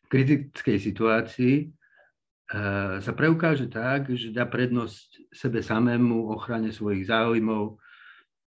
v 0.05 0.07
kritickej 0.13 0.79
situácii, 0.79 1.57
eh, 1.67 2.95
sa 3.01 3.13
preukáže 3.17 3.67
tak, 3.73 4.13
že 4.13 4.31
dá 4.31 4.45
prednosť 4.47 5.35
sebe 5.35 5.65
samému, 5.65 6.31
ochrane 6.31 6.71
svojich 6.71 7.09
záujmov, 7.09 7.83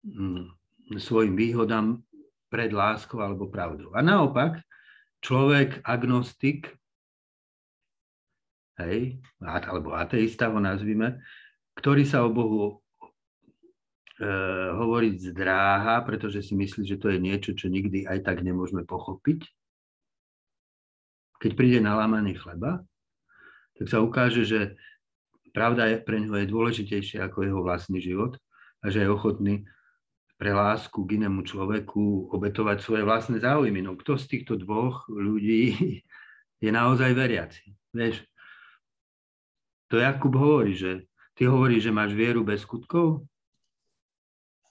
Mm, 0.06 0.54
svojim 1.02 1.34
výhodám 1.34 1.98
pred 2.46 2.70
láskou 2.70 3.18
alebo 3.18 3.50
pravdou. 3.50 3.90
A 3.90 4.06
naopak, 4.06 4.62
človek 5.18 5.82
agnostik, 5.82 6.70
hej, 8.80 9.20
alebo 9.40 9.96
ateista 9.96 10.52
ho 10.52 10.60
nazvime, 10.60 11.20
ktorý 11.76 12.02
sa 12.04 12.24
o 12.24 12.32
Bohu 12.32 12.62
e, 12.68 12.72
hovoriť 14.72 15.14
zdráha, 15.32 16.04
pretože 16.04 16.44
si 16.44 16.56
myslí, 16.56 16.84
že 16.84 17.00
to 17.00 17.12
je 17.12 17.18
niečo, 17.20 17.52
čo 17.52 17.68
nikdy 17.68 18.08
aj 18.08 18.24
tak 18.24 18.40
nemôžeme 18.40 18.84
pochopiť. 18.84 19.44
Keď 21.36 21.50
príde 21.52 21.80
na 21.84 21.96
lámaný 22.00 22.40
chleba, 22.40 22.80
tak 23.76 23.86
sa 23.92 24.00
ukáže, 24.00 24.48
že 24.48 24.80
pravda 25.52 25.92
je, 25.92 25.96
pre 26.00 26.16
ňoho 26.20 26.40
je 26.40 26.52
dôležitejšia 26.52 27.28
ako 27.28 27.44
jeho 27.44 27.60
vlastný 27.60 28.00
život 28.00 28.40
a 28.80 28.88
že 28.88 29.04
je 29.04 29.12
ochotný 29.12 29.68
pre 30.36 30.52
lásku 30.52 30.96
k 31.04 31.16
inému 31.16 31.44
človeku 31.48 32.28
obetovať 32.32 32.84
svoje 32.84 33.02
vlastné 33.08 33.40
záujmy. 33.40 33.80
No 33.80 33.96
kto 33.96 34.20
z 34.20 34.24
týchto 34.28 34.60
dvoch 34.60 35.08
ľudí 35.08 35.72
je 36.64 36.70
naozaj 36.72 37.12
veriaci? 37.12 37.72
Vieš, 37.92 38.24
to 39.86 40.02
Jakub 40.02 40.34
hovorí, 40.34 40.74
že 40.74 41.06
ty 41.38 41.46
hovoríš, 41.46 41.90
že 41.90 41.94
máš 41.94 42.12
vieru 42.12 42.42
bez 42.42 42.62
skutkov? 42.66 43.22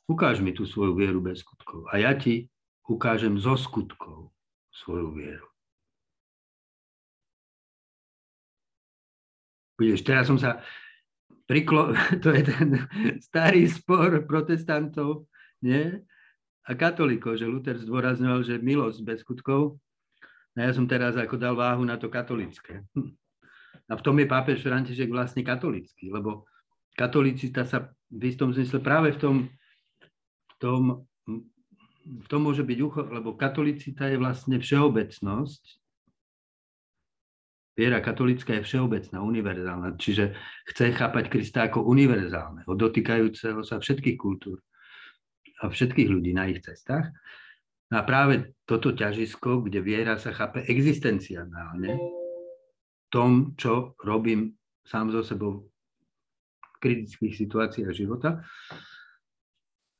Ukáž 0.05 0.41
mi 0.43 0.53
tú 0.53 0.68
svoju 0.70 0.93
vieru 0.93 1.18
bez 1.24 1.41
skutkov 1.41 1.89
a 1.89 1.97
ja 1.97 2.13
ti 2.13 2.51
ukážem 2.86 3.41
zo 3.41 3.57
skutkov 3.57 4.30
svoju 4.70 5.09
vieru. 5.18 5.47
Budeš, 9.76 10.05
teraz 10.05 10.30
som 10.30 10.39
sa 10.39 10.61
priklo... 11.49 11.91
to 12.24 12.30
je 12.32 12.43
ten 12.45 12.86
starý 13.20 13.66
spor 13.68 14.24
protestantov 14.30 15.28
nie? 15.66 15.97
A 16.66 16.74
katolíkov, 16.74 17.38
že 17.38 17.49
Luther 17.49 17.78
zdôrazňoval, 17.78 18.41
že 18.41 18.61
milosť 18.61 18.99
bez 19.05 19.22
skutkov. 19.22 19.78
A 20.57 20.70
ja 20.70 20.72
som 20.74 20.89
teraz 20.89 21.13
ako 21.13 21.38
dal 21.38 21.53
váhu 21.53 21.86
na 21.86 21.97
to 21.97 22.09
katolické. 22.09 22.86
A 23.89 23.93
v 23.93 24.03
tom 24.03 24.15
je 24.19 24.28
pápež 24.28 24.63
František 24.63 25.09
vlastne 25.11 25.45
katolický, 25.45 26.09
lebo 26.09 26.47
katolicita 26.95 27.67
sa 27.67 27.91
v 28.09 28.23
istom 28.32 28.55
zmysle 28.55 28.80
práve 28.80 29.13
v 29.13 29.19
tom, 29.19 29.36
v 30.49 30.55
tom, 30.57 30.82
v 32.05 32.28
tom 32.32 32.41
môže 32.45 32.63
byť 32.63 32.80
ucho, 32.82 33.01
lebo 33.11 33.36
katolicita 33.36 34.07
je 34.07 34.17
vlastne 34.17 34.57
všeobecnosť. 34.57 35.63
Viera 37.76 37.99
katolická 37.99 38.55
je 38.55 38.63
všeobecná, 38.63 39.19
univerzálna, 39.19 39.99
čiže 39.99 40.32
chce 40.71 40.95
chápať 40.95 41.28
Krista 41.28 41.67
ako 41.67 41.84
univerzálneho, 41.84 42.71
dotýkajúceho 42.71 43.67
sa 43.67 43.84
všetkých 43.84 44.15
kultúr 44.15 44.63
a 45.59 45.67
všetkých 45.67 46.07
ľudí 46.07 46.32
na 46.32 46.47
ich 46.47 46.63
cestách. 46.63 47.11
A 47.91 47.99
práve 48.07 48.55
toto 48.63 48.95
ťažisko, 48.95 49.67
kde 49.67 49.84
viera 49.84 50.15
sa 50.15 50.32
chápe 50.32 50.63
existenciálne, 50.71 51.99
tom, 53.10 53.53
čo 53.58 53.95
robím 54.03 54.56
sám 54.86 55.12
so 55.12 55.22
sebou 55.26 55.70
v 56.62 56.78
kritických 56.80 57.34
situáciách 57.36 57.93
života, 57.95 58.43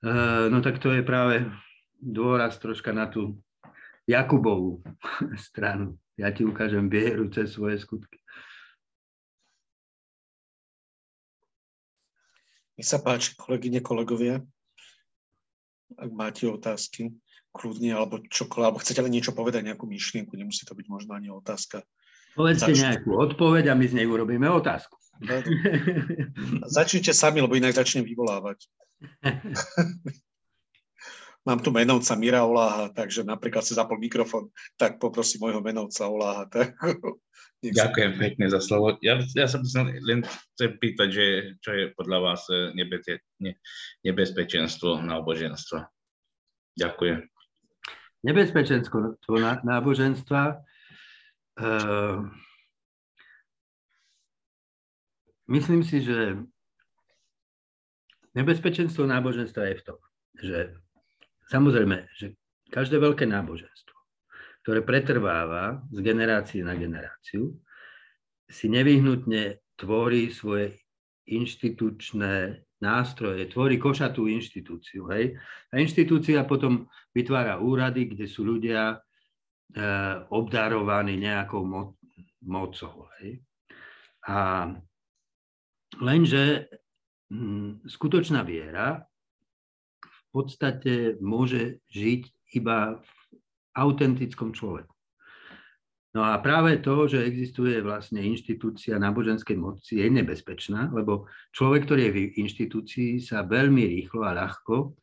e, 0.04 0.10
no 0.50 0.62
tak 0.62 0.78
to 0.78 0.94
je 0.94 1.02
práve 1.02 1.46
dôraz 1.98 2.60
troška 2.62 2.94
na 2.94 3.10
tú 3.10 3.40
Jakubovú 4.06 4.86
stranu. 5.50 5.98
Ja 6.16 6.32
ti 6.32 6.46
ukážem 6.46 6.88
vieru 6.88 7.28
cez 7.34 7.52
svoje 7.52 7.82
skutky. 7.82 8.22
Nech 12.76 12.88
sa 12.88 13.00
páči, 13.00 13.34
kolegyne, 13.40 13.80
kolegovia 13.80 14.44
ak 15.96 16.12
máte 16.12 16.50
otázky, 16.50 17.14
kľudne, 17.56 17.96
alebo 17.96 18.20
čokoľvek, 18.20 18.68
alebo 18.68 18.82
chcete 18.84 19.00
len 19.00 19.14
niečo 19.14 19.32
povedať, 19.32 19.64
nejakú 19.64 19.88
myšlienku, 19.88 20.36
nemusí 20.36 20.68
to 20.68 20.76
byť 20.76 20.88
možno 20.92 21.16
ani 21.16 21.32
otázka. 21.32 21.86
Povedzte 22.36 22.76
nejakú 22.76 23.16
odpoveď 23.16 23.72
a 23.72 23.74
my 23.80 23.86
z 23.88 23.94
nej 23.96 24.08
urobíme 24.08 24.46
otázku. 24.52 25.00
Začnite 26.68 27.16
sami, 27.16 27.40
lebo 27.40 27.56
inak 27.56 27.72
začnem 27.72 28.04
vyvolávať. 28.04 28.68
Mám 31.46 31.62
tu 31.62 31.70
menovca 31.70 32.18
Mira 32.18 32.42
Oláha, 32.42 32.90
takže 32.90 33.22
napríklad 33.22 33.62
si 33.62 33.78
zapol 33.78 34.02
mikrofón, 34.02 34.50
tak 34.82 34.98
poprosím 34.98 35.46
môjho 35.46 35.62
menovca 35.62 36.10
Oláha. 36.10 36.44
Tak... 36.50 36.74
Ďakujem 37.66 38.18
pekne 38.18 38.46
za 38.50 38.62
slovo. 38.62 38.98
Ja, 39.02 39.22
ja 39.22 39.48
sa 39.50 39.62
len 39.82 40.26
chcem 40.58 40.72
pýtať, 40.78 41.08
že 41.10 41.26
čo 41.62 41.72
je 41.74 41.84
podľa 41.94 42.20
vás 42.22 42.42
eh, 42.50 42.74
nebete, 42.74 43.22
ne, 43.42 43.58
nebezpečenstvo 44.02 45.02
náboženstva. 45.06 45.86
Ďakujem. 46.76 47.30
Nebezpečenstvo 48.26 49.22
náboženstva 49.64 50.66
myslím 55.48 55.82
si, 55.88 56.04
že 56.04 56.36
nebezpečenstvo 58.36 59.08
náboženstva 59.08 59.64
je 59.72 59.76
v 59.80 59.86
tom, 59.88 60.00
že 60.36 60.76
Samozrejme, 61.46 62.10
že 62.18 62.34
každé 62.74 62.98
veľké 62.98 63.30
náboženstvo, 63.30 63.94
ktoré 64.66 64.82
pretrváva 64.82 65.86
z 65.94 66.02
generácie 66.02 66.66
na 66.66 66.74
generáciu, 66.74 67.54
si 68.50 68.66
nevyhnutne 68.70 69.62
tvorí 69.78 70.34
svoje 70.34 70.82
inštitučné 71.30 72.66
nástroje, 72.82 73.46
tvorí 73.50 73.78
košatú 73.78 74.26
inštitúciu. 74.26 75.10
Hej? 75.14 75.38
A 75.70 75.82
inštitúcia 75.82 76.42
potom 76.46 76.90
vytvára 77.14 77.62
úrady, 77.62 78.10
kde 78.14 78.26
sú 78.26 78.46
ľudia 78.46 79.02
obdarovaní 80.30 81.18
nejakou 81.18 81.66
mo- 81.66 81.96
mocou. 82.46 83.10
Hej? 83.20 83.42
A 84.30 84.70
lenže 86.00 86.70
hm, 87.32 87.88
skutočná 87.88 88.46
viera 88.46 89.04
podstate 90.36 91.16
môže 91.24 91.80
žiť 91.96 92.52
iba 92.60 93.00
v 93.00 93.10
autentickom 93.80 94.52
človeku. 94.52 94.92
No 96.16 96.24
a 96.24 96.40
práve 96.40 96.80
to, 96.80 97.12
že 97.12 97.28
existuje 97.28 97.80
vlastne 97.84 98.24
inštitúcia 98.24 98.96
náboženskej 99.00 99.56
moci, 99.56 100.00
je 100.00 100.08
nebezpečná, 100.08 100.92
lebo 100.92 101.28
človek, 101.56 101.88
ktorý 101.88 102.02
je 102.08 102.12
v 102.12 102.20
inštitúcii, 102.40 103.20
sa 103.20 103.44
veľmi 103.44 103.84
rýchlo 103.84 104.24
a 104.24 104.36
ľahko 104.36 104.96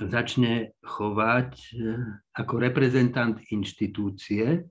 začne 0.00 0.72
chovať 0.80 1.50
eh, 1.76 2.00
ako 2.38 2.54
reprezentant 2.56 3.36
inštitúcie 3.52 4.64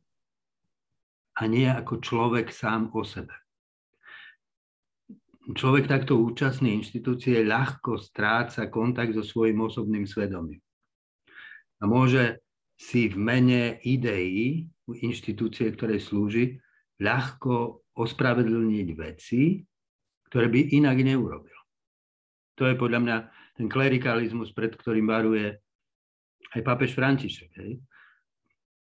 a 1.38 1.41
nie 1.45 1.69
ako 1.69 2.01
človek 2.01 2.49
sám 2.49 2.89
o 2.95 3.05
sebe 3.05 3.34
človek 5.49 5.89
takto 5.89 6.22
účastný 6.22 6.78
inštitúcie 6.78 7.41
ľahko 7.41 7.97
stráca 7.97 8.69
kontakt 8.69 9.17
so 9.17 9.26
svojím 9.26 9.65
osobným 9.65 10.05
svedomím. 10.05 10.61
A 11.82 11.89
môže 11.89 12.45
si 12.78 13.09
v 13.09 13.17
mene 13.17 13.82
ideí 13.82 14.69
inštitúcie, 14.91 15.72
ktoré 15.74 15.97
slúži, 15.97 16.59
ľahko 17.01 17.86
ospravedlniť 17.97 18.88
veci, 18.93 19.63
ktoré 20.30 20.45
by 20.51 20.78
inak 20.78 20.97
neurobil. 21.01 21.57
To 22.59 22.69
je 22.69 22.76
podľa 22.78 22.99
mňa 23.01 23.17
ten 23.62 23.70
klerikalizmus, 23.70 24.49
pred 24.57 24.74
ktorým 24.74 25.05
varuje 25.05 25.53
aj 26.57 26.62
pápež 26.66 26.97
František. 26.97 27.53
Hej? 27.62 27.78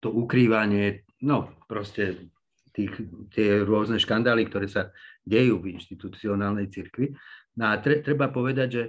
To 0.03 0.11
ukrývanie, 0.11 1.07
no 1.23 1.55
proste 1.63 2.27
tých, 2.75 2.91
tie 3.31 3.63
rôzne 3.63 3.95
škandály, 3.95 4.51
ktoré 4.51 4.67
sa 4.67 4.91
dejú 5.23 5.63
v 5.63 5.79
inštitucionálnej 5.79 6.67
cirkvi. 6.67 7.15
No 7.55 7.71
a 7.71 7.79
tre, 7.79 8.03
treba 8.03 8.27
povedať, 8.27 8.67
že, 8.67 8.83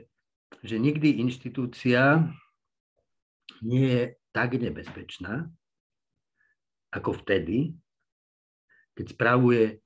že 0.66 0.76
nikdy 0.82 1.22
inštitúcia 1.22 2.26
nie 3.62 3.86
je 3.86 4.04
tak 4.34 4.58
nebezpečná, 4.58 5.46
ako 6.90 7.14
vtedy, 7.22 7.78
keď 8.98 9.06
spravuje 9.14 9.78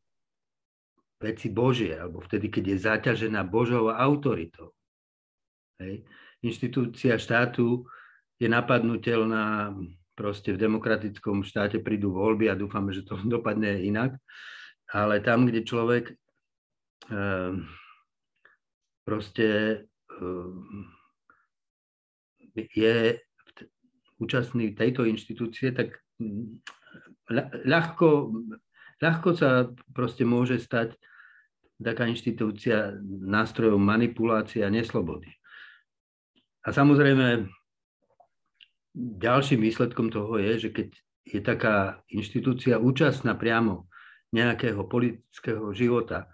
veci 1.20 1.53
Božie, 1.53 1.92
alebo 1.92 2.24
vtedy, 2.24 2.48
keď 2.48 2.64
je 2.72 2.76
zaťažená 2.88 3.44
Božou 3.44 3.92
autoritou. 3.92 4.72
Hej. 5.81 6.05
Inštitúcia 6.45 7.16
štátu 7.16 7.89
je 8.37 8.49
napadnutelná 8.49 9.72
proste 10.12 10.53
v 10.53 10.61
demokratickom 10.61 11.41
štáte 11.41 11.81
prídu 11.81 12.12
voľby 12.12 12.53
a 12.53 12.59
dúfame, 12.59 12.93
že 12.93 13.09
to 13.09 13.16
dopadne 13.35 13.81
inak. 13.81 14.20
Ale 14.93 15.24
tam, 15.24 15.49
kde 15.49 15.64
človek 15.64 16.12
eh, 17.09 17.53
proste 19.09 19.49
eh, 19.89 20.53
je 22.76 22.97
účastný 24.20 24.76
tejto 24.76 25.09
inštitúcie, 25.09 25.72
tak 25.72 25.97
hm, 26.20 26.61
ľahko, 27.64 28.09
ľahko 29.01 29.28
sa 29.33 29.70
proste 29.97 30.28
môže 30.28 30.61
stať 30.61 30.99
taká 31.81 32.05
inštitúcia 32.05 32.93
nástrojom 33.09 33.81
manipulácie 33.81 34.61
a 34.61 34.68
neslobody. 34.68 35.39
A 36.61 36.68
samozrejme, 36.72 37.48
ďalším 38.96 39.64
výsledkom 39.64 40.12
toho 40.12 40.36
je, 40.36 40.68
že 40.68 40.70
keď 40.74 40.88
je 41.24 41.40
taká 41.40 42.02
inštitúcia 42.11 42.76
účastná 42.80 43.38
priamo 43.38 43.88
nejakého 44.34 44.84
politického 44.86 45.72
života, 45.72 46.30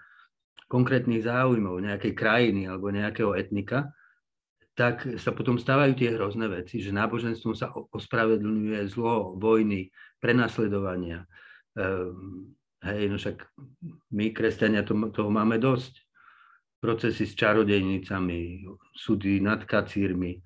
konkrétnych 0.66 1.22
záujmov 1.22 1.78
nejakej 1.78 2.12
krajiny 2.18 2.66
alebo 2.66 2.90
nejakého 2.90 3.38
etnika, 3.38 3.94
tak 4.76 5.08
sa 5.16 5.32
potom 5.32 5.56
stávajú 5.56 5.96
tie 5.96 6.12
hrozné 6.12 6.52
veci, 6.52 6.84
že 6.84 6.92
náboženstvom 6.92 7.54
sa 7.56 7.72
ospravedlňuje 7.72 8.84
zlo, 8.92 9.32
vojny, 9.40 9.88
prenasledovania. 10.20 11.24
Ehm, 11.80 12.52
hej, 12.84 13.08
no 13.08 13.16
však 13.16 13.46
my, 14.12 14.36
kresťania, 14.36 14.84
to, 14.84 14.92
toho 15.16 15.32
máme 15.32 15.56
dosť. 15.56 16.04
Procesy 16.86 17.26
s 17.26 17.34
čarodejnicami, 17.34 18.62
súdy 18.94 19.42
nad 19.42 19.66
kacírmi, 19.66 20.38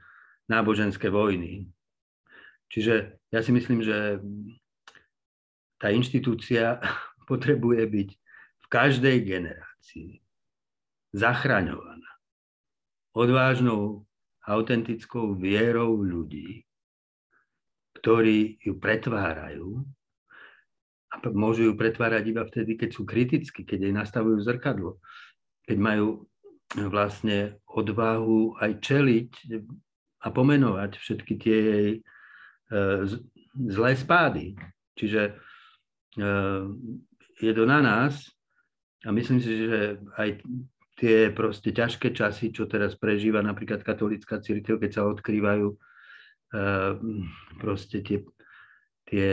náboženské 0.49 1.13
vojny. 1.13 1.69
Čiže 2.73 3.21
ja 3.29 3.45
si 3.45 3.53
myslím, 3.53 3.85
že 3.85 4.25
tá 5.77 5.93
inštitúcia 5.93 6.81
potrebuje 7.31 7.85
byť 7.85 8.09
v 8.57 8.67
každej 8.73 9.17
generácii 9.21 10.25
zachraňovaná 11.13 12.09
odvážnou, 13.13 14.09
autentickou 14.41 15.37
vierou 15.37 16.01
ľudí, 16.01 16.65
ktorí 18.01 18.57
ju 18.65 18.81
pretvárajú 18.81 19.85
a 21.13 21.15
môžu 21.35 21.71
ju 21.71 21.73
pretvárať 21.77 22.25
iba 22.33 22.43
vtedy, 22.49 22.81
keď 22.81 22.91
sú 22.97 23.03
kritickí, 23.05 23.69
keď 23.69 23.79
jej 23.85 23.95
nastavujú 23.95 24.41
zrkadlo, 24.41 25.03
keď 25.69 25.77
majú 25.77 26.30
vlastne 26.77 27.59
odvahu 27.67 28.61
aj 28.63 28.73
čeliť 28.79 29.31
a 30.21 30.27
pomenovať 30.31 30.91
všetky 31.01 31.33
tie 31.41 31.59
jej 31.59 31.91
E, 32.71 33.03
zlé 33.67 33.99
spády. 33.99 34.55
Čiže 34.95 35.23
e, 35.27 35.33
je 37.43 37.53
to 37.53 37.67
na 37.67 37.83
nás 37.83 38.31
a 39.03 39.11
myslím 39.11 39.43
si, 39.43 39.67
že 39.67 39.99
aj 40.15 40.39
tie 40.95 41.35
proste 41.35 41.75
ťažké 41.75 42.15
časy, 42.15 42.55
čo 42.55 42.71
teraz 42.71 42.95
prežíva 42.95 43.43
napríklad 43.43 43.83
katolická 43.83 44.39
církev, 44.39 44.79
keď 44.79 44.91
sa 44.95 45.03
odkrývajú 45.11 45.67
e, 45.67 45.77
proste 47.59 48.07
tie, 48.07 48.23
tie 49.11 49.31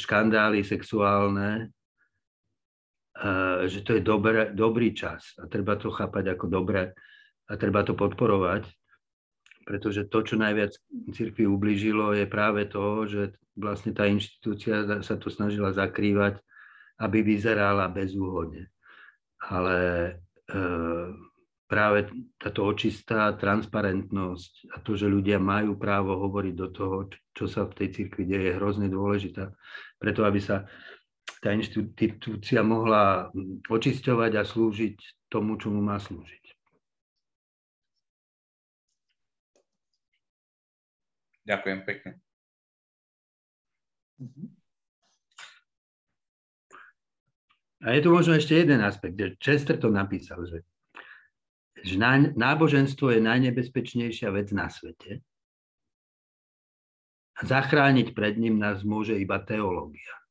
škandály 0.00 0.64
sexuálne, 0.64 1.76
že 3.70 3.86
to 3.86 3.94
je 3.98 4.02
dobré, 4.02 4.50
dobrý 4.50 4.90
čas 4.90 5.38
a 5.38 5.46
treba 5.46 5.78
to 5.78 5.94
chápať 5.94 6.34
ako 6.34 6.46
dobré 6.50 6.90
a 7.46 7.52
treba 7.54 7.86
to 7.86 7.94
podporovať 7.94 8.66
pretože 9.62 10.10
to, 10.10 10.18
čo 10.26 10.34
najviac 10.38 10.74
cirkvi 11.14 11.46
ublížilo, 11.46 12.12
je 12.14 12.26
práve 12.26 12.66
to, 12.66 13.06
že 13.06 13.22
vlastne 13.54 13.94
tá 13.94 14.10
inštitúcia 14.10 15.02
sa 15.02 15.14
to 15.16 15.30
snažila 15.30 15.70
zakrývať, 15.70 16.42
aby 16.98 17.22
vyzerala 17.22 17.90
bezúhodne. 17.90 18.70
Ale 19.42 19.78
e, 20.46 20.62
práve 21.66 22.10
táto 22.38 22.66
očistá 22.66 23.34
transparentnosť 23.34 24.52
a 24.74 24.76
to, 24.82 24.94
že 24.94 25.10
ľudia 25.10 25.38
majú 25.42 25.78
právo 25.78 26.18
hovoriť 26.18 26.54
do 26.54 26.68
toho, 26.70 26.96
čo 27.34 27.46
sa 27.50 27.66
v 27.66 27.74
tej 27.82 27.88
cirkvi 27.96 28.26
deje, 28.26 28.52
je 28.52 28.58
hrozne 28.58 28.86
dôležitá. 28.90 29.50
Preto, 29.98 30.26
aby 30.26 30.42
sa 30.42 30.66
tá 31.42 31.50
inštitúcia 31.50 32.62
mohla 32.62 33.34
očisťovať 33.66 34.32
a 34.38 34.42
slúžiť 34.46 35.26
tomu, 35.26 35.58
čomu 35.58 35.82
má 35.82 35.98
slúžiť. 35.98 36.54
Ďakujem 41.42 41.80
pekne. 41.82 42.10
A 47.82 47.98
je 47.98 48.00
tu 48.06 48.14
možno 48.14 48.38
ešte 48.38 48.54
jeden 48.54 48.78
aspekt, 48.78 49.18
že 49.18 49.34
Chester 49.42 49.74
to 49.74 49.90
napísal, 49.90 50.46
že, 50.46 50.62
že 51.82 51.98
náboženstvo 52.38 53.10
je 53.10 53.18
najnebezpečnejšia 53.18 54.30
vec 54.30 54.54
na 54.54 54.70
svete. 54.70 55.18
A 57.34 57.40
zachrániť 57.42 58.14
pred 58.14 58.38
ním 58.38 58.62
nás 58.62 58.86
môže 58.86 59.18
iba 59.18 59.42
teológia. 59.42 60.21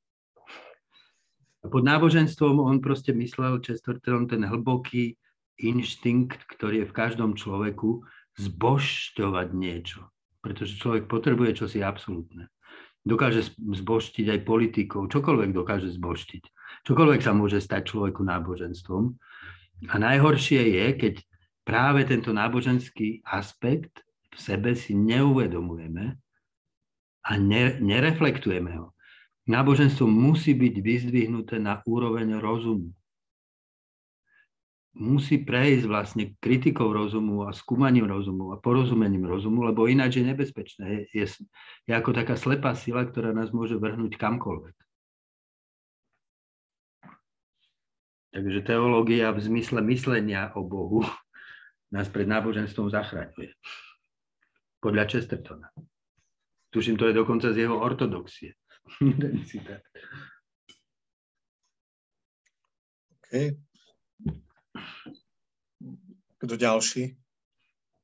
Pod 1.62 1.86
náboženstvom 1.86 2.58
on 2.58 2.82
proste 2.82 3.14
myslel 3.14 3.62
Chesterton 3.62 4.26
ten 4.26 4.42
hlboký 4.42 5.14
inštinkt, 5.62 6.50
ktorý 6.50 6.84
je 6.84 6.90
v 6.90 6.98
každom 6.98 7.38
človeku, 7.38 8.02
zbošťovať 8.42 9.48
niečo. 9.54 10.10
Pretože 10.42 10.82
človek 10.82 11.06
potrebuje 11.06 11.62
čosi 11.62 11.86
absolútne. 11.86 12.50
Dokáže 13.06 13.54
zboštiť 13.58 14.26
aj 14.30 14.40
politikov, 14.46 15.10
čokoľvek 15.14 15.50
dokáže 15.54 15.90
zboštiť. 15.94 16.44
Čokoľvek 16.86 17.22
sa 17.22 17.34
môže 17.38 17.62
stať 17.62 17.94
človeku 17.94 18.26
náboženstvom. 18.26 19.14
A 19.90 19.96
najhoršie 20.02 20.62
je, 20.66 20.86
keď 20.98 21.14
práve 21.62 22.06
tento 22.10 22.34
náboženský 22.34 23.22
aspekt 23.26 24.02
v 24.34 24.38
sebe 24.38 24.74
si 24.74 24.98
neuvedomujeme 24.98 26.18
a 27.22 27.32
ne, 27.38 27.78
nereflektujeme 27.78 28.72
ho. 28.82 28.94
Náboženstvo 29.52 30.08
musí 30.08 30.56
byť 30.56 30.76
vyzdvihnuté 30.80 31.60
na 31.60 31.84
úroveň 31.84 32.40
rozumu. 32.40 32.96
Musí 34.96 35.40
prejsť 35.44 35.86
vlastne 35.88 36.24
kritikou 36.40 36.92
rozumu 36.92 37.48
a 37.48 37.56
skúmaním 37.56 38.08
rozumu 38.08 38.56
a 38.56 38.60
porozumením 38.60 39.28
rozumu, 39.28 39.68
lebo 39.68 39.92
ináč 39.92 40.20
je 40.20 40.28
nebezpečné. 40.28 40.84
Je, 40.88 41.24
je, 41.24 41.26
je 41.88 41.92
ako 41.96 42.16
taká 42.16 42.40
slepá 42.40 42.76
sila, 42.76 43.04
ktorá 43.04 43.36
nás 43.36 43.52
môže 43.52 43.76
vrhnúť 43.76 44.16
kamkoľvek. 44.16 44.76
Takže 48.32 48.60
teológia 48.64 49.36
v 49.36 49.44
zmysle 49.44 49.84
myslenia 49.92 50.56
o 50.56 50.64
Bohu 50.64 51.04
nás 51.92 52.08
pred 52.08 52.28
náboženstvom 52.28 52.88
zachraňuje. 52.88 53.52
Podľa 54.80 55.04
Chestertona. 55.12 55.68
Tuším, 56.72 56.96
to 56.96 57.12
je 57.12 57.20
dokonca 57.20 57.52
z 57.52 57.68
jeho 57.68 57.76
ortodoxie. 57.76 58.56
OK. 63.22 63.30
Kto 66.42 66.54
ďalší? 66.58 67.16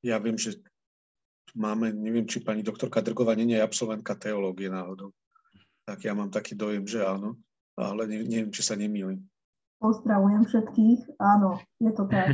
Ja 0.05 0.21
viem, 0.21 0.37
že 0.37 0.61
tu 1.47 1.53
máme, 1.57 1.89
neviem, 1.91 2.29
či 2.29 2.39
pani 2.39 2.61
doktorka 2.61 3.01
Drgová 3.01 3.33
nie 3.33 3.57
je 3.57 3.65
absolventka 3.65 4.15
teológie 4.15 4.69
náhodou. 4.69 5.11
Tak 5.87 6.05
ja 6.05 6.13
mám 6.13 6.29
taký 6.29 6.53
dojem, 6.53 6.85
že 6.85 7.01
áno, 7.01 7.39
ale 7.75 8.05
neviem, 8.07 8.51
či 8.53 8.61
sa 8.61 8.77
nemýlim. 8.77 9.23
Pozdravujem 9.77 10.45
všetkých. 10.45 11.17
Áno, 11.21 11.61
je 11.81 11.91
to 11.93 12.03
tak. 12.09 12.33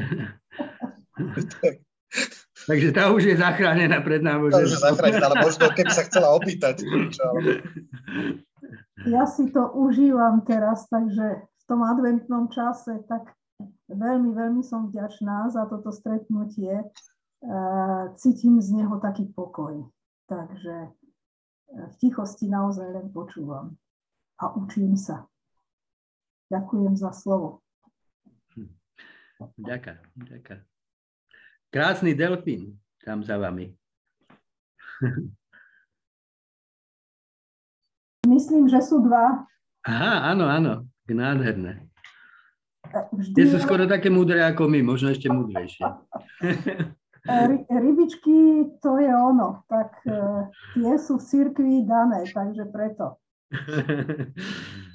Takže 2.63 2.89
tá 2.95 3.11
už 3.11 3.23
je 3.27 3.35
zachránená 3.35 3.99
pred 3.99 4.23
náboženstvom. 4.23 4.59
Tá 4.59 4.63
už 4.63 4.71
je 4.71 4.87
zachránená, 4.87 5.25
ale 5.27 5.37
možno 5.43 5.65
keby 5.75 5.91
sa 5.91 6.03
chcela 6.07 6.29
opýtať. 6.31 6.75
Čo. 6.85 7.25
Ja 9.03 9.27
si 9.27 9.51
to 9.51 9.67
užívam 9.75 10.47
teraz, 10.47 10.87
takže 10.87 11.43
v 11.43 11.63
tom 11.67 11.83
adventnom 11.83 12.47
čase, 12.47 13.03
tak 13.07 13.35
veľmi, 13.91 14.31
veľmi 14.31 14.63
som 14.63 14.87
vďačná 14.87 15.51
za 15.51 15.67
toto 15.67 15.91
stretnutie. 15.91 16.83
E, 16.83 16.85
cítim 18.15 18.63
z 18.63 18.79
neho 18.79 18.95
taký 19.03 19.27
pokoj. 19.35 19.83
Takže 20.31 20.75
e, 20.87 20.89
v 21.67 21.95
tichosti 21.99 22.47
naozaj 22.47 22.87
len 22.95 23.07
počúvam 23.11 23.75
a 24.39 24.55
učím 24.55 24.95
sa. 24.95 25.27
Ďakujem 26.47 26.95
za 26.95 27.11
slovo. 27.11 27.63
Ďakujem, 29.59 29.99
ďakujem. 30.15 30.72
Krásny 31.73 32.13
delfín 32.13 32.77
tam 33.01 33.25
za 33.25 33.41
vami. 33.41 33.73
Myslím, 38.29 38.69
že 38.69 38.77
sú 38.85 39.01
dva. 39.01 39.49
Aha, 39.83 40.31
áno, 40.31 40.45
áno, 40.45 40.73
nádherné. 41.09 41.89
Vždy 43.09 43.33
Tie 43.33 43.45
sú 43.49 43.57
skoro 43.57 43.89
také 43.89 44.13
múdre 44.13 44.37
ako 44.45 44.69
my, 44.69 44.85
možno 44.85 45.11
ešte 45.11 45.33
múdrejšie. 45.33 45.81
Rybičky, 47.67 48.69
to 48.77 49.01
je 49.01 49.09
ono, 49.09 49.65
tak 49.65 49.97
uh, 50.05 50.45
tie 50.77 50.93
sú 51.01 51.17
v 51.17 51.25
cirkvi 51.25 51.89
dané, 51.89 52.29
takže 52.29 52.69
preto. 52.69 53.17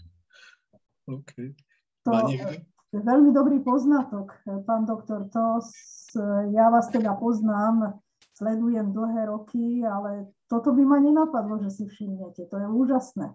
Okay. 1.09 1.57
To 2.05 2.29
veľmi 2.93 3.31
dobrý 3.37 3.61
poznatok, 3.61 4.33
pán 4.65 4.89
doktor. 4.89 5.29
To 5.33 5.61
ja 6.49 6.73
vás 6.73 6.89
teda 6.89 7.13
poznám, 7.21 8.01
sledujem 8.33 8.95
dlhé 8.95 9.29
roky, 9.29 9.85
ale 9.85 10.33
toto 10.49 10.73
by 10.73 10.83
ma 10.87 10.99
nenapadlo, 11.03 11.61
že 11.61 11.71
si 11.71 11.85
všimnete. 11.85 12.49
To 12.49 12.57
je 12.57 12.67
úžasné. 12.71 13.27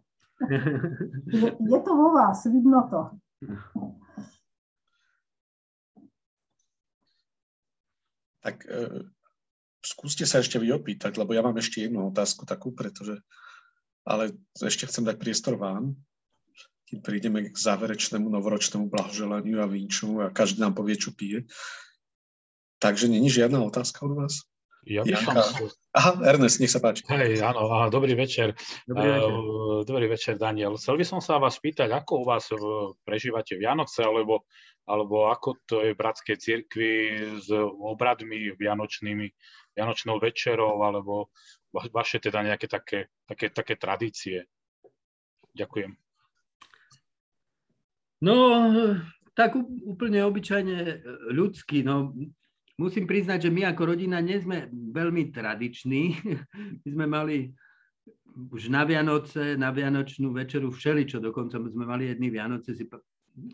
Je, 1.62 1.80
to 1.86 1.92
vo 1.94 2.10
vás, 2.18 2.42
vidno 2.50 2.90
to. 2.90 3.02
Tak 8.44 8.66
e, 8.68 9.08
skúste 9.80 10.28
sa 10.28 10.44
ešte 10.44 10.60
vy 10.60 10.74
opýtať, 10.76 11.16
lebo 11.16 11.32
ja 11.32 11.46
mám 11.46 11.56
ešte 11.56 11.86
jednu 11.86 12.12
otázku 12.12 12.44
takú, 12.44 12.76
pretože, 12.76 13.24
ale 14.04 14.36
ešte 14.60 14.90
chcem 14.90 15.06
dať 15.08 15.16
priestor 15.16 15.56
vám 15.56 15.96
kým 16.90 17.00
prídeme 17.02 17.46
k 17.48 17.56
záverečnému 17.56 18.28
novoročnému 18.30 18.92
blahoželaniu 18.92 19.64
a 19.64 19.68
vínču 19.68 20.20
a 20.22 20.30
každý 20.30 20.62
nám 20.62 20.76
povie, 20.76 21.00
čo 21.00 21.16
pije. 21.16 21.48
Takže 22.84 23.08
není 23.08 23.32
žiadna 23.32 23.64
otázka 23.64 24.04
od 24.04 24.14
vás? 24.20 24.44
Ja 24.84 25.08
by 25.08 25.16
som... 25.16 25.72
Aha, 25.96 26.12
Ernest, 26.28 26.60
nech 26.60 26.68
sa 26.68 26.84
páči. 26.84 27.08
Hej, 27.08 27.40
áno, 27.40 27.72
aha, 27.72 27.88
dobrý 27.88 28.20
večer. 28.20 28.52
Dobrý 28.84 29.16
večer. 29.16 29.32
Uh, 29.32 29.80
dobrý 29.88 30.06
večer, 30.12 30.36
Daniel. 30.36 30.76
Chcel 30.76 31.00
by 31.00 31.06
som 31.08 31.20
sa 31.24 31.40
vás 31.40 31.56
pýtať, 31.56 31.88
ako 31.88 32.12
u 32.20 32.24
vás 32.28 32.52
uh, 32.52 32.92
prežívate 33.08 33.56
Vianoce, 33.56 34.04
alebo, 34.04 34.44
alebo 34.84 35.32
ako 35.32 35.64
to 35.64 35.88
je 35.88 35.96
v 35.96 36.00
bratskej 36.04 36.36
cirkvi 36.36 36.92
s 37.40 37.48
obradmi 37.80 38.52
vianočnými, 38.60 39.28
vianočnou 39.72 40.20
večerou, 40.20 40.84
alebo 40.84 41.32
vaše 41.72 42.20
teda 42.20 42.44
nejaké 42.44 42.68
také, 42.68 43.08
také, 43.24 43.56
také 43.56 43.80
tradície. 43.80 44.44
Ďakujem. 45.56 46.03
No, 48.24 48.36
tak 49.36 49.60
úplne 49.60 50.24
obyčajne 50.24 50.78
e, 50.80 50.96
ľudský. 51.36 51.84
No, 51.84 52.16
musím 52.80 53.04
priznať, 53.04 53.50
že 53.50 53.52
my 53.52 53.68
ako 53.68 53.94
rodina 53.94 54.24
nie 54.24 54.40
sme 54.40 54.72
veľmi 54.72 55.36
tradiční. 55.36 56.16
My 56.84 56.88
sme 56.88 57.06
mali 57.06 57.38
už 58.34 58.74
na 58.74 58.82
Vianoce, 58.88 59.60
na 59.60 59.70
Vianočnú 59.70 60.34
večeru 60.34 60.74
všeličo, 60.74 61.22
dokonca 61.22 61.62
sme 61.62 61.86
mali 61.86 62.10
jedny 62.10 62.34
Vianoce, 62.34 62.74
si 62.74 62.90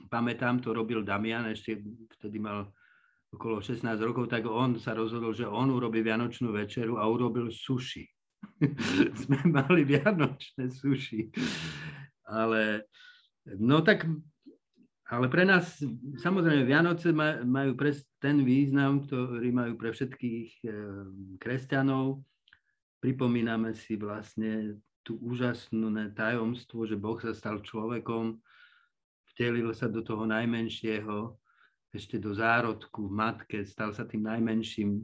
pamätám, 0.07 0.63
to 0.63 0.72
robil 0.72 1.03
Damian, 1.03 1.51
ešte 1.51 1.84
vtedy 2.15 2.39
mal 2.39 2.72
okolo 3.36 3.59
16 3.59 3.84
rokov, 3.99 4.32
tak 4.32 4.47
on 4.47 4.80
sa 4.80 4.95
rozhodol, 4.95 5.36
že 5.36 5.43
on 5.43 5.67
urobí 5.67 5.99
Vianočnú 5.99 6.55
večeru 6.55 6.95
a 6.95 7.03
urobil 7.11 7.51
suši. 7.51 8.07
sme 9.28 9.39
mali 9.51 9.84
Vianočné 9.84 10.72
suši. 10.72 11.28
Ale 12.24 12.88
no 13.59 13.84
tak 13.84 14.07
ale 15.10 15.26
pre 15.26 15.41
nás, 15.41 15.82
samozrejme, 16.22 16.70
Vianoce 16.70 17.10
majú 17.41 17.74
pre 17.74 17.97
ten 18.22 18.45
význam, 18.45 19.01
ktorý 19.10 19.49
majú 19.49 19.74
pre 19.74 19.89
všetkých 19.89 20.49
eh, 20.66 20.74
kresťanov. 21.41 22.22
Pripomíname 23.01 23.74
si 23.74 23.97
vlastne 23.97 24.78
tú 25.01 25.18
úžasné 25.26 26.14
tajomstvo, 26.14 26.86
že 26.86 26.93
Boh 26.93 27.18
sa 27.18 27.34
stal 27.34 27.66
človekom, 27.66 28.38
vtelil 29.34 29.74
sa 29.74 29.89
do 29.89 30.05
toho 30.05 30.30
najmenšieho, 30.30 31.34
ešte 31.89 32.22
do 32.22 32.38
zárodku 32.38 33.10
v 33.10 33.14
matke, 33.18 33.57
stal 33.66 33.89
sa 33.95 34.05
tým 34.05 34.30
najmenším, 34.30 35.01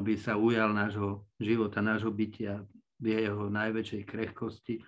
aby 0.00 0.16
sa 0.16 0.40
ujal 0.40 0.72
nášho 0.72 1.28
života, 1.36 1.84
nášho 1.84 2.08
bytia 2.08 2.64
v 2.96 3.20
jeho 3.20 3.52
najväčšej 3.52 4.02
krehkosti. 4.08 4.80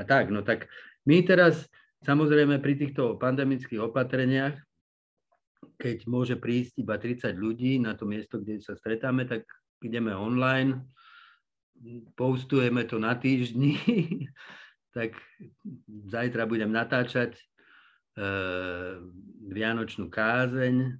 A 0.00 0.06
tak, 0.08 0.32
no 0.32 0.40
tak 0.40 0.70
my 1.04 1.20
teraz 1.26 1.68
Samozrejme 2.06 2.62
pri 2.62 2.74
týchto 2.78 3.18
pandemických 3.18 3.82
opatreniach, 3.82 4.54
keď 5.78 6.06
môže 6.06 6.38
prísť 6.38 6.78
iba 6.82 6.94
30 6.94 7.34
ľudí 7.34 7.82
na 7.82 7.98
to 7.98 8.06
miesto, 8.06 8.38
kde 8.38 8.62
sa 8.62 8.78
stretáme, 8.78 9.26
tak 9.26 9.46
ideme 9.82 10.14
online, 10.14 10.86
postujeme 12.14 12.86
to 12.86 12.98
na 12.98 13.14
týždni, 13.18 13.78
tak 14.96 15.14
zajtra 15.86 16.46
budem 16.46 16.70
natáčať 16.70 17.34
e, 17.34 17.42
Vianočnú 19.48 20.10
kázeň. 20.10 20.98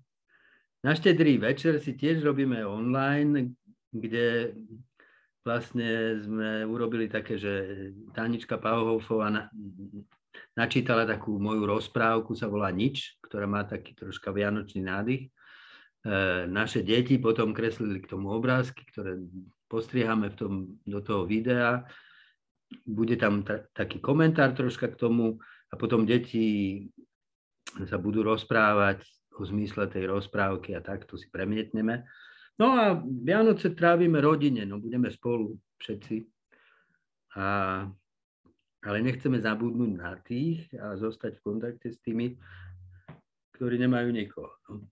Na 0.82 0.92
štedrý 0.94 1.42
večer 1.42 1.82
si 1.82 1.98
tiež 1.98 2.22
robíme 2.22 2.62
online, 2.62 3.54
kde 3.90 4.54
vlastne 5.42 6.20
sme 6.22 6.62
urobili 6.68 7.10
také, 7.10 7.40
že 7.40 7.52
Tanička 8.14 8.60
Pauhofová 8.60 9.32
načítala 10.58 11.06
takú 11.06 11.38
moju 11.38 11.62
rozprávku, 11.62 12.34
sa 12.34 12.50
volá 12.50 12.74
Nič, 12.74 13.14
ktorá 13.22 13.46
má 13.46 13.62
taký 13.62 13.94
troška 13.94 14.34
vianočný 14.34 14.82
nádych. 14.82 15.22
E, 15.22 15.30
naše 16.50 16.82
deti 16.82 17.14
potom 17.22 17.54
kreslili 17.54 18.02
k 18.02 18.10
tomu 18.10 18.34
obrázky, 18.34 18.82
ktoré 18.90 19.22
postriehame 19.70 20.34
v 20.34 20.36
tom, 20.36 20.52
do 20.82 20.98
toho 20.98 21.22
videa. 21.22 21.86
Bude 22.82 23.14
tam 23.14 23.46
ta, 23.46 23.62
taký 23.70 24.02
komentár 24.02 24.58
troška 24.58 24.90
k 24.90 24.98
tomu 24.98 25.38
a 25.70 25.78
potom 25.78 26.02
deti 26.02 26.90
sa 27.86 27.94
budú 27.94 28.26
rozprávať 28.26 29.06
o 29.38 29.46
zmysle 29.46 29.86
tej 29.86 30.10
rozprávky 30.10 30.74
a 30.74 30.82
tak 30.82 31.06
to 31.06 31.14
si 31.14 31.30
premietneme. 31.30 32.02
No 32.58 32.74
a 32.74 32.98
Vianoce 32.98 33.70
trávime 33.70 34.18
rodine, 34.18 34.66
no 34.66 34.82
budeme 34.82 35.06
spolu 35.14 35.54
všetci. 35.78 36.26
A 37.38 37.46
ale 38.88 39.04
nechceme 39.04 39.36
zabudnúť 39.36 39.92
na 39.92 40.16
tých 40.24 40.64
a 40.80 40.96
zostať 40.96 41.36
v 41.36 41.44
kontakte 41.44 41.92
s 41.92 42.00
tými, 42.00 42.40
ktorí 43.52 43.76
nemajú 43.76 44.08
nikoho. 44.08 44.48
No. 44.72 44.88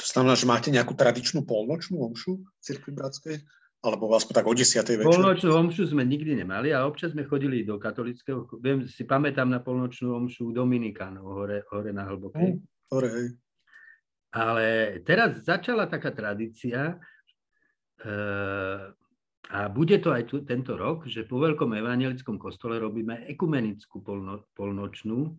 To 0.00 0.04
znamená, 0.08 0.32
že 0.32 0.48
máte 0.48 0.72
nejakú 0.72 0.96
tradičnú 0.96 1.44
polnočnú 1.44 2.00
omšu 2.00 2.40
v 2.40 2.60
Cirkvi 2.64 2.96
Bratskej? 2.96 3.36
Alebo 3.84 4.08
vás 4.08 4.24
tak 4.24 4.48
o 4.48 4.54
10. 4.56 4.80
večer? 4.80 5.04
Polnočnú 5.04 5.52
omšu 5.52 5.92
sme 5.92 6.08
nikdy 6.08 6.40
nemali, 6.40 6.72
ale 6.72 6.88
občas 6.88 7.12
sme 7.12 7.28
chodili 7.28 7.60
do 7.62 7.76
katolického. 7.76 8.48
Viem, 8.58 8.88
si 8.88 9.04
pamätám 9.04 9.46
na 9.46 9.60
polnočnú 9.60 10.16
omšu 10.16 10.56
Dominikánov 10.56 11.26
hore, 11.36 11.68
hore 11.68 11.92
na 11.92 12.08
Hlbokej. 12.08 12.56
Hm, 12.56 12.58
hore, 12.90 13.08
hej. 13.12 13.28
Ale 14.32 14.66
teraz 15.04 15.44
začala 15.44 15.86
taká 15.86 16.10
tradícia, 16.10 16.96
e, 18.00 18.14
a 19.46 19.70
bude 19.70 20.02
to 20.02 20.10
aj 20.10 20.26
tu, 20.26 20.42
tento 20.42 20.74
rok, 20.74 21.06
že 21.06 21.22
po 21.22 21.38
Veľkom 21.38 21.70
evangelickom 21.70 22.34
kostole 22.34 22.82
robíme 22.82 23.30
ekumenickú 23.30 24.02
polno, 24.02 24.50
polnočnú 24.58 25.38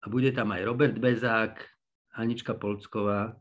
a 0.00 0.04
bude 0.08 0.32
tam 0.32 0.56
aj 0.56 0.64
Robert 0.64 0.96
Bezák, 0.96 1.60
Anička 2.16 2.56
Polcková 2.56 3.36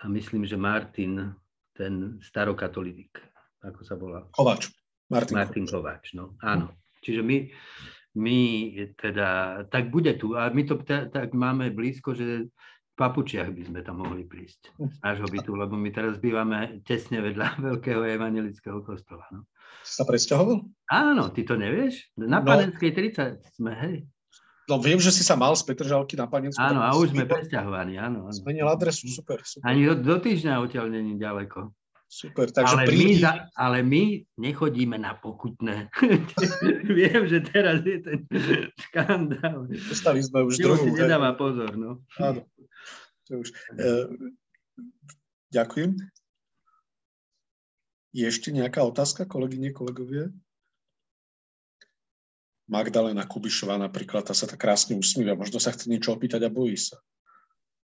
a 0.00 0.04
myslím, 0.12 0.44
že 0.44 0.60
Martin, 0.60 1.32
ten 1.72 2.20
starokatolík, 2.20 3.16
ako 3.64 3.80
sa 3.80 3.96
volá? 3.96 4.28
Kováč. 4.36 4.68
Martin, 5.08 5.34
Martin 5.36 5.64
Kováč, 5.64 6.12
no 6.12 6.36
áno. 6.44 6.76
Čiže 7.00 7.24
my, 7.24 7.48
my 8.20 8.38
teda, 9.00 9.64
tak 9.72 9.88
bude 9.88 10.12
tu 10.20 10.36
a 10.36 10.52
my 10.52 10.62
to 10.68 10.76
tak 10.84 11.32
máme 11.32 11.72
blízko, 11.72 12.12
že 12.12 12.52
papučiach 12.96 13.48
by 13.50 13.62
sme 13.72 13.80
tam 13.80 14.04
mohli 14.04 14.28
prísť 14.28 14.76
z 14.76 14.98
nášho 15.00 15.28
bytu, 15.28 15.56
lebo 15.56 15.74
my 15.74 15.88
teraz 15.90 16.20
bývame 16.20 16.84
tesne 16.84 17.24
vedľa 17.24 17.56
veľkého 17.72 18.04
evangelického 18.04 18.84
kostola. 18.84 19.24
No. 19.32 19.48
Sa 19.82 20.06
presťahoval? 20.06 20.62
Áno, 20.92 21.32
ty 21.32 21.42
to 21.42 21.58
nevieš? 21.58 22.12
Na 22.14 22.38
no. 22.38 22.46
Panenskej 22.46 22.92
30 22.92 23.58
sme, 23.58 23.72
hej. 23.82 23.96
No 24.70 24.78
viem, 24.78 25.02
že 25.02 25.10
si 25.10 25.26
sa 25.26 25.34
mal 25.34 25.52
z 25.58 25.66
Petržalky 25.66 26.14
na 26.14 26.30
Panensku. 26.30 26.62
Áno, 26.62 26.86
a 26.86 26.94
už 26.94 27.10
sme 27.10 27.26
presťahovaní, 27.26 27.98
áno. 27.98 28.30
áno. 28.30 28.32
Zmenil 28.32 28.70
adresu, 28.70 29.10
super, 29.10 29.42
super. 29.42 29.66
Ani 29.66 29.90
do, 29.90 29.98
do 29.98 30.16
týždňa 30.22 30.62
odtiaľ 30.62 30.86
není 30.86 31.18
ďaleko. 31.18 31.74
Super, 32.12 32.52
takže 32.52 32.76
ale, 32.76 32.84
prídi... 32.92 33.16
my 33.16 33.24
za, 33.24 33.32
ale 33.56 33.80
my 33.80 34.20
nechodíme 34.36 35.00
na 35.00 35.16
pokutné. 35.16 35.88
Viem, 37.00 37.24
že 37.24 37.40
teraz 37.40 37.80
je 37.88 38.04
ten 38.04 38.28
škandál. 38.76 39.64
Dostali 39.64 40.20
sme 40.20 40.44
už 40.44 40.60
druhú. 40.60 40.92
nedáva 40.92 41.32
pozor, 41.32 41.72
no. 41.72 42.04
Áno. 42.20 42.44
To 43.32 43.40
už. 43.40 43.48
E, 43.80 43.88
ďakujem. 45.56 45.96
Je 48.12 48.28
ešte 48.28 48.52
nejaká 48.52 48.84
otázka, 48.84 49.24
kolegyne, 49.24 49.72
kolegovia? 49.72 50.28
Magdalena 52.68 53.24
Kubišová 53.24 53.80
napríklad, 53.80 54.28
tá 54.28 54.36
sa 54.36 54.44
tak 54.44 54.60
krásne 54.60 55.00
usmíva, 55.00 55.32
možno 55.32 55.56
sa 55.56 55.72
chce 55.72 55.88
niečo 55.88 56.12
opýtať 56.12 56.44
a 56.44 56.52
bojí 56.52 56.76
sa. 56.76 57.00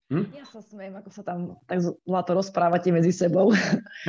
Hm? 0.05 0.37
Ja 0.37 0.45
sa 0.45 0.61
smiem, 0.61 0.93
ako 0.93 1.09
sa 1.09 1.25
tam 1.25 1.57
tak 1.65 1.81
zlato 1.81 2.37
rozprávate 2.37 2.93
medzi 2.93 3.09
sebou. 3.09 3.49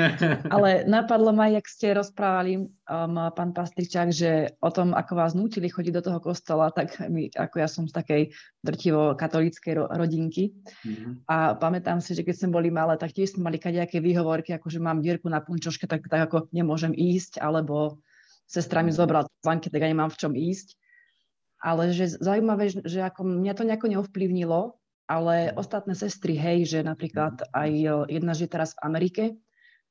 Ale 0.52 0.84
napadlo 0.84 1.32
ma, 1.32 1.48
jak 1.48 1.64
ste 1.64 1.96
rozprávali, 1.96 2.68
um, 2.68 3.16
pán 3.32 3.56
Pastričák, 3.56 4.12
že 4.12 4.52
o 4.60 4.68
tom, 4.68 4.92
ako 4.92 5.12
vás 5.16 5.32
nutili 5.32 5.72
chodiť 5.72 5.92
do 5.96 6.04
toho 6.04 6.20
kostola, 6.20 6.68
tak 6.68 7.00
my, 7.00 7.32
ako 7.32 7.56
ja 7.56 7.64
som 7.64 7.88
z 7.88 7.96
takej 7.96 8.22
drtivo 8.60 9.16
katolíckej 9.16 9.72
ro- 9.72 9.88
rodinky. 9.88 10.52
Mm-hmm. 10.84 11.24
A 11.32 11.56
pamätám 11.56 12.04
si, 12.04 12.12
že 12.12 12.28
keď 12.28 12.44
sme 12.44 12.60
boli 12.60 12.68
malé, 12.68 13.00
tak 13.00 13.16
tiež 13.16 13.32
sme 13.32 13.48
mali 13.48 13.56
kadejaké 13.56 13.96
výhovorky, 14.04 14.52
ako 14.52 14.68
že 14.68 14.84
mám 14.84 15.00
dierku 15.00 15.32
na 15.32 15.40
punčoške, 15.40 15.88
tak, 15.88 16.04
tak 16.12 16.28
ako 16.28 16.52
nemôžem 16.52 16.92
ísť, 16.92 17.40
alebo 17.40 18.04
sestra 18.44 18.84
mi 18.84 18.92
zobrala 18.92 19.32
banky, 19.40 19.72
tak 19.72 19.80
ja 19.80 19.88
nemám 19.88 20.12
v 20.12 20.20
čom 20.20 20.36
ísť. 20.36 20.76
Ale 21.56 21.96
že 21.96 22.20
zaujímavé, 22.20 22.84
že 22.84 23.00
ako 23.00 23.24
mňa 23.24 23.52
to 23.56 23.64
nejako 23.64 23.86
neovplyvnilo, 23.88 24.76
ale 25.06 25.54
ostatné 25.54 25.94
sestry, 25.94 26.34
hej, 26.34 26.76
že 26.76 26.78
napríklad 26.82 27.42
mhm. 27.42 27.48
aj 27.54 27.70
e, 27.72 27.94
jedna 28.18 28.32
žije 28.34 28.50
teraz 28.50 28.74
v 28.74 28.82
Amerike 28.82 29.24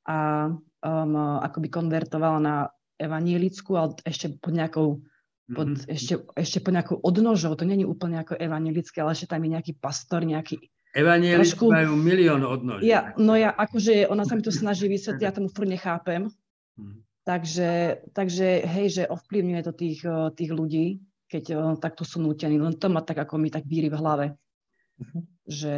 a 0.06 0.48
um, 0.86 1.14
akoby 1.42 1.66
konvertovala 1.66 2.38
na 2.38 2.56
evanielickú, 2.94 3.74
ale 3.74 3.98
ešte 4.06 4.38
pod 4.38 4.54
nejakou 4.54 5.02
pod, 5.50 5.78
mm-hmm. 5.78 5.94
ešte, 5.94 6.14
ešte 6.34 6.58
pod 6.58 6.74
nejakou 6.74 6.98
odnožou, 7.02 7.54
to 7.54 7.62
není 7.62 7.86
úplne 7.86 8.18
ako 8.18 8.34
evanielické, 8.34 8.98
ale 8.98 9.14
ešte 9.14 9.30
tam 9.30 9.46
je 9.46 9.54
nejaký 9.54 9.72
pastor, 9.78 10.26
nejaký 10.26 10.58
Evanielici 10.96 11.52
trošku... 11.52 11.68
majú 11.68 11.92
milión 11.92 12.40
odnoží. 12.40 12.88
Ja, 12.88 13.12
no 13.20 13.36
ja, 13.36 13.52
akože 13.52 14.08
ona 14.08 14.24
sa 14.24 14.32
mi 14.32 14.40
to 14.40 14.48
snaží 14.48 14.88
vysvetliť, 14.88 15.28
ja 15.28 15.36
tomu 15.36 15.52
furt 15.52 15.68
nechápem. 15.68 16.32
Mm. 16.80 17.04
Takže, 17.20 17.70
takže 18.16 18.64
hej, 18.64 18.86
že 18.88 19.02
ovplyvňuje 19.04 19.62
to 19.66 19.72
tých, 19.76 20.00
e, 20.08 20.32
tých 20.32 20.50
ľudí, 20.56 21.04
keď 21.28 21.76
takto 21.84 22.06
sú 22.06 22.24
nútení. 22.24 22.56
Len 22.56 22.80
to 22.80 22.88
ma 22.88 23.04
tak 23.04 23.28
ako 23.28 23.36
mi 23.36 23.52
tak 23.52 23.68
víri 23.68 23.92
v 23.92 23.98
hlave. 23.98 24.26
Uh-huh. 24.96 25.22
Že, 25.46 25.74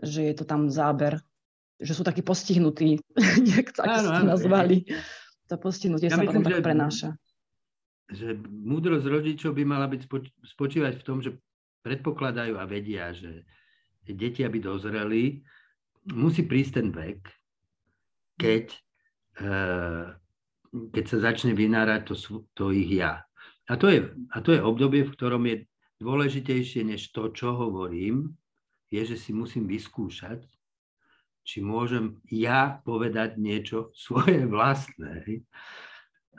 že 0.00 0.20
je 0.30 0.34
to 0.34 0.44
tam 0.46 0.70
záber, 0.70 1.18
že 1.80 1.92
sú 1.96 2.04
takí 2.04 2.20
postihnutí, 2.20 3.00
nejak 3.48 3.72
tak 3.72 3.88
áno, 3.88 4.08
áno, 4.12 4.36
nazvali. 4.36 4.84
To 5.50 5.58
postihnutie 5.58 6.06
ja 6.06 6.14
sa 6.14 6.22
myslím, 6.22 6.44
potom 6.44 6.44
tak 6.46 6.62
prenáša. 6.62 7.08
Že 8.10 8.38
múdrosť 8.46 9.06
rodičov 9.06 9.50
by 9.56 9.64
mala 9.66 9.90
byť 9.90 10.06
spočívať 10.46 10.94
v 10.98 11.06
tom, 11.06 11.18
že 11.18 11.34
predpokladajú 11.82 12.54
a 12.60 12.64
vedia, 12.68 13.10
že 13.10 13.42
deti, 14.06 14.46
aby 14.46 14.62
dozreli, 14.62 15.42
musí 16.14 16.46
prísť 16.46 16.72
ten 16.80 16.88
vek, 16.90 17.20
keď, 18.38 18.66
eh, 19.42 20.06
keď 20.70 21.04
sa 21.06 21.18
začne 21.32 21.52
vynárať 21.54 22.00
to, 22.06 22.14
to 22.54 22.64
ich 22.74 22.90
ja. 22.90 23.24
A 23.70 23.78
to, 23.78 23.86
je, 23.86 24.10
a 24.34 24.38
to 24.42 24.54
je 24.54 24.60
obdobie, 24.62 25.06
v 25.06 25.14
ktorom 25.14 25.46
je 25.46 25.56
dôležitejšie 26.02 26.82
než 26.82 27.14
to, 27.14 27.30
čo 27.30 27.54
hovorím, 27.54 28.34
je, 28.90 29.02
že 29.06 29.16
si 29.16 29.30
musím 29.30 29.70
vyskúšať, 29.70 30.42
či 31.46 31.58
môžem 31.64 32.20
ja 32.28 32.82
povedať 32.84 33.38
niečo 33.38 33.90
svoje 34.06 34.44
vlastné. 34.44 35.46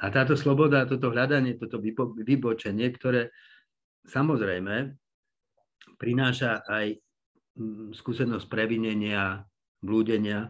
A 0.01 0.09
táto 0.09 0.35
sloboda, 0.35 0.87
toto 0.89 1.13
hľadanie, 1.13 1.57
toto 1.57 1.79
vybočenie, 2.21 2.87
ktoré 2.93 3.31
samozrejme 4.09 4.97
prináša 6.01 6.65
aj 6.65 6.97
mm, 7.57 7.93
skúsenosť 7.93 8.49
previnenia, 8.49 9.45
blúdenia, 9.81 10.49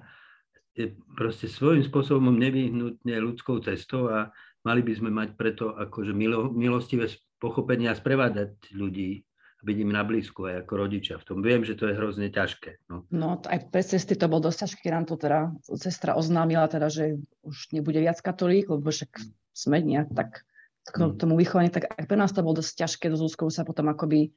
je 0.71 0.95
proste 1.19 1.51
svojím 1.51 1.83
spôsobom 1.83 2.31
nevyhnutne 2.31 3.19
ľudskou 3.19 3.59
cestou 3.59 4.07
a 4.07 4.31
mali 4.63 4.79
by 4.87 4.93
sme 4.95 5.11
mať 5.11 5.35
preto 5.35 5.75
akože 5.75 6.15
milo, 6.15 6.47
milostivé 6.47 7.11
pochopenie 7.43 7.91
a 7.91 7.97
sprevádzať 7.97 8.71
ľudí 8.71 9.19
byť 9.61 9.77
im 9.77 9.91
na 9.93 10.01
blízku 10.01 10.49
aj 10.49 10.65
ako 10.65 10.73
rodičia. 10.73 11.15
V 11.21 11.27
tom 11.27 11.39
viem, 11.45 11.61
že 11.61 11.77
to 11.77 11.85
je 11.89 11.97
hrozne 11.97 12.33
ťažké. 12.33 12.81
No, 12.89 13.05
no 13.13 13.37
aj 13.45 13.69
bez 13.69 13.93
cesty 13.93 14.17
to 14.17 14.25
bolo 14.25 14.49
dosť 14.49 14.65
ťažké. 14.65 14.87
Nám 14.89 15.05
to 15.05 15.15
teda 15.21 15.53
sestra 15.77 16.17
oznámila, 16.17 16.65
teda, 16.65 16.89
že 16.89 17.21
už 17.45 17.69
nebude 17.71 18.01
viac 18.01 18.17
katolík, 18.21 18.69
lebo 18.69 18.89
však 18.89 19.21
sme 19.53 19.83
nejak 19.85 20.09
tak 20.17 20.41
k 20.81 20.97
mm. 20.97 21.21
tomu 21.21 21.37
vychovanie, 21.37 21.69
tak 21.69 21.93
aj 21.93 22.05
pre 22.09 22.17
nás 22.17 22.33
to 22.33 22.41
bolo 22.41 22.57
dosť 22.57 22.73
ťažké 22.85 23.05
do 23.13 23.17
Zúskov 23.17 23.53
sa 23.53 23.61
potom 23.61 23.85
akoby 23.93 24.33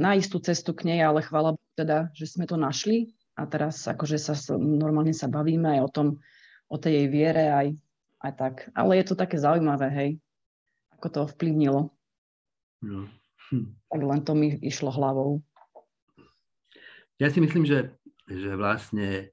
na 0.00 0.16
istú 0.16 0.40
cestu 0.40 0.72
k 0.72 0.88
nej, 0.88 1.00
ale 1.04 1.20
chvála 1.22 1.54
teda, 1.76 2.10
že 2.16 2.26
sme 2.26 2.48
to 2.48 2.56
našli 2.56 3.14
a 3.36 3.44
teraz 3.46 3.84
akože 3.86 4.16
sa 4.16 4.34
normálne 4.56 5.14
sa 5.14 5.28
bavíme 5.28 5.78
aj 5.78 5.80
o 5.84 5.90
tom, 5.92 6.06
o 6.72 6.76
tej 6.80 7.04
jej 7.04 7.06
viere 7.12 7.44
aj, 7.52 7.66
aj 8.24 8.32
tak. 8.34 8.54
Ale 8.72 8.98
je 8.98 9.04
to 9.06 9.14
také 9.14 9.36
zaujímavé, 9.38 9.86
hej, 9.92 10.10
ako 10.98 11.06
to 11.12 11.18
ovplyvnilo. 11.28 11.92
No. 12.82 13.06
Hm. 13.52 13.76
Tak 13.94 14.02
len 14.02 14.26
to 14.26 14.34
mi 14.34 14.58
išlo 14.58 14.90
hlavou. 14.90 15.38
Ja 17.22 17.30
si 17.30 17.38
myslím, 17.38 17.62
že, 17.62 17.94
že 18.26 18.58
vlastne 18.58 19.30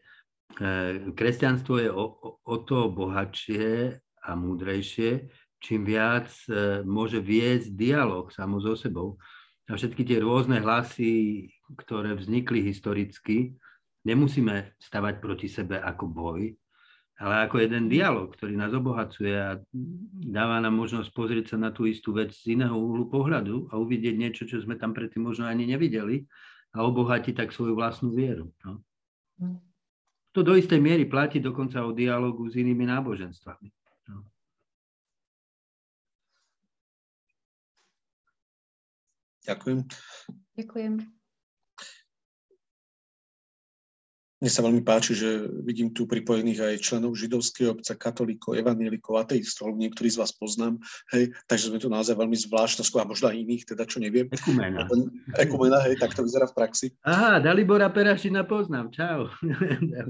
e, 0.61 1.09
kresťanstvo 1.17 1.81
je 1.81 1.89
o, 1.89 2.37
o, 2.45 2.55
to 2.61 2.93
bohatšie 2.93 3.97
a 4.21 4.29
múdrejšie, 4.37 5.33
čím 5.57 5.81
viac 5.89 6.29
e, 6.45 6.85
môže 6.85 7.17
viesť 7.17 7.73
dialog 7.73 8.29
samo 8.29 8.61
so 8.61 8.77
sebou. 8.77 9.17
A 9.65 9.73
všetky 9.73 10.05
tie 10.05 10.21
rôzne 10.21 10.61
hlasy, 10.61 11.49
ktoré 11.81 12.13
vznikli 12.13 12.61
historicky, 12.61 13.57
nemusíme 14.05 14.77
stavať 14.77 15.17
proti 15.17 15.49
sebe 15.49 15.81
ako 15.81 16.05
boj, 16.05 16.53
ale 17.21 17.45
ako 17.45 17.61
jeden 17.61 17.85
dialog, 17.85 18.33
ktorý 18.33 18.57
nás 18.57 18.73
obohacuje 18.73 19.29
a 19.29 19.61
dáva 20.25 20.57
nám 20.57 20.73
možnosť 20.73 21.13
pozrieť 21.13 21.53
sa 21.53 21.57
na 21.61 21.69
tú 21.69 21.85
istú 21.85 22.17
vec 22.17 22.33
z 22.33 22.57
iného 22.57 22.73
uhlu 22.73 23.13
pohľadu 23.13 23.69
a 23.69 23.77
uvidieť 23.77 24.15
niečo, 24.17 24.49
čo 24.49 24.57
sme 24.57 24.73
tam 24.73 24.97
predtým 24.97 25.29
možno 25.29 25.45
ani 25.45 25.69
nevideli 25.69 26.25
a 26.73 26.81
obohatiť 26.81 27.37
tak 27.37 27.53
svoju 27.53 27.77
vlastnú 27.77 28.09
vieru. 28.17 28.49
No. 28.65 28.81
To 30.33 30.41
do 30.41 30.57
istej 30.57 30.81
miery 30.81 31.05
platí 31.05 31.37
dokonca 31.37 31.85
o 31.85 31.93
dialogu 31.93 32.49
s 32.49 32.57
inými 32.57 32.89
náboženstvami. 32.89 33.69
No. 34.09 34.25
Ďakujem. 39.45 39.79
Ďakujem. 40.57 41.20
Mne 44.41 44.49
sa 44.49 44.65
veľmi 44.65 44.81
páči, 44.81 45.13
že 45.13 45.45
vidím 45.61 45.93
tu 45.93 46.09
pripojených 46.09 46.65
aj 46.65 46.81
členov 46.81 47.13
židovského 47.13 47.77
obca, 47.77 47.93
katolíkov, 47.93 48.57
evanielikov, 48.57 49.21
ateistov, 49.21 49.77
niektorí 49.77 50.09
z 50.09 50.17
vás 50.17 50.33
poznám, 50.33 50.81
hej, 51.13 51.29
takže 51.45 51.69
sme 51.69 51.77
tu 51.77 51.93
naozaj 51.93 52.17
veľmi 52.17 52.33
zvláštna 52.33 52.81
a 52.81 53.05
možno 53.05 53.29
aj 53.29 53.37
iných, 53.37 53.69
teda 53.69 53.85
čo 53.85 54.01
neviem. 54.01 54.25
Ekumena. 54.33 54.89
Ekumena, 55.37 55.77
hej, 55.85 56.01
tak 56.01 56.17
to 56.17 56.25
vyzerá 56.25 56.49
v 56.49 56.57
praxi. 56.57 56.89
Aha, 57.05 57.37
Dalibora 57.37 57.93
Perašina 57.93 58.41
poznám, 58.41 58.89
čau. 58.89 59.29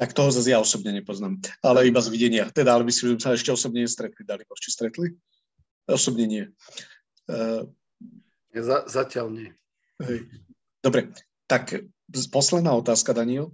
tak 0.00 0.16
toho 0.16 0.32
zase 0.32 0.48
ja 0.48 0.64
osobne 0.64 0.96
nepoznám, 0.96 1.44
ale 1.60 1.92
iba 1.92 2.00
z 2.00 2.08
videnia. 2.08 2.48
Teda, 2.48 2.72
ale 2.72 2.88
myslím, 2.88 3.20
že 3.20 3.20
sa 3.20 3.36
ešte 3.36 3.52
osobne 3.52 3.84
nestretli. 3.84 4.24
Dalibor, 4.24 4.56
či 4.56 4.72
stretli? 4.72 5.12
Osobne 5.84 6.24
nie. 6.24 6.48
Uh, 7.28 7.68
ja 8.56 8.80
zatiaľ 8.88 9.28
nie. 9.28 9.52
Hej. 10.00 10.24
Dobre, 10.80 11.12
tak 11.44 11.76
posledná 12.32 12.72
otázka, 12.72 13.12
Daniel, 13.12 13.52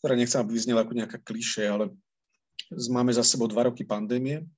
ktorá 0.00 0.16
nechcem, 0.16 0.40
aby 0.40 0.56
vyznela 0.56 0.80
ako 0.84 0.96
nejaká 0.96 1.18
kliše, 1.20 1.68
ale 1.68 1.92
máme 2.72 3.12
za 3.12 3.20
sebou 3.20 3.50
dva 3.50 3.68
roky 3.68 3.84
pandémie, 3.84 4.48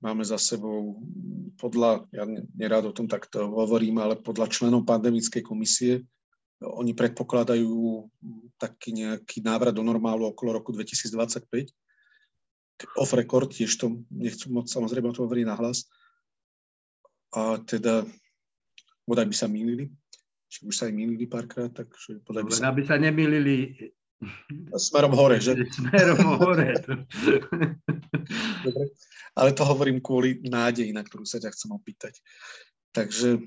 máme 0.00 0.24
za 0.24 0.40
sebou 0.40 1.04
podľa, 1.60 2.08
ja 2.10 2.24
nerád 2.56 2.90
o 2.90 2.96
tom 2.96 3.06
takto 3.06 3.50
hovorím, 3.52 4.00
ale 4.00 4.16
podľa 4.16 4.48
členov 4.48 4.88
pandemickej 4.88 5.44
komisie, 5.44 6.06
oni 6.62 6.94
predpokladajú 6.94 8.06
taký 8.56 8.94
nejaký 8.94 9.42
návrat 9.42 9.74
do 9.74 9.82
normálu 9.82 10.30
okolo 10.30 10.62
roku 10.62 10.70
2025. 10.70 11.74
Off 12.98 13.12
record, 13.14 13.50
tiež 13.50 13.74
to 13.78 14.06
nechcú 14.10 14.50
moc 14.54 14.70
samozrejme 14.70 15.10
to 15.10 15.26
hovoriť 15.26 15.44
nahlas. 15.46 15.90
A 17.34 17.58
teda 17.62 18.06
bodaj 19.06 19.26
by 19.26 19.36
sa 19.36 19.46
mýlili, 19.50 19.90
či 20.46 20.66
už 20.68 20.74
sa 20.74 20.84
aj 20.88 20.94
mýlili 20.94 21.24
párkrát, 21.26 21.72
takže 21.72 22.22
podaj 22.26 22.42
by 22.46 22.50
sa... 22.52 22.70
Aby 22.70 22.82
sa 22.86 22.96
nemýlili 23.00 23.76
Smerom 24.78 25.18
hore, 25.18 25.42
že? 25.42 25.58
Smerom 25.78 26.38
hore. 26.38 26.78
Dobre. 28.62 28.84
Ale 29.34 29.50
to 29.50 29.66
hovorím 29.66 29.98
kvôli 29.98 30.38
nádeji, 30.46 30.94
na 30.94 31.02
ktorú 31.02 31.26
sa 31.26 31.42
ťa 31.42 31.50
chcem 31.50 31.70
opýtať. 31.74 32.22
Takže 32.94 33.42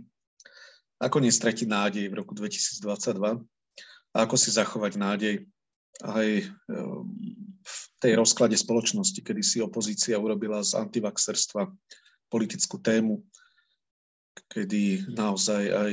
ako 1.00 1.18
nestratiť 1.24 1.68
nádej 1.70 2.06
v 2.12 2.18
roku 2.18 2.36
2022 2.36 3.40
a 4.16 4.18
ako 4.18 4.36
si 4.36 4.50
zachovať 4.52 4.94
nádej 4.96 5.36
aj 6.04 6.28
v 7.66 7.76
tej 8.04 8.14
rozklade 8.20 8.56
spoločnosti, 8.60 9.20
kedy 9.24 9.42
si 9.44 9.58
opozícia 9.64 10.20
urobila 10.20 10.60
z 10.60 10.76
antivaxerstva 10.76 11.72
politickú 12.28 12.84
tému, 12.84 13.24
kedy 14.52 15.12
naozaj 15.16 15.64
aj 15.72 15.92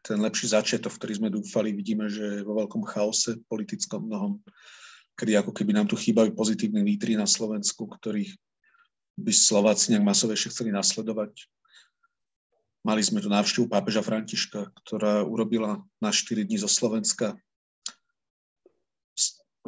ten 0.00 0.18
lepší 0.18 0.50
začiatok, 0.50 0.96
ktorý 0.96 1.12
sme 1.20 1.28
dúfali, 1.28 1.76
vidíme, 1.76 2.08
že 2.08 2.40
vo 2.40 2.56
veľkom 2.56 2.82
chaose 2.88 3.36
politickom 3.46 4.08
mnohom, 4.08 4.40
kedy 5.14 5.36
ako 5.36 5.52
keby 5.52 5.76
nám 5.76 5.86
tu 5.86 5.94
chýbajú 5.94 6.32
pozitívne 6.32 6.80
lídry 6.80 7.14
na 7.14 7.28
Slovensku, 7.28 7.84
ktorých 7.84 8.32
by 9.20 9.32
Slováci 9.32 9.92
nejak 9.92 10.08
masovejšie 10.08 10.48
chceli 10.48 10.72
nasledovať. 10.72 11.36
Mali 12.80 13.04
sme 13.04 13.20
tu 13.20 13.28
návštevu 13.28 13.68
pápeža 13.68 14.00
Františka, 14.00 14.72
ktorá 14.84 15.20
urobila 15.20 15.84
na 16.00 16.08
4 16.08 16.48
dní 16.48 16.56
zo 16.56 16.68
Slovenska 16.68 17.36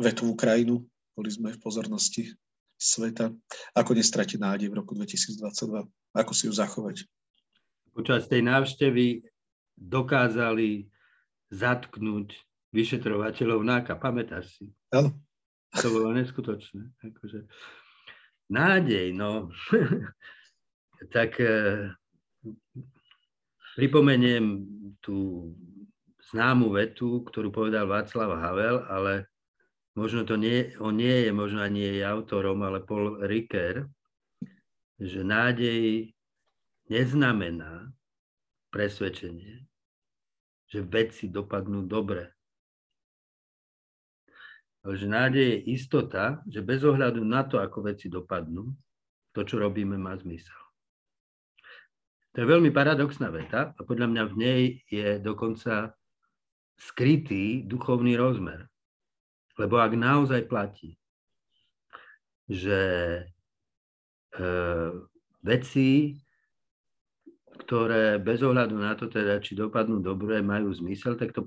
vetovú 0.00 0.32
krajinu. 0.32 0.88
Boli 1.12 1.28
sme 1.28 1.52
v 1.52 1.60
pozornosti 1.60 2.32
sveta. 2.80 3.28
Ako 3.76 3.92
nestratiť 3.92 4.40
nádej 4.40 4.72
v 4.72 4.80
roku 4.80 4.96
2022? 4.96 5.84
Ako 6.16 6.32
si 6.32 6.48
ju 6.48 6.52
zachovať? 6.56 7.04
Počas 7.92 8.28
tej 8.28 8.44
návštevy 8.44 9.24
dokázali 9.76 10.88
zatknúť 11.52 12.32
vyšetrovateľov 12.72 13.60
náka. 13.62 13.96
Pamätáš 14.00 14.56
si? 14.56 14.66
Áno. 14.92 15.12
To 15.72 15.88
bolo 15.88 16.12
neskutočné. 16.12 16.92
Akože, 17.00 17.48
nádej, 18.52 19.12
no. 19.16 19.52
tak 21.14 21.40
e, 21.40 21.88
pripomeniem 23.76 24.64
tú 25.00 25.50
známu 26.32 26.72
vetu, 26.72 27.24
ktorú 27.28 27.52
povedal 27.52 27.88
Václav 27.88 28.36
Havel, 28.40 28.84
ale 28.88 29.28
možno 29.92 30.24
to 30.24 30.40
nie, 30.40 30.72
on 30.80 30.96
nie 30.96 31.28
je, 31.28 31.30
možno 31.32 31.60
ani 31.60 31.84
jej 31.84 32.00
autorom, 32.04 32.64
ale 32.64 32.84
Paul 32.84 33.20
Ricker, 33.24 33.88
že 34.96 35.20
nádej 35.20 36.12
neznamená 36.92 37.88
presvedčenie, 38.68 39.64
že 40.68 40.80
veci 40.84 41.32
dopadnú 41.32 41.88
dobre. 41.88 42.28
Ale 44.82 44.94
že 44.98 45.06
nádej 45.08 45.44
je 45.46 45.58
istota, 45.72 46.42
že 46.44 46.60
bez 46.60 46.82
ohľadu 46.82 47.22
na 47.22 47.46
to, 47.46 47.56
ako 47.62 47.86
veci 47.88 48.12
dopadnú, 48.12 48.72
to, 49.32 49.40
čo 49.46 49.56
robíme, 49.56 49.96
má 49.96 50.12
zmysel. 50.20 50.58
To 52.32 52.36
je 52.40 52.46
veľmi 52.48 52.72
paradoxná 52.72 53.28
veta 53.28 53.76
a 53.76 53.80
podľa 53.84 54.08
mňa 54.08 54.22
v 54.32 54.34
nej 54.40 54.62
je 54.88 55.20
dokonca 55.20 55.92
skrytý 56.80 57.62
duchovný 57.68 58.16
rozmer. 58.16 58.66
Lebo 59.60 59.76
ak 59.76 59.92
naozaj 59.92 60.48
platí, 60.48 60.96
že 62.48 62.80
e, 64.32 64.44
veci 65.44 66.16
ktoré 67.52 68.16
bez 68.16 68.40
ohľadu 68.40 68.76
na 68.80 68.96
to, 68.96 69.12
teda, 69.12 69.40
či 69.44 69.52
dopadnú 69.52 70.00
dobre, 70.00 70.40
majú 70.40 70.72
zmysel, 70.72 71.20
tak 71.20 71.36
to 71.36 71.44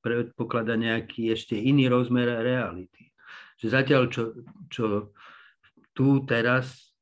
predpokladá 0.00 0.76
nejaký 0.76 1.32
ešte 1.32 1.56
iný 1.56 1.88
rozmer 1.88 2.28
reality. 2.44 3.08
Že 3.58 3.66
zatiaľ, 3.72 4.02
čo, 4.12 4.22
čo 4.68 4.84
tu 5.96 6.22
teraz, 6.28 6.92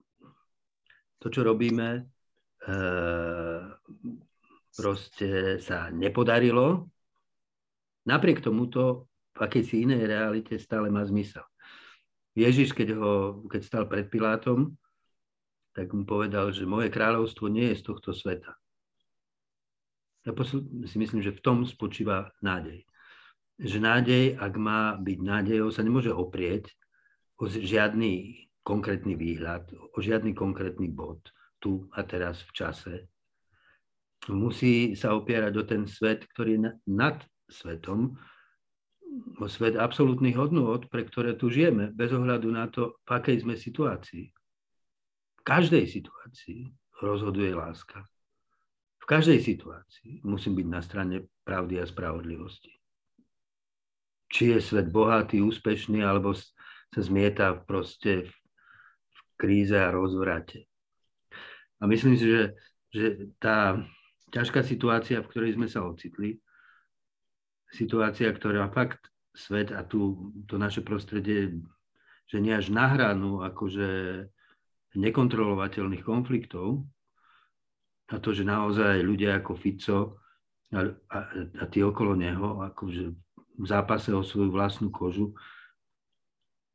to, 1.19 1.27
čo 1.29 1.43
robíme, 1.43 1.89
e, 1.99 2.73
proste 4.77 5.59
sa 5.61 5.91
nepodarilo, 5.91 6.87
napriek 8.07 8.41
tomuto 8.41 9.11
v 9.37 9.39
akejsi 9.43 9.85
inej 9.85 10.09
realite 10.09 10.55
stále 10.57 10.89
má 10.89 11.05
zmysel. 11.05 11.45
Ježiš, 12.37 12.77
keď, 12.77 12.89
ho, 12.97 13.15
keď 13.49 13.61
stal 13.65 13.85
pred 13.89 14.09
Pilátom, 14.13 14.77
tak 15.77 15.93
mu 15.93 16.09
povedal, 16.09 16.57
že 16.57 16.65
moje 16.65 16.89
kráľovstvo 16.89 17.53
nie 17.53 17.69
je 17.77 17.85
z 17.85 17.93
tohto 17.93 18.17
sveta. 18.17 18.57
Ja 20.25 20.33
si 20.89 20.97
myslím, 20.97 21.21
že 21.21 21.37
v 21.37 21.45
tom 21.45 21.69
spočíva 21.69 22.33
nádej. 22.41 22.89
Že 23.61 23.79
nádej, 23.85 24.25
ak 24.41 24.55
má 24.57 24.97
byť 24.97 25.19
nádejou, 25.21 25.69
sa 25.69 25.85
nemôže 25.85 26.11
oprieť 26.11 26.73
o 27.37 27.45
žiadny 27.47 28.49
konkrétny 28.65 29.15
výhľad, 29.15 29.69
o 29.77 29.99
žiadny 30.01 30.33
konkrétny 30.33 30.89
bod 30.89 31.21
tu 31.61 31.87
a 31.93 32.03
teraz 32.03 32.41
v 32.41 32.53
čase. 32.57 32.95
Musí 34.33 34.97
sa 34.97 35.13
opierať 35.13 35.53
o 35.61 35.65
ten 35.69 35.85
svet, 35.85 36.25
ktorý 36.25 36.51
je 36.57 36.61
nad 36.89 37.21
svetom, 37.47 38.17
o 39.39 39.47
svet 39.47 39.77
absolútnych 39.77 40.35
hodnôt, 40.35 40.83
pre 40.89 41.05
ktoré 41.07 41.37
tu 41.37 41.53
žijeme, 41.53 41.93
bez 41.93 42.11
ohľadu 42.11 42.49
na 42.49 42.67
to, 42.67 42.99
v 43.07 43.11
akej 43.13 43.45
sme 43.45 43.55
situácii 43.55 44.36
každej 45.47 45.87
situácii 45.87 46.75
rozhoduje 46.99 47.55
láska. 47.55 48.03
V 48.99 49.05
každej 49.07 49.39
situácii 49.39 50.27
musím 50.27 50.59
byť 50.59 50.67
na 50.67 50.83
strane 50.83 51.17
pravdy 51.47 51.79
a 51.79 51.87
spravodlivosti. 51.87 52.75
Či 54.27 54.51
je 54.51 54.59
svet 54.59 54.91
bohatý, 54.91 55.39
úspešný, 55.39 56.03
alebo 56.03 56.35
sa 56.35 57.01
zmieta 57.01 57.55
proste 57.63 58.27
v 59.15 59.21
kríze 59.39 59.79
a 59.79 59.95
rozvrate. 59.95 60.67
A 61.79 61.87
myslím 61.87 62.19
si, 62.19 62.27
že, 62.27 62.43
že 62.91 63.05
tá 63.39 63.79
ťažká 64.35 64.67
situácia, 64.67 65.23
v 65.23 65.31
ktorej 65.31 65.55
sme 65.55 65.71
sa 65.71 65.87
ocitli, 65.87 66.43
situácia, 67.71 68.27
ktorá 68.35 68.67
fakt 68.75 69.07
svet 69.31 69.71
a 69.71 69.87
tu 69.87 70.33
to 70.51 70.59
naše 70.59 70.83
prostredie, 70.83 71.55
že 72.27 72.43
nie 72.43 72.51
až 72.51 72.75
na 72.75 72.91
hranu, 72.91 73.47
akože 73.47 73.87
nekontrolovateľných 74.95 76.07
konfliktov 76.07 76.87
a 78.07 78.23
to, 78.23 78.31
že 78.31 78.47
naozaj 78.47 79.03
ľudia 79.03 79.43
ako 79.43 79.53
Fico 79.59 79.99
a, 80.71 80.81
a, 81.11 81.19
a 81.59 81.65
tí 81.67 81.83
okolo 81.83 82.15
neho 82.15 82.63
akože 82.63 83.11
zápase 83.67 84.15
o 84.15 84.23
svoju 84.23 84.55
vlastnú 84.55 84.95
kožu 84.95 85.35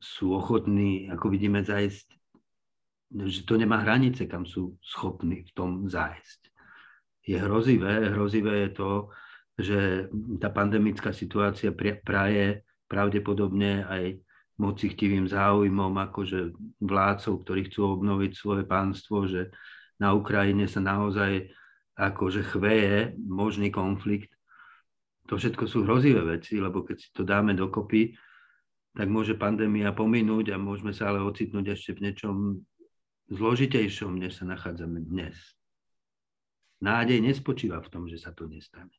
sú 0.02 0.34
ochotní, 0.34 1.08
ako 1.14 1.30
vidíme, 1.30 1.62
zajsť, 1.62 2.08
že 3.30 3.46
to 3.46 3.54
nemá 3.54 3.86
hranice, 3.86 4.26
kam 4.26 4.50
sú 4.50 4.82
schopní 4.82 5.46
v 5.46 5.52
tom 5.54 5.72
zájsť. 5.86 6.50
Je 7.22 7.38
hrozivé, 7.38 8.10
hrozivé 8.10 8.66
je 8.66 8.72
to, 8.74 8.92
že 9.62 9.80
tá 10.42 10.50
pandemická 10.50 11.14
situácia 11.14 11.70
praje 12.02 12.66
pravdepodobne 12.90 13.86
aj 13.86 14.04
mocictivým 14.62 15.26
záujmom 15.26 15.98
akože 15.98 16.54
vládcov, 16.78 17.34
ktorí 17.42 17.74
chcú 17.74 17.98
obnoviť 17.98 18.32
svoje 18.38 18.64
pánstvo, 18.70 19.26
že 19.26 19.50
na 19.98 20.14
Ukrajine 20.14 20.70
sa 20.70 20.78
naozaj 20.78 21.50
akože 21.98 22.46
chveje 22.54 23.18
možný 23.18 23.74
konflikt. 23.74 24.30
To 25.30 25.42
všetko 25.42 25.66
sú 25.66 25.82
hrozivé 25.82 26.22
veci, 26.38 26.62
lebo 26.62 26.86
keď 26.86 26.98
si 27.02 27.10
to 27.10 27.26
dáme 27.26 27.58
dokopy, 27.58 28.14
tak 28.94 29.08
môže 29.08 29.34
pandémia 29.40 29.96
pominúť 29.96 30.54
a 30.54 30.62
môžeme 30.62 30.94
sa 30.94 31.10
ale 31.10 31.24
ocitnúť 31.24 31.74
ešte 31.74 31.98
v 31.98 32.04
niečom 32.12 32.36
zložitejšom, 33.32 34.20
než 34.20 34.38
sa 34.38 34.46
nachádzame 34.46 35.00
dnes. 35.08 35.40
Nádej 36.84 37.24
nespočíva 37.24 37.80
v 37.80 37.90
tom, 37.94 38.04
že 38.12 38.20
sa 38.20 38.36
to 38.36 38.50
nestane. 38.50 38.92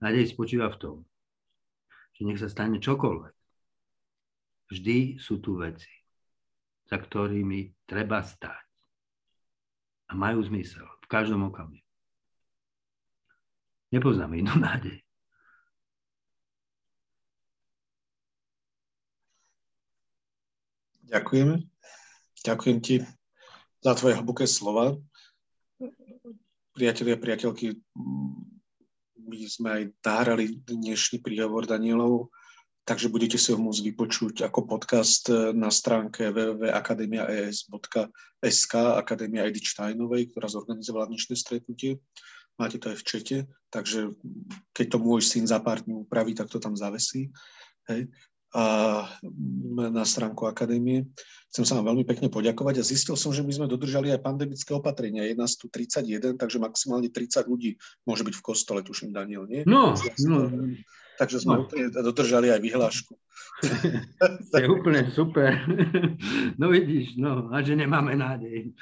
Nádej 0.00 0.32
spočíva 0.32 0.72
v 0.72 0.78
tom, 0.80 0.96
že 2.16 2.22
nech 2.28 2.40
sa 2.40 2.48
stane 2.48 2.78
čokoľvek. 2.78 3.34
Vždy 4.72 5.20
sú 5.20 5.40
tu 5.40 5.60
veci, 5.60 5.92
za 6.88 6.96
ktorými 6.96 7.84
treba 7.84 8.24
stáť. 8.24 8.66
A 10.08 10.16
majú 10.16 10.44
zmysel 10.44 10.84
v 10.84 11.06
každom 11.08 11.48
okamihu. 11.48 11.84
Nepoznám 13.92 14.32
inú 14.36 14.56
nádej. 14.64 15.04
Ďakujem. 21.12 21.60
Ďakujem 22.40 22.78
ti 22.80 23.04
za 23.84 23.92
tvoje 23.92 24.16
hlboké 24.16 24.48
slova. 24.48 24.96
Priatelia, 26.72 27.20
priateľky, 27.20 27.76
my 29.26 29.46
sme 29.46 29.70
aj 29.70 29.90
nahrali 30.02 30.58
dnešný 30.66 31.18
príhovor 31.22 31.66
Danielov, 31.66 32.30
takže 32.82 33.08
budete 33.08 33.38
si 33.38 33.52
ho 33.54 33.58
môcť 33.58 33.82
vypočuť 33.92 34.42
ako 34.48 34.66
podcast 34.66 35.30
na 35.54 35.70
stránke 35.70 36.32
www.akademia.es.sk 36.34 38.74
Akadémia 38.74 39.46
Edith 39.46 39.70
Steinovej, 39.70 40.26
ktorá 40.34 40.48
zorganizovala 40.50 41.06
dnešné 41.10 41.36
stretnutie. 41.38 41.98
Máte 42.58 42.78
to 42.82 42.90
aj 42.92 42.96
v 43.00 43.06
čete, 43.06 43.46
takže 43.72 44.12
keď 44.76 44.86
to 44.92 44.98
môj 45.00 45.24
syn 45.24 45.48
za 45.48 45.56
pár 45.62 45.80
dní 45.80 45.94
upraví, 46.04 46.34
tak 46.36 46.52
to 46.52 46.60
tam 46.60 46.76
zavesí. 46.76 47.32
Hej 47.88 48.12
a 48.52 48.64
na 49.72 50.04
stránku 50.04 50.44
akadémie. 50.44 51.08
Chcem 51.52 51.64
sa 51.64 51.76
vám 51.80 51.92
veľmi 51.92 52.04
pekne 52.04 52.28
poďakovať 52.28 52.80
a 52.80 52.84
zistil 52.84 53.16
som, 53.16 53.32
že 53.32 53.44
my 53.44 53.52
sme 53.52 53.66
dodržali 53.68 54.12
aj 54.12 54.24
pandemické 54.24 54.72
opatrenia. 54.76 55.24
Je 55.24 55.36
nás 55.36 55.56
tu 55.56 55.72
31, 55.72 56.36
takže 56.36 56.60
maximálne 56.60 57.08
30 57.08 57.48
ľudí 57.48 57.80
môže 58.04 58.24
byť 58.24 58.34
v 58.36 58.44
kostole, 58.44 58.80
tuším, 58.84 59.12
Daniel, 59.12 59.48
nie? 59.48 59.64
No, 59.64 59.96
no. 60.28 60.48
Takže 61.22 61.38
sme 61.38 61.62
no. 61.62 61.70
dodržali 62.02 62.50
aj 62.50 62.58
vyhlášku. 62.58 63.14
to 64.50 64.56
je 64.58 64.66
úplne 64.66 65.06
super. 65.14 65.54
No 66.60 66.68
vidíš, 66.74 67.14
no, 67.18 67.46
a 67.54 67.62
že 67.62 67.78
nemáme 67.78 68.18
nádej. 68.18 68.74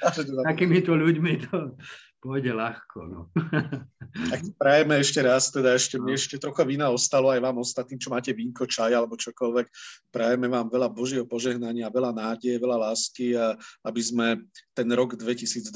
Takýmito 0.45 0.97
ľuďmi 0.97 1.33
to 1.45 1.77
pôjde 2.21 2.53
ľahko. 2.53 2.99
No. 3.05 3.21
Tak 4.11 4.43
prajeme 4.59 4.99
ešte 4.99 5.23
raz, 5.23 5.47
teda 5.55 5.71
ešte 5.71 5.95
mne 5.95 6.19
ešte 6.19 6.35
trocha 6.35 6.67
vína 6.67 6.91
ostalo 6.91 7.31
aj 7.31 7.39
vám 7.39 7.63
ostatným, 7.63 7.95
čo 7.95 8.11
máte 8.11 8.35
vínko, 8.35 8.67
čaj 8.67 8.91
alebo 8.91 9.15
čokoľvek. 9.15 9.71
Prajeme 10.11 10.51
vám 10.51 10.67
veľa 10.67 10.91
Božieho 10.91 11.23
požehnania, 11.23 11.87
veľa 11.87 12.11
nádeje, 12.11 12.59
veľa 12.59 12.91
lásky 12.91 13.39
a 13.39 13.55
aby 13.87 14.01
sme 14.03 14.27
ten 14.75 14.89
rok 14.91 15.15
2022 15.15 15.71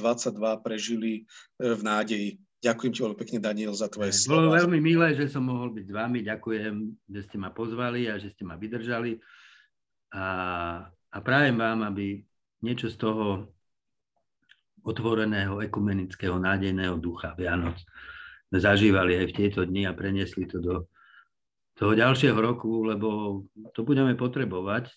prežili 0.60 1.24
e, 1.24 1.24
v 1.64 1.80
nádeji. 1.80 2.30
Ďakujem 2.66 2.92
ti 2.98 3.00
veľmi 3.06 3.20
pekne, 3.22 3.38
Daniel, 3.38 3.78
za 3.78 3.86
tvoje 3.86 4.10
slova. 4.10 4.50
Bolo 4.50 4.58
veľmi 4.58 4.80
milé, 4.82 5.14
že 5.14 5.30
som 5.30 5.46
mohol 5.46 5.70
byť 5.70 5.86
s 5.86 5.94
vami. 5.94 6.20
Ďakujem, 6.26 6.76
že 7.14 7.22
ste 7.30 7.38
ma 7.38 7.54
pozvali 7.54 8.10
a 8.10 8.18
že 8.18 8.34
ste 8.34 8.42
ma 8.42 8.58
vydržali. 8.58 9.22
A, 10.18 10.26
a 10.90 11.18
prajem 11.22 11.62
vám, 11.62 11.86
aby 11.86 12.26
niečo 12.66 12.90
z 12.90 12.98
toho 12.98 13.54
otvoreného, 14.82 15.62
ekumenického, 15.62 16.42
nádejného 16.42 16.98
ducha 16.98 17.38
Vianoc 17.38 17.78
zažívali 18.50 19.18
aj 19.18 19.26
v 19.30 19.36
tieto 19.36 19.62
dni 19.66 19.86
a 19.90 19.98
preniesli 19.98 20.50
to 20.50 20.58
do 20.62 20.76
toho 21.76 21.92
ďalšieho 21.92 22.38
roku, 22.40 22.88
lebo 22.88 23.42
to 23.76 23.84
budeme 23.84 24.16
potrebovať, 24.16 24.88
e, 24.88 24.96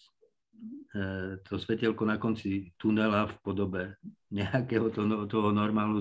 to 1.43 1.59
svetelko 1.59 2.07
na 2.07 2.23
konci 2.23 2.71
tunela 2.79 3.27
v 3.27 3.35
podobe 3.43 3.83
nejakého 4.39 4.89
to, 4.95 5.03
toho 5.27 5.51
normálu 5.51 6.01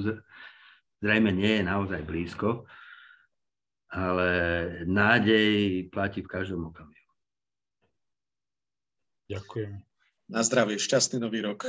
zrejme 1.02 1.32
nie 1.32 1.62
je 1.62 1.64
naozaj 1.64 2.02
blízko, 2.04 2.66
ale 3.88 4.30
nádej 4.84 5.88
platí 5.94 6.22
v 6.22 6.32
každom 6.32 6.70
okamihu. 6.70 7.12
Ďakujem. 9.28 9.84
Na 10.28 10.44
zdravie, 10.44 10.76
šťastný 10.80 11.24
nový 11.24 11.40
rok. 11.44 11.64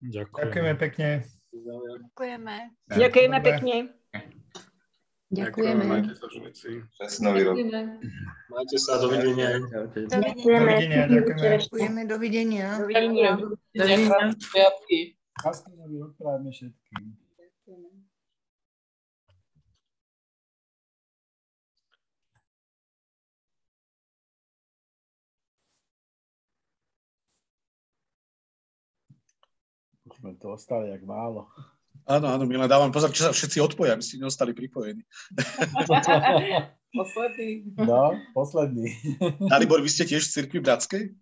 Ďakujeme. 0.00 0.44
Ďakujeme 0.44 0.72
pekne. 0.76 1.08
Ďakujeme. 1.52 2.56
Ďakujeme 2.88 3.38
pekne. 3.40 3.74
Ďakujeme. 5.30 5.82
Majte 5.86 6.12
sa. 6.18 6.26
Šťastný 6.26 7.40
rok. 7.46 7.56
Majte 8.50 8.76
sa, 8.76 8.98
dovidenia. 8.98 9.62
Ďakujeme. 10.10 10.72
Ďakujeme, 11.38 12.00
dovidenia. 12.08 12.76
Dovidenia. 12.82 13.30
Dovidenia. 13.72 14.34
Krásny 15.40 15.72
nový 15.80 15.96
rok 16.04 16.12
prajeme 16.20 16.50
všetkým. 16.52 17.29
Sme 30.20 30.36
to 30.36 30.52
ostali 30.52 30.92
jak 30.92 31.00
málo. 31.08 31.48
Áno, 32.04 32.28
áno, 32.28 32.44
my 32.44 32.54
len 32.60 32.70
dávam 32.70 32.92
pozor, 32.92 33.08
čo 33.12 33.28
sa 33.28 33.32
všetci 33.32 33.58
odpoja, 33.64 33.96
aby 33.96 34.04
ste 34.04 34.20
neostali 34.20 34.52
pripojení. 34.52 35.00
posledný. 36.96 37.48
No, 37.80 38.16
posledný. 38.36 38.92
Dalibor, 39.52 39.80
vy 39.80 39.88
ste 39.88 40.04
tiež 40.04 40.28
v 40.28 40.34
cirkvi 40.36 40.58
bratskej? 40.60 41.16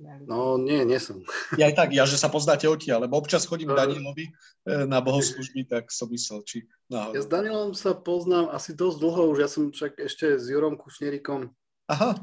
No, 0.00 0.56
nie, 0.56 0.80
nie 0.88 0.96
som. 0.96 1.20
Ja 1.60 1.68
aj 1.68 1.76
tak, 1.76 1.88
ja, 1.92 2.08
že 2.08 2.16
sa 2.16 2.32
poznáte 2.32 2.64
odtiaľ, 2.64 3.04
lebo 3.04 3.20
občas 3.20 3.44
chodím 3.44 3.68
k 3.76 3.84
Danielovi 3.84 4.32
eh, 4.32 4.88
na 4.88 5.04
bohoslužby, 5.04 5.68
tak 5.68 5.92
som 5.92 6.08
myslel, 6.08 6.40
či 6.48 6.64
náhodou. 6.88 7.20
Ja 7.20 7.20
s 7.20 7.28
Danielom 7.28 7.76
sa 7.76 7.92
poznám 7.92 8.48
asi 8.48 8.72
dosť 8.72 8.96
dlho, 8.96 9.28
už 9.36 9.38
ja 9.44 9.48
som 9.52 9.68
však 9.68 10.00
ešte 10.00 10.40
s 10.40 10.48
Jurom 10.48 10.80
Kušnerikom 10.80 11.52
Aha 11.92 12.16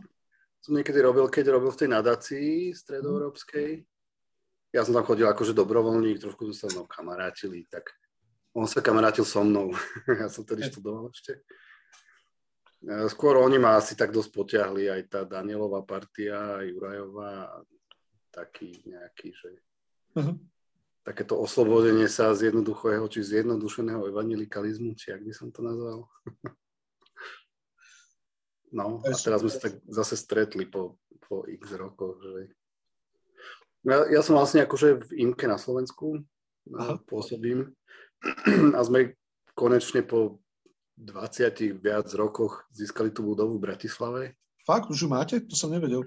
som 0.61 0.75
niekedy 0.75 0.99
robil, 0.99 1.29
keď 1.31 1.55
robil 1.55 1.71
v 1.71 1.79
tej 1.79 1.89
nadácii 1.91 2.75
stredoeurópskej. 2.75 3.85
Ja 4.75 4.83
som 4.83 4.91
tam 4.91 5.07
chodil 5.07 5.23
akože 5.23 5.55
dobrovoľník, 5.55 6.19
trošku 6.19 6.43
sme 6.51 6.55
sa 6.55 6.67
mnou 6.69 6.85
kamarátili, 6.85 7.63
tak 7.71 7.95
on 8.51 8.67
sa 8.67 8.83
kamarátil 8.83 9.23
so 9.23 9.45
mnou. 9.45 9.71
ja 10.21 10.27
som 10.27 10.43
tedy 10.43 10.67
študoval 10.67 11.13
ešte. 11.13 11.39
Skôr 13.09 13.41
oni 13.41 13.57
ma 13.57 13.79
asi 13.79 13.97
tak 13.97 14.13
dosť 14.13 14.29
potiahli, 14.29 14.85
aj 14.85 15.01
tá 15.09 15.21
Danielová 15.25 15.81
partia, 15.81 16.61
aj 16.61 16.69
Jurajová, 16.69 17.65
taký 18.29 18.85
nejaký, 18.85 19.33
že 19.33 19.49
uh-huh. 20.13 20.37
takéto 21.01 21.41
oslobodenie 21.41 22.05
sa 22.05 22.37
z 22.37 22.53
jednoduchého, 22.53 23.01
či 23.09 23.25
zjednodušeného 23.25 24.05
evangelikalizmu, 24.13 24.93
či 24.93 25.09
ak 25.09 25.25
by 25.25 25.33
som 25.33 25.49
to 25.49 25.65
nazval. 25.65 26.05
No 28.71 28.99
a 29.03 29.15
teraz 29.15 29.39
sme 29.43 29.51
sa 29.51 29.59
tak 29.69 29.79
zase 29.87 30.15
stretli 30.19 30.67
po, 30.67 30.99
po 31.23 31.47
x 31.47 31.71
rokoch. 31.75 32.19
Že... 32.19 32.41
Ja, 33.87 33.97
ja 34.11 34.21
som 34.23 34.35
vlastne 34.35 34.67
akože 34.67 35.07
v 35.07 35.09
IMKE 35.27 35.47
na 35.47 35.55
Slovensku 35.55 36.19
Aha. 36.75 36.99
pôsobím 37.07 37.71
a 38.75 38.79
sme 38.83 39.15
konečne 39.55 40.03
po 40.03 40.43
20 40.97 41.77
viac 41.77 42.09
rokoch 42.17 42.65
získali 42.73 43.13
tú 43.13 43.23
budovu 43.23 43.61
v 43.61 43.65
Bratislave. 43.69 44.21
Fakt, 44.65 44.89
už 44.89 45.05
ju 45.05 45.07
máte? 45.07 45.39
To 45.45 45.55
som 45.55 45.71
nevedel. 45.71 46.03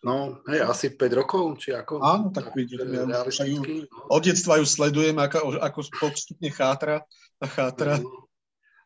No, 0.00 0.40
hej, 0.48 0.64
asi 0.64 0.96
5 0.96 1.12
rokov, 1.12 1.60
či 1.60 1.76
ako? 1.76 2.00
Áno, 2.00 2.32
tak, 2.32 2.52
tak 2.52 2.56
vidím. 2.56 2.88
Ja 2.88 3.20
ju, 3.44 3.60
no. 3.60 3.84
od 4.08 4.22
detstva 4.24 4.56
ju 4.56 4.64
sledujem, 4.64 5.12
ako, 5.20 5.60
ako 5.60 5.78
postupne 6.00 6.48
chátra 6.48 7.04
a 7.36 7.44
chátra. 7.44 8.00
No, 8.00 8.29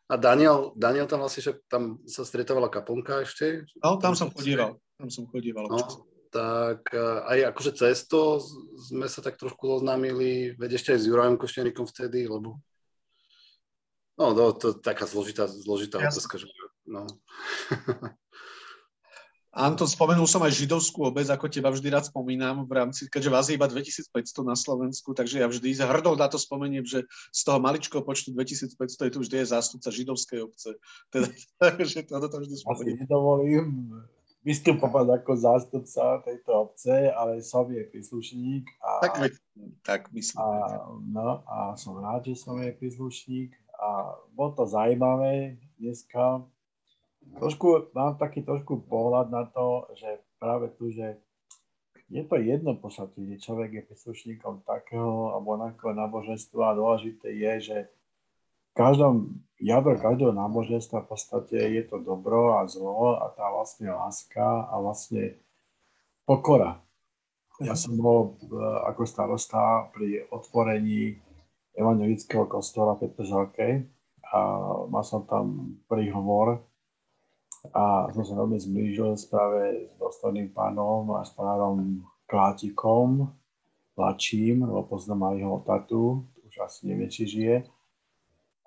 a 0.05 0.15
Daniel, 0.21 0.71
Daniel 0.77 1.09
tam 1.09 1.25
vlastne, 1.25 1.41
že 1.41 1.53
tam 1.65 1.97
sa 2.05 2.21
stretávala 2.21 2.69
kaponka 2.69 3.25
ešte. 3.25 3.65
No, 3.81 3.97
tam 3.97 4.13
som 4.13 4.29
chodíval. 4.29 4.77
Tam 5.01 5.09
som 5.09 5.25
chodíval. 5.25 5.65
No, 5.65 5.81
tak 6.29 6.93
aj 7.25 7.55
akože 7.55 7.71
cesto 7.73 8.37
sme 8.77 9.09
sa 9.09 9.25
tak 9.25 9.39
trošku 9.41 9.81
oznámili, 9.81 10.53
veď 10.59 10.77
ešte 10.77 10.89
aj 10.93 10.99
s 11.01 11.07
Jurajom 11.09 11.37
Košťanikom 11.41 11.85
vtedy, 11.89 12.29
lebo 12.29 12.61
No, 14.15 14.31
no 14.31 14.55
to 14.55 14.71
je 14.71 14.79
taká 14.79 15.03
zložitá, 15.03 15.43
zložitá 15.43 15.99
otázka, 15.99 16.39
že 16.39 16.47
no. 16.87 17.03
Anton, 19.55 19.87
spomenul 19.87 20.27
som 20.27 20.43
aj 20.43 20.51
židovskú 20.51 21.07
obec, 21.07 21.31
ako 21.31 21.47
teba 21.47 21.71
vždy 21.71 21.87
rád 21.87 22.11
spomínam, 22.11 22.67
v 22.67 22.75
rámci, 22.75 23.07
keďže 23.07 23.31
vás 23.31 23.47
je 23.47 23.55
iba 23.55 23.71
2500 23.71 24.11
na 24.43 24.51
Slovensku, 24.51 25.15
takže 25.15 25.39
ja 25.39 25.47
vždy 25.47 25.79
hrdou 25.79 26.19
na 26.19 26.27
to 26.27 26.35
spomeniem, 26.35 26.83
že 26.83 27.07
z 27.31 27.41
toho 27.47 27.63
maličkého 27.63 28.03
počtu 28.03 28.35
2500 28.35 28.75
je 29.07 29.11
tu 29.15 29.19
vždy 29.23 29.35
je 29.39 29.55
zástupca 29.55 29.87
židovskej 29.87 30.43
obce. 30.43 30.75
Teda, 31.15 31.31
takže 31.55 32.03
toto 32.03 32.27
to 32.27 32.37
vždy 32.43 32.55
Asi 32.59 32.63
spomeniem. 32.67 32.97
nedovolím 33.07 33.67
vystupovať 34.43 35.23
ako 35.23 35.31
zástupca 35.39 36.21
tejto 36.21 36.51
obce, 36.51 37.09
ale 37.15 37.39
som 37.39 37.65
jej 37.71 37.87
príslušník 37.87 38.67
a, 38.83 38.91
Tak, 39.07 39.13
tak 39.81 40.01
myslím. 40.11 40.37
a, 40.37 40.47
no, 40.99 41.41
a 41.47 41.73
som 41.79 41.97
rád, 41.97 42.27
že 42.27 42.37
som 42.37 42.59
jej 42.59 42.75
príslušník 42.75 43.55
a 43.79 44.19
bolo 44.35 44.51
to 44.53 44.67
zaujímavé 44.67 45.57
dneska. 45.79 46.43
Trošku, 47.25 47.91
mám 47.97 48.15
taký 48.21 48.45
trošku 48.45 48.85
pohľad 48.85 49.33
na 49.33 49.49
to, 49.49 49.89
že 49.97 50.21
práve 50.37 50.69
tu, 50.77 50.93
že 50.93 51.17
je 52.09 52.21
to 52.21 52.37
jedno 52.37 52.77
podstate, 52.77 53.17
že 53.17 53.41
človek 53.41 53.81
je 53.81 53.87
príslušníkom 53.89 54.61
takého 54.61 55.33
alebo 55.33 55.57
onakého 55.57 55.97
náboženstva 55.97 56.61
a 56.71 56.77
dôležité 56.77 57.33
je, 57.33 57.53
že 57.61 57.77
každom, 58.77 59.41
jadro 59.57 59.97
každého 59.97 60.35
náboženstva 60.35 61.01
v 61.01 61.09
podstate 61.09 61.57
je 61.57 61.83
to 61.87 61.97
dobro 62.03 62.61
a 62.61 62.69
zlo 62.69 63.17
a 63.17 63.33
tá 63.33 63.49
vlastne 63.49 63.89
láska 63.89 64.69
a 64.69 64.77
vlastne 64.77 65.39
pokora. 66.29 66.77
Ja 67.63 67.73
som 67.73 67.95
bol 67.95 68.35
e, 68.35 68.51
ako 68.91 69.07
starosta 69.07 69.87
pri 69.95 70.27
otvorení 70.27 71.15
evangelického 71.71 72.45
kostola 72.51 72.99
v 72.99 73.07
Petržalke 73.07 73.67
a 74.27 74.39
mal 74.91 75.07
som 75.07 75.23
tam 75.23 75.79
príhovor 75.87 76.67
a 77.71 78.11
som 78.13 78.23
sa 78.27 78.33
veľmi 78.35 78.59
zblížil 78.59 79.15
práve 79.31 79.89
s 79.89 79.95
dostojným 79.97 80.51
pánom 80.51 81.07
a 81.15 81.25
s 81.25 81.31
pánom 81.33 82.03
Klátikom, 82.25 83.31
mladším, 83.95 84.65
lebo 84.65 84.85
poznám 84.85 85.31
aj 85.31 85.35
jeho 85.39 85.59
tatu, 85.63 86.01
už 86.45 86.55
asi 86.65 86.89
nevie, 86.89 87.07
či 87.07 87.23
žije. 87.25 87.57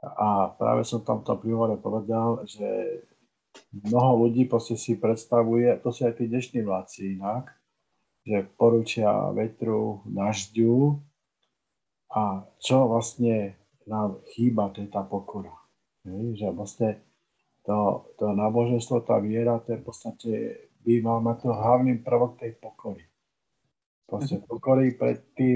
A 0.03 0.55
práve 0.55 0.87
som 0.87 1.03
tam 1.03 1.21
v 1.21 1.27
tom 1.27 1.39
príhovore 1.43 1.75
povedal, 1.77 2.47
že 2.47 2.67
mnoho 3.75 4.27
ľudí 4.27 4.47
proste 4.47 4.79
si 4.79 4.95
predstavuje, 4.95 5.67
to 5.83 5.91
sú 5.91 6.07
aj 6.07 6.23
tí 6.23 6.31
dnešní 6.31 6.63
vládci 6.63 7.19
inak, 7.19 7.51
že 8.23 8.47
poručia 8.55 9.11
vetru, 9.35 10.07
dažďu 10.07 11.03
a 12.15 12.47
čo 12.63 12.89
vlastne 12.89 13.59
nám 13.89 14.21
chýba, 14.33 14.71
to 14.71 14.85
je 14.85 14.89
tá 14.93 15.03
pokora. 15.03 15.53
Že 16.07 16.55
vlastne 16.55 17.03
to, 17.69 18.09
to 18.17 18.33
náboženstvo, 18.33 19.05
tá 19.05 19.21
viera, 19.21 19.61
to 19.61 19.77
je 19.77 19.81
v 19.81 19.85
podstate, 19.85 20.31
by 20.81 21.05
mal 21.05 21.21
mať 21.21 21.45
to 21.45 21.51
hlavný 21.53 22.01
prvok 22.01 22.41
tej 22.41 22.57
pokory. 22.57 23.05
Proste 24.09 24.41
pokory 24.41 24.97
pred 24.97 25.21
tým 25.37 25.53